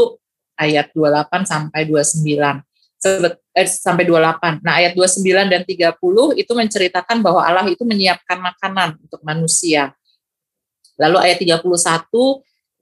[0.59, 2.74] ayat 28 sampai 29
[3.07, 4.65] eh, sampai 28.
[4.65, 9.93] Nah, ayat 29 dan 30 itu menceritakan bahwa Allah itu menyiapkan makanan untuk manusia.
[10.97, 11.65] Lalu ayat 31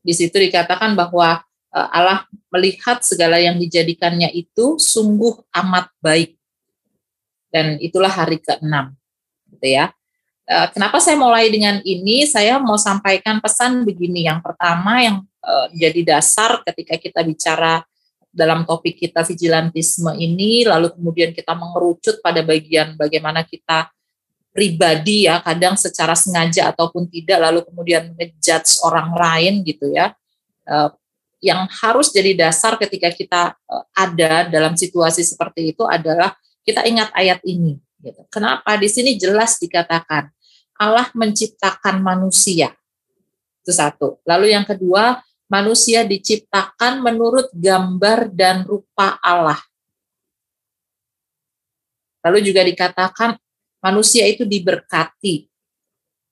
[0.02, 1.42] di situ dikatakan bahwa
[1.74, 6.38] eh, Allah melihat segala yang dijadikannya itu sungguh amat baik.
[7.52, 8.96] Dan itulah hari ke-6.
[9.58, 9.92] Gitu ya.
[10.48, 12.26] Eh, kenapa saya mulai dengan ini?
[12.26, 14.26] Saya mau sampaikan pesan begini.
[14.26, 17.82] Yang pertama yang uh, jadi dasar ketika kita bicara
[18.32, 23.92] dalam topik kita vigilantisme ini, lalu kemudian kita mengerucut pada bagian bagaimana kita
[24.52, 30.12] pribadi ya kadang secara sengaja ataupun tidak lalu kemudian ngejudge orang lain gitu ya
[30.68, 30.92] uh,
[31.40, 36.36] yang harus jadi dasar ketika kita uh, ada dalam situasi seperti itu adalah
[36.68, 38.22] kita ingat ayat ini gitu.
[38.28, 40.28] Kenapa di sini jelas dikatakan
[40.78, 42.74] Allah menciptakan manusia.
[43.62, 44.18] Itu satu.
[44.26, 45.22] Lalu yang kedua,
[45.52, 49.60] manusia diciptakan menurut gambar dan rupa Allah.
[52.24, 53.36] Lalu juga dikatakan
[53.84, 55.44] manusia itu diberkati.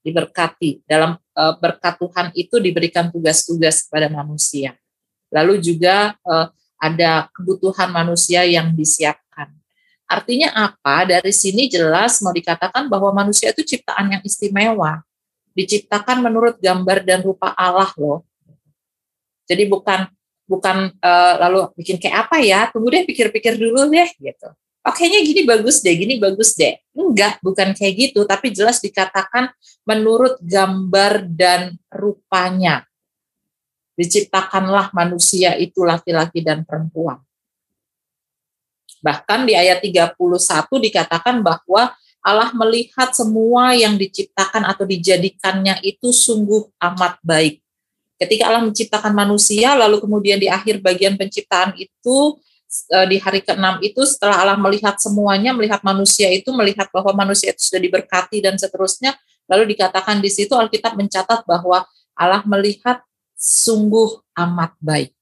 [0.01, 0.81] Diberkati.
[0.89, 4.73] Dalam uh, berkat Tuhan itu diberikan tugas-tugas kepada manusia.
[5.29, 6.49] Lalu juga uh,
[6.81, 9.53] ada kebutuhan manusia yang disiapkan.
[10.09, 11.05] Artinya apa?
[11.05, 15.05] Dari sini jelas mau dikatakan bahwa manusia itu ciptaan yang istimewa.
[15.53, 18.30] Diciptakan menurut gambar dan rupa Allah loh
[19.45, 20.11] jadi bukan
[20.51, 24.51] bukan uh, lalu bikin kayak apa ya tunggu deh pikir-pikir dulu deh gitu
[24.81, 26.77] oh kayaknya gini bagus deh, gini bagus deh.
[26.97, 29.53] Enggak, bukan kayak gitu, tapi jelas dikatakan
[29.85, 32.85] menurut gambar dan rupanya.
[33.97, 37.21] Diciptakanlah manusia itu laki-laki dan perempuan.
[39.01, 40.17] Bahkan di ayat 31
[40.77, 47.65] dikatakan bahwa Allah melihat semua yang diciptakan atau dijadikannya itu sungguh amat baik.
[48.21, 52.37] Ketika Allah menciptakan manusia, lalu kemudian di akhir bagian penciptaan itu,
[52.93, 57.57] eh, di hari ke-6 itu setelah Allah melihat semuanya, melihat manusia itu, melihat bahwa manusia
[57.57, 59.17] itu sudah diberkati dan seterusnya,
[59.49, 63.01] lalu dikatakan di situ Alkitab mencatat bahwa Allah melihat
[63.41, 65.17] sungguh amat baik.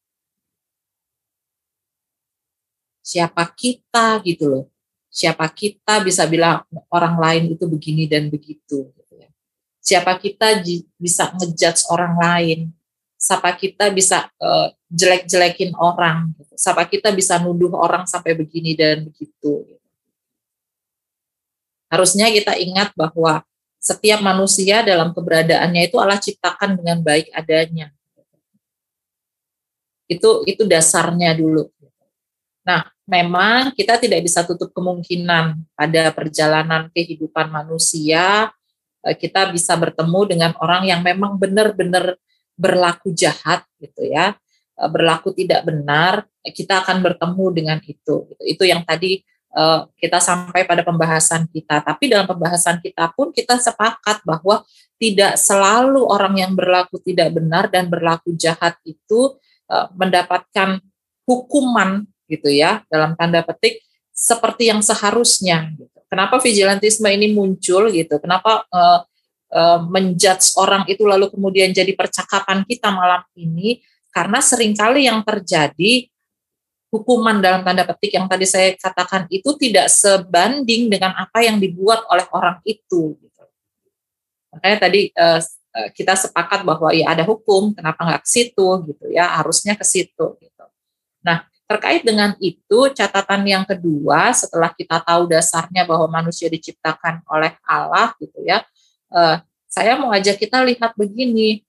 [3.06, 4.64] Siapa kita gitu loh
[5.18, 6.62] siapa kita bisa bilang
[6.92, 9.28] orang lain itu begini dan begitu gitu ya.
[9.80, 10.60] siapa kita
[11.00, 12.58] bisa ngejudge orang lain
[13.28, 16.54] siapa kita bisa uh, jelek-jelekin orang gitu.
[16.56, 19.84] siapa kita bisa nuduh orang sampai begini dan begitu gitu.
[21.92, 23.44] harusnya kita ingat bahwa
[23.76, 27.92] setiap manusia dalam keberadaannya itu Allah ciptakan dengan baik adanya
[30.08, 31.68] itu itu dasarnya dulu
[32.64, 38.48] nah memang kita tidak bisa tutup kemungkinan pada perjalanan kehidupan manusia
[39.04, 42.16] eh, kita bisa bertemu dengan orang yang memang benar-benar
[42.58, 44.34] berlaku jahat gitu ya
[44.74, 49.22] eh, berlaku tidak benar kita akan bertemu dengan itu itu yang tadi
[49.54, 54.66] eh, kita sampai pada pembahasan kita tapi dalam pembahasan kita pun kita sepakat bahwa
[54.98, 59.38] tidak selalu orang yang berlaku tidak benar dan berlaku jahat itu
[59.94, 60.80] mendapatkan
[61.28, 63.78] hukuman gitu ya dalam tanda petik
[64.18, 65.98] seperti yang seharusnya gitu.
[66.10, 68.18] Kenapa vigilantisme ini muncul gitu?
[68.18, 69.06] Kenapa uh,
[69.52, 73.80] uh, menjudge orang itu lalu kemudian jadi percakapan kita malam ini?
[74.08, 76.08] Karena sering kali yang terjadi
[76.88, 82.08] hukuman dalam tanda petik yang tadi saya katakan itu tidak sebanding dengan apa yang dibuat
[82.08, 83.14] oleh orang itu.
[83.20, 83.44] Gitu.
[84.56, 85.40] Makanya tadi uh,
[85.92, 89.38] kita sepakat bahwa ya ada hukum, kenapa nggak ke situ gitu ya?
[89.38, 90.34] Harusnya ke situ.
[90.40, 90.64] Gitu.
[91.22, 97.52] Nah, Terkait dengan itu, catatan yang kedua setelah kita tahu dasarnya bahwa manusia diciptakan oleh
[97.68, 98.64] Allah gitu ya,
[99.12, 99.36] eh,
[99.68, 101.62] saya mau ajak kita lihat begini,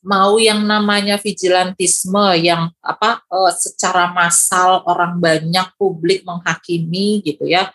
[0.00, 7.72] mau yang namanya vigilantisme yang apa eh, secara massal orang banyak publik menghakimi gitu ya,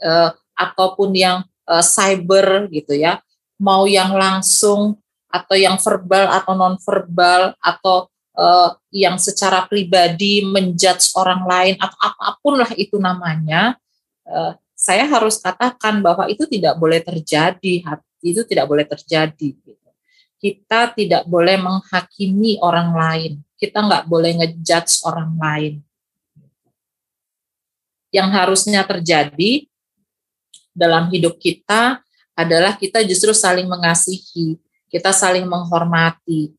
[0.00, 3.20] eh, ataupun yang eh, cyber gitu ya,
[3.60, 4.98] mau yang langsung
[5.32, 11.98] atau yang verbal atau non verbal atau uh, yang secara pribadi menjudge orang lain atau
[12.00, 13.76] apa pun lah itu namanya,
[14.28, 17.86] uh, saya harus katakan bahwa itu tidak boleh terjadi,
[18.18, 19.54] itu tidak boleh terjadi.
[19.54, 19.88] Gitu.
[20.42, 25.74] Kita tidak boleh menghakimi orang lain, kita nggak boleh ngejudge orang lain.
[28.10, 29.70] Yang harusnya terjadi
[30.74, 32.02] dalam hidup kita
[32.34, 34.58] adalah kita justru saling mengasihi,
[34.90, 36.58] kita saling menghormati,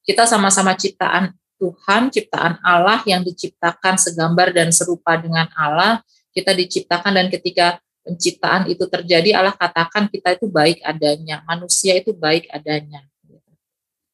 [0.00, 6.00] kita sama-sama ciptaan Tuhan, ciptaan Allah yang diciptakan segambar dan serupa dengan Allah.
[6.36, 12.12] Kita diciptakan dan ketika penciptaan itu terjadi, Allah katakan kita itu baik adanya, manusia itu
[12.12, 13.00] baik adanya.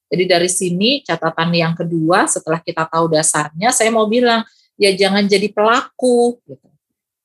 [0.06, 4.46] Jadi dari sini catatan yang kedua setelah kita tahu dasarnya, saya mau bilang
[4.78, 6.38] ya jangan jadi pelaku.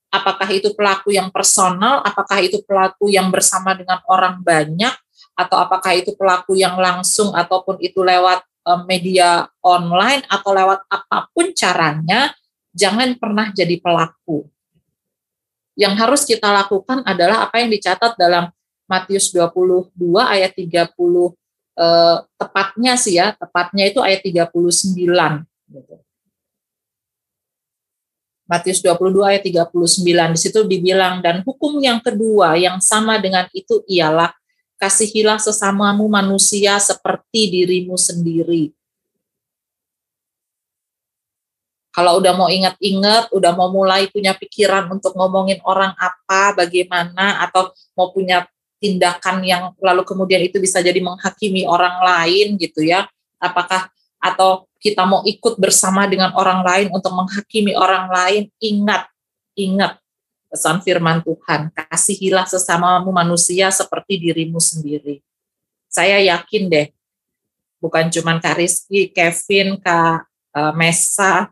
[0.10, 4.96] Apakah itu pelaku yang personal, apakah itu pelaku yang bersama dengan orang banyak,
[5.38, 11.32] atau apakah itu pelaku yang langsung ataupun itu lewat Eh, media online atau lewat apa
[11.32, 12.36] pun caranya,
[12.76, 14.44] jangan pernah jadi pelaku.
[15.78, 18.50] Yang harus kita lakukan adalah apa yang dicatat dalam
[18.90, 20.90] Matius 22 ayat 30
[21.78, 24.50] eh, tepatnya sih ya, tepatnya itu ayat 39
[25.70, 25.96] gitu.
[28.48, 29.76] Matius 22 ayat 39
[30.08, 34.32] di situ dibilang dan hukum yang kedua yang sama dengan itu ialah
[34.80, 38.77] kasihilah sesamamu manusia seperti dirimu sendiri.
[41.98, 47.74] Kalau udah mau ingat-ingat, udah mau mulai punya pikiran untuk ngomongin orang apa, bagaimana, atau
[47.98, 48.46] mau punya
[48.78, 53.10] tindakan yang lalu kemudian itu bisa jadi menghakimi orang lain gitu ya.
[53.42, 53.90] Apakah
[54.22, 59.10] atau kita mau ikut bersama dengan orang lain untuk menghakimi orang lain, ingat,
[59.58, 59.98] ingat
[60.54, 65.26] pesan firman Tuhan, kasihilah sesamamu manusia seperti dirimu sendiri.
[65.90, 66.88] Saya yakin deh,
[67.82, 71.50] bukan cuma Kak Rizky, Kevin, Kak uh, Mesa,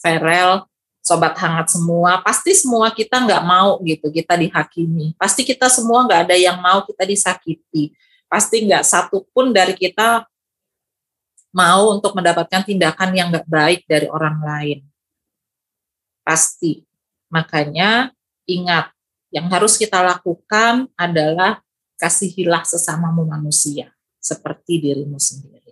[0.00, 0.64] Ferel,
[1.04, 5.12] sobat hangat semua, pasti semua kita nggak mau gitu, kita dihakimi.
[5.20, 7.92] Pasti kita semua nggak ada yang mau kita disakiti.
[8.26, 10.24] Pasti nggak satu pun dari kita
[11.52, 14.78] mau untuk mendapatkan tindakan yang nggak baik dari orang lain.
[16.24, 16.86] Pasti.
[17.30, 18.10] Makanya
[18.46, 18.90] ingat,
[19.30, 21.62] yang harus kita lakukan adalah
[21.94, 25.69] kasihilah sesamamu manusia seperti dirimu sendiri.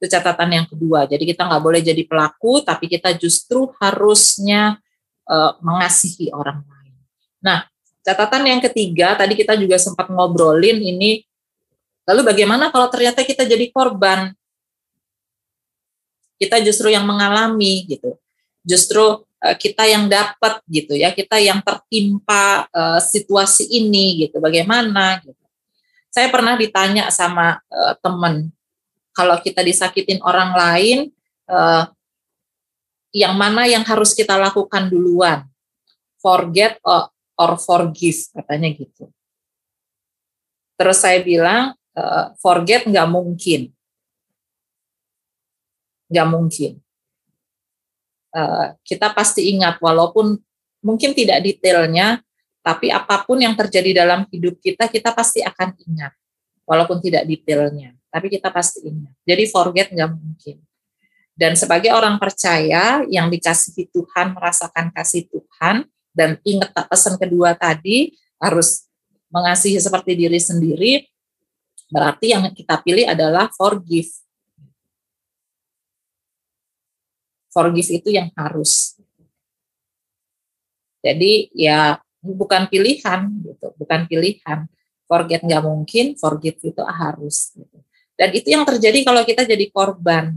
[0.00, 1.04] Itu catatan yang kedua.
[1.04, 4.80] Jadi kita nggak boleh jadi pelaku, tapi kita justru harusnya
[5.28, 6.96] uh, mengasihi orang lain.
[7.44, 7.68] Nah,
[8.00, 11.20] catatan yang ketiga tadi kita juga sempat ngobrolin ini
[12.08, 14.32] lalu bagaimana kalau ternyata kita jadi korban?
[16.40, 18.16] Kita justru yang mengalami gitu.
[18.64, 21.12] Justru uh, kita yang dapat gitu ya.
[21.12, 24.40] Kita yang tertimpa uh, situasi ini gitu.
[24.40, 25.36] Bagaimana gitu.
[26.08, 28.48] Saya pernah ditanya sama uh, teman
[29.10, 30.98] kalau kita disakitin orang lain
[31.50, 31.90] uh,
[33.10, 35.46] yang mana yang harus kita lakukan duluan?
[36.20, 39.08] Forget or, or forgive katanya gitu.
[40.76, 43.72] Terus saya bilang uh, forget nggak mungkin.
[46.08, 46.72] Nggak mungkin.
[48.30, 50.38] Uh, kita pasti ingat walaupun
[50.86, 52.22] mungkin tidak detailnya
[52.60, 56.12] tapi apa pun yang terjadi dalam hidup kita kita pasti akan ingat
[56.62, 60.60] walaupun tidak detailnya tapi kita pasti ingat jadi forget nggak mungkin
[61.40, 68.12] dan sebagai orang percaya yang dikasihi Tuhan, merasakan kasih Tuhan, dan ingat pesan kedua tadi,
[68.36, 68.84] harus
[69.32, 71.08] mengasihi seperti diri sendiri,
[71.88, 74.12] berarti yang kita pilih adalah forgive.
[77.48, 79.00] Forgive itu yang harus.
[81.00, 84.68] Jadi ya bukan pilihan gitu, bukan pilihan.
[85.08, 87.56] Forget nggak mungkin, forgive itu harus.
[87.56, 87.80] Gitu.
[88.20, 90.36] Dan itu yang terjadi kalau kita jadi korban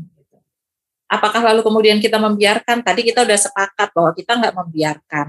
[1.14, 2.82] apakah lalu kemudian kita membiarkan?
[2.82, 5.28] Tadi kita sudah sepakat bahwa kita nggak membiarkan.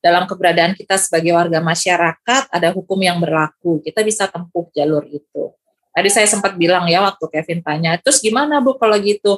[0.00, 3.84] Dalam keberadaan kita sebagai warga masyarakat, ada hukum yang berlaku.
[3.84, 5.52] Kita bisa tempuh jalur itu.
[5.92, 9.36] Tadi saya sempat bilang ya waktu Kevin tanya, terus gimana Bu kalau gitu?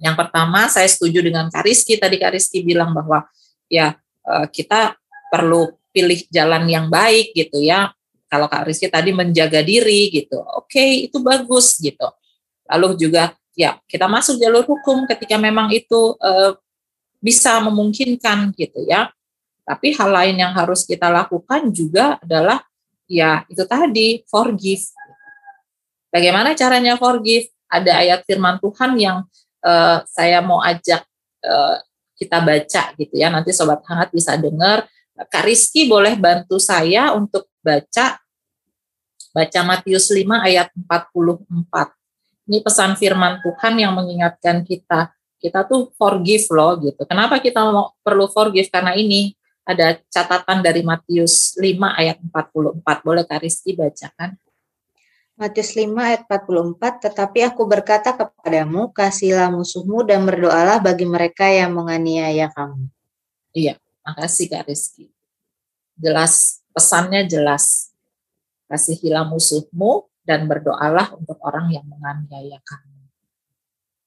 [0.00, 2.00] Yang pertama, saya setuju dengan Kariski.
[2.00, 3.28] Tadi Kariski bilang bahwa
[3.68, 3.92] ya
[4.24, 4.96] eh, kita
[5.28, 7.92] perlu pilih jalan yang baik gitu ya.
[8.28, 12.04] Kalau Kak Rizky tadi menjaga diri gitu, oke okay, itu bagus gitu.
[12.68, 16.52] Lalu juga ya kita masuk jalur hukum ketika memang itu uh,
[17.18, 19.10] bisa memungkinkan gitu ya.
[19.64, 22.64] Tapi hal lain yang harus kita lakukan juga adalah
[23.08, 24.84] ya itu tadi forgive.
[26.08, 27.52] Bagaimana caranya forgive?
[27.68, 29.18] Ada ayat firman Tuhan yang
[29.60, 31.04] uh, saya mau ajak
[31.44, 31.76] uh,
[32.16, 33.28] kita baca gitu ya.
[33.28, 34.88] Nanti sobat hangat bisa dengar.
[35.26, 38.22] Kak Rizky boleh bantu saya untuk baca
[39.34, 41.46] baca Matius 5 ayat 44.
[42.48, 47.04] Ini pesan firman Tuhan yang mengingatkan kita, kita tuh forgive loh gitu.
[47.04, 48.66] Kenapa kita mau perlu forgive?
[48.72, 49.36] Karena ini
[49.68, 53.04] ada catatan dari Matius 5 ayat 44.
[53.04, 54.34] Boleh Kak Rizky bacakan?
[55.38, 61.78] Matius 5 ayat 44, tetapi aku berkata kepadamu, kasihilah musuhmu dan berdoalah bagi mereka yang
[61.78, 62.90] menganiaya kamu.
[63.54, 63.78] Iya,
[64.08, 65.12] makasih Kak Rizky.
[65.98, 67.92] Jelas, pesannya jelas.
[68.68, 73.00] Kasihilah musuhmu dan berdoalah untuk orang yang menganiaya kamu.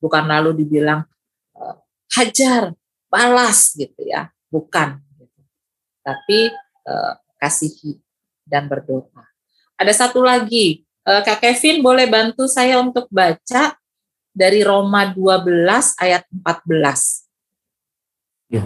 [0.02, 1.06] Bukan lalu dibilang
[1.58, 1.78] eh,
[2.18, 2.74] hajar,
[3.12, 5.02] balas gitu ya, bukan.
[5.20, 5.42] Gitu.
[6.02, 6.40] Tapi
[6.88, 8.00] uh, kasihi
[8.48, 9.28] dan berdoa.
[9.78, 13.76] Ada satu lagi, uh, Kak Kevin boleh bantu saya untuk baca
[14.32, 17.28] dari Roma 12 ayat 14.
[18.52, 18.64] Ya,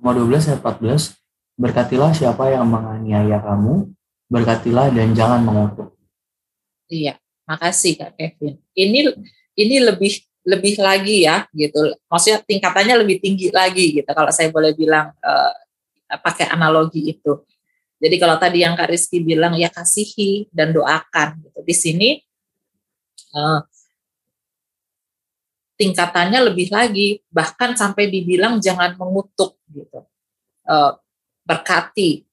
[0.00, 1.20] Roma 12 ayat 14.
[1.60, 3.92] Berkatilah siapa yang menganiaya kamu,
[4.32, 5.92] berkatilah dan jangan mengutuk.
[6.88, 8.56] Iya, makasih Kak Kevin.
[8.72, 9.12] Ini
[9.60, 11.92] ini lebih lebih lagi ya gitu.
[12.08, 15.52] Maksudnya tingkatannya lebih tinggi lagi gitu kalau saya boleh bilang uh,
[16.24, 17.44] pakai analogi itu.
[18.00, 21.60] Jadi kalau tadi yang Kak Rizky bilang ya kasihi dan doakan gitu.
[21.60, 22.08] Di sini
[23.36, 23.60] uh,
[25.80, 30.04] tingkatannya lebih lagi bahkan sampai dibilang jangan mengutuk gitu.
[30.68, 30.92] Uh,
[31.48, 32.28] berkati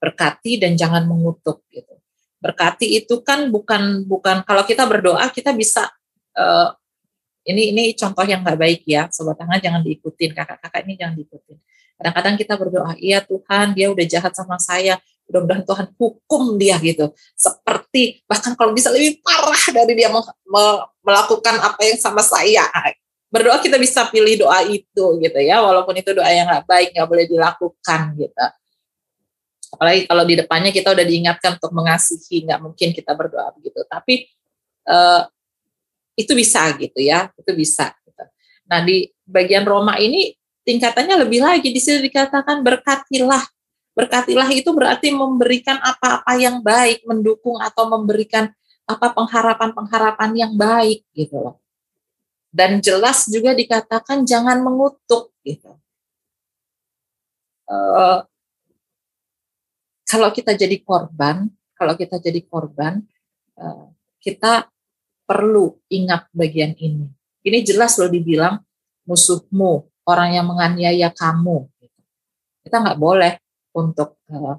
[0.00, 1.94] berkati dan jangan mengutuk gitu.
[2.40, 5.92] Berkati itu kan bukan bukan kalau kita berdoa kita bisa
[6.40, 6.72] uh,
[7.44, 11.58] ini ini contoh yang nggak baik ya sobat tangan jangan diikutin kakak-kakak ini jangan diikutin.
[12.00, 14.96] Kadang-kadang kita berdoa iya Tuhan dia udah jahat sama saya
[15.30, 17.14] mudah-mudahan Tuhan hukum dia gitu.
[17.38, 20.18] Seperti bahkan kalau bisa lebih parah dari dia me,
[20.50, 20.64] me,
[21.06, 22.66] melakukan apa yang sama saya.
[23.30, 25.62] Berdoa kita bisa pilih doa itu gitu ya.
[25.62, 28.44] Walaupun itu doa yang nggak baik nggak boleh dilakukan gitu.
[29.70, 33.86] Apalagi kalau di depannya kita udah diingatkan untuk mengasihi nggak mungkin kita berdoa begitu.
[33.86, 34.26] Tapi
[34.90, 35.30] uh,
[36.18, 37.30] itu bisa gitu ya.
[37.38, 38.26] Itu bisa gitu.
[38.66, 40.34] nah di bagian Roma ini
[40.66, 41.70] tingkatannya lebih lagi.
[41.70, 43.46] Di sini dikatakan berkatilah
[43.94, 48.48] berkatilah itu berarti memberikan apa-apa yang baik mendukung atau memberikan
[48.86, 51.56] apa pengharapan-pengharapan yang baik gitu loh
[52.50, 55.78] dan jelas juga dikatakan jangan mengutuk gitu
[57.70, 58.26] uh,
[60.10, 61.46] kalau kita jadi korban,
[61.78, 62.98] kalau kita jadi korban,
[63.54, 63.86] eh,
[64.18, 64.66] kita
[65.22, 67.06] perlu ingat bagian ini.
[67.46, 68.58] Ini jelas loh dibilang
[69.06, 71.70] musuhmu, orang yang menganiaya kamu.
[72.66, 73.38] Kita nggak boleh
[73.74, 74.56] untuk uh,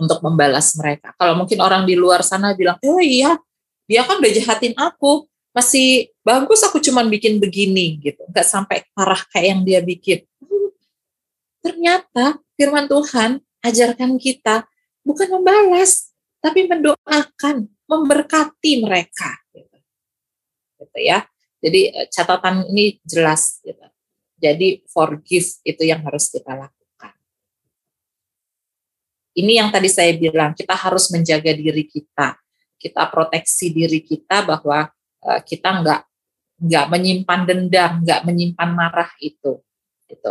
[0.00, 1.12] untuk membalas mereka.
[1.20, 3.36] Kalau mungkin orang di luar sana bilang, oh iya,
[3.84, 9.20] dia kan udah jahatin aku, masih bagus aku cuman bikin begini gitu, nggak sampai parah
[9.30, 10.24] kayak yang dia bikin.
[11.62, 14.66] Ternyata firman Tuhan ajarkan kita
[15.06, 16.10] bukan membalas,
[16.42, 19.30] tapi mendoakan, memberkati mereka.
[19.54, 19.76] Gitu,
[20.82, 21.22] gitu ya.
[21.62, 23.62] Jadi eh, catatan ini jelas.
[23.62, 23.78] Gitu.
[24.42, 26.81] Jadi forgive itu yang harus kita lakukan.
[29.32, 32.36] Ini yang tadi saya bilang, kita harus menjaga diri kita.
[32.76, 34.90] Kita proteksi diri kita bahwa
[35.24, 36.00] uh, kita nggak
[36.62, 39.62] nggak menyimpan dendam, nggak menyimpan marah itu.
[40.06, 40.30] Gitu.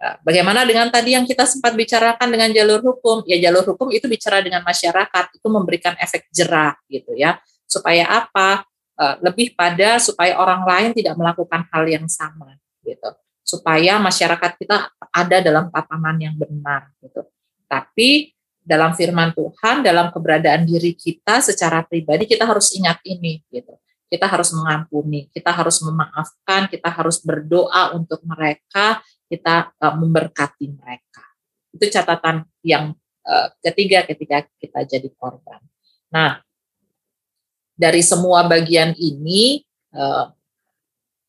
[0.00, 3.26] Uh, bagaimana dengan tadi yang kita sempat bicarakan dengan jalur hukum?
[3.28, 7.36] Ya jalur hukum itu bicara dengan masyarakat, itu memberikan efek jerah gitu ya.
[7.68, 8.64] Supaya apa?
[8.92, 13.08] Uh, lebih pada supaya orang lain tidak melakukan hal yang sama gitu
[13.42, 17.26] supaya masyarakat kita ada dalam tatanan yang benar gitu.
[17.72, 18.28] Tapi
[18.60, 23.80] dalam firman Tuhan, dalam keberadaan diri kita secara pribadi kita harus ingat ini gitu.
[24.12, 31.24] Kita harus mengampuni, kita harus memaafkan, kita harus berdoa untuk mereka, kita uh, memberkati mereka.
[31.72, 32.92] Itu catatan yang
[33.24, 35.64] uh, ketiga ketika kita jadi korban.
[36.12, 36.44] Nah,
[37.72, 39.64] dari semua bagian ini
[39.96, 40.28] uh,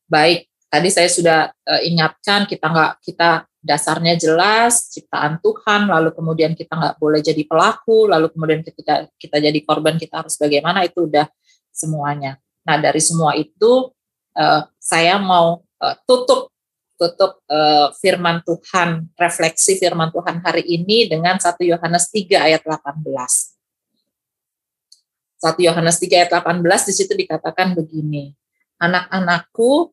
[0.04, 6.52] baik tadi saya sudah uh, ingatkan kita nggak kita dasarnya jelas ciptaan Tuhan lalu kemudian
[6.52, 11.08] kita nggak boleh jadi pelaku lalu kemudian ketika kita jadi korban kita harus bagaimana itu
[11.08, 11.24] udah
[11.72, 12.36] semuanya.
[12.68, 13.88] Nah dari semua itu
[14.36, 16.52] uh, saya mau uh, tutup
[16.94, 23.02] tutup uh, firman Tuhan refleksi firman Tuhan hari ini dengan 1 Yohanes 3 ayat 18
[23.02, 28.30] 1 Yohanes 3 ayat 18 di situ dikatakan begini
[28.78, 29.90] anak-anakku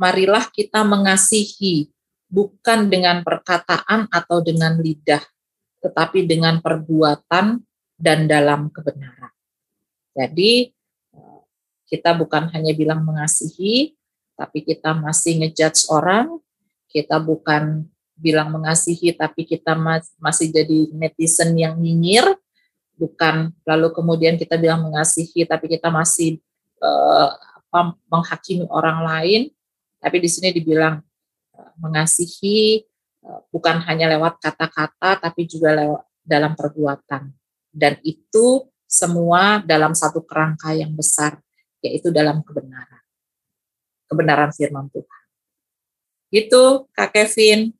[0.00, 1.92] marilah kita mengasihi
[2.28, 5.20] bukan dengan perkataan atau dengan lidah,
[5.80, 7.60] tetapi dengan perbuatan
[7.96, 9.32] dan dalam kebenaran.
[10.12, 10.70] Jadi
[11.16, 11.40] eh,
[11.88, 13.96] kita bukan hanya bilang mengasihi,
[14.38, 16.38] tapi kita masih ngejudge orang,
[16.86, 19.74] kita bukan bilang mengasihi, tapi kita
[20.18, 22.38] masih jadi netizen yang nyinyir,
[22.98, 26.42] bukan lalu kemudian kita bilang mengasihi, tapi kita masih
[26.78, 29.42] apa, menghakimi orang lain,
[30.00, 31.07] tapi di sini dibilang eh,
[31.78, 32.84] mengasihi
[33.24, 37.32] eh, bukan hanya lewat kata-kata, tapi juga lewat dalam perbuatan.
[37.72, 41.38] Dan itu semua dalam satu kerangka yang besar,
[41.80, 43.04] yaitu dalam kebenaran.
[44.08, 45.22] Kebenaran firman Tuhan.
[46.28, 47.72] Itu Kak Kevin.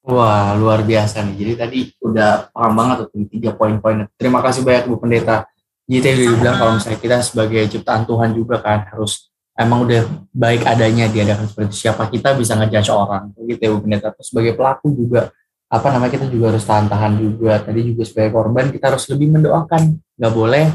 [0.00, 1.36] Wah, luar biasa nih.
[1.36, 4.08] Jadi tadi udah paham banget tuh tiga poin-poin.
[4.16, 5.44] Terima kasih banyak Bu Pendeta.
[5.84, 9.29] Jadi tadi bilang kalau misalnya kita sebagai ciptaan Tuhan juga kan harus
[9.60, 14.08] emang udah baik adanya diadakan seperti siapa kita bisa ngejudge orang gitu ya Bu Pendeta.
[14.16, 15.28] Terus sebagai pelaku juga
[15.70, 17.60] apa namanya kita juga harus tahan-tahan juga.
[17.60, 20.66] Tadi juga sebagai korban kita harus lebih mendoakan, nggak boleh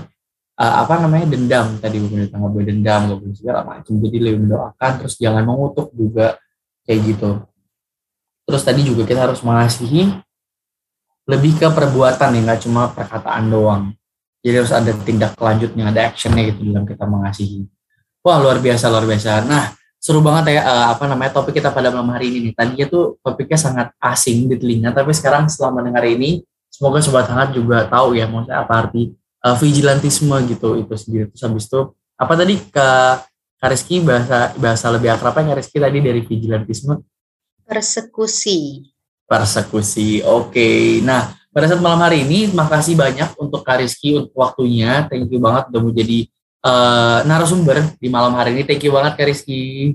[0.61, 3.93] uh, apa namanya dendam tadi Bu Pendeta nggak boleh dendam, nggak boleh segala macam.
[3.97, 6.37] Jadi lebih mendoakan, terus jangan mengutuk juga
[6.85, 7.29] kayak gitu.
[8.45, 10.13] Terus tadi juga kita harus mengasihi
[11.25, 13.97] lebih ke perbuatan ya nggak cuma perkataan doang
[14.45, 17.65] jadi harus ada tindak lanjutnya, ada actionnya gitu dalam kita mengasihi.
[18.25, 19.45] Wah luar biasa, luar biasa.
[19.45, 22.53] Nah seru banget ya uh, apa namanya topik kita pada malam hari ini nih.
[22.57, 26.41] Tadinya tuh topiknya sangat asing di telinga, tapi sekarang setelah mendengar ini,
[26.73, 29.13] semoga sobat hangat juga tahu ya maksudnya apa arti
[29.45, 31.29] uh, vigilantisme gitu itu sendiri.
[31.29, 32.89] Terus habis itu apa tadi ke
[33.55, 37.01] Kariski bahasa bahasa lebih akrabnya Kariski tadi dari vigilantisme
[37.65, 38.83] persekusi
[39.25, 41.01] persekusi oke okay.
[41.01, 45.71] nah pada saat malam hari ini makasih banyak untuk Kariski untuk waktunya thank you banget
[45.71, 46.29] udah mau jadi
[46.65, 48.65] uh, narasumber di malam hari ini.
[48.65, 49.93] Thank you banget Kariski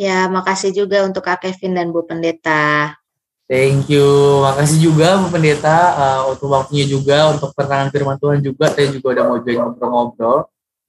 [0.00, 2.96] ya makasih juga untuk Kak Kevin dan Bu Pendeta.
[3.44, 8.72] Thank you, makasih juga Bu Pendeta uh, untuk waktunya juga, untuk penerangan firman Tuhan juga,
[8.72, 10.38] saya juga udah mau join ngobrol-ngobrol.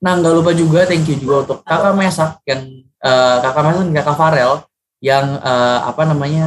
[0.00, 2.62] Nah, nggak lupa juga thank you juga untuk kakak Mesak yang
[3.04, 4.52] uh, kakak Mesak dan kakak Farel
[5.02, 6.44] yang uh, apa namanya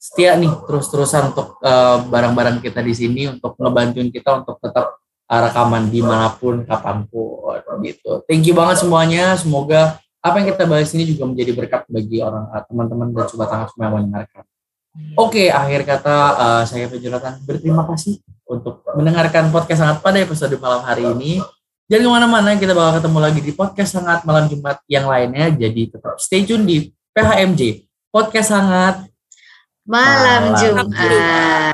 [0.00, 4.94] setia nih terus-terusan untuk barang eh, barang-barang kita di sini untuk ngebantuin kita untuk tetap
[4.94, 4.97] uh,
[5.28, 8.24] rekaman di mana pun kapan pun gitu.
[8.24, 9.36] Thank you banget semuanya.
[9.36, 13.48] Semoga apa yang kita bahas ini juga menjadi berkat bagi orang uh, teman-teman dan sobat
[13.52, 14.44] tangan semua yang mendengarkan.
[15.14, 18.18] Oke, okay, akhir kata uh, saya Jonathan berterima kasih
[18.48, 21.38] untuk mendengarkan podcast sangat pada episode malam hari ini.
[21.88, 25.48] Jangan ke mana-mana, kita bakal ketemu lagi di podcast sangat malam Jumat yang lainnya.
[25.54, 29.08] Jadi tetap stay tune di PHMJ Podcast Sangat
[29.88, 31.67] Malam, Malam Jumat.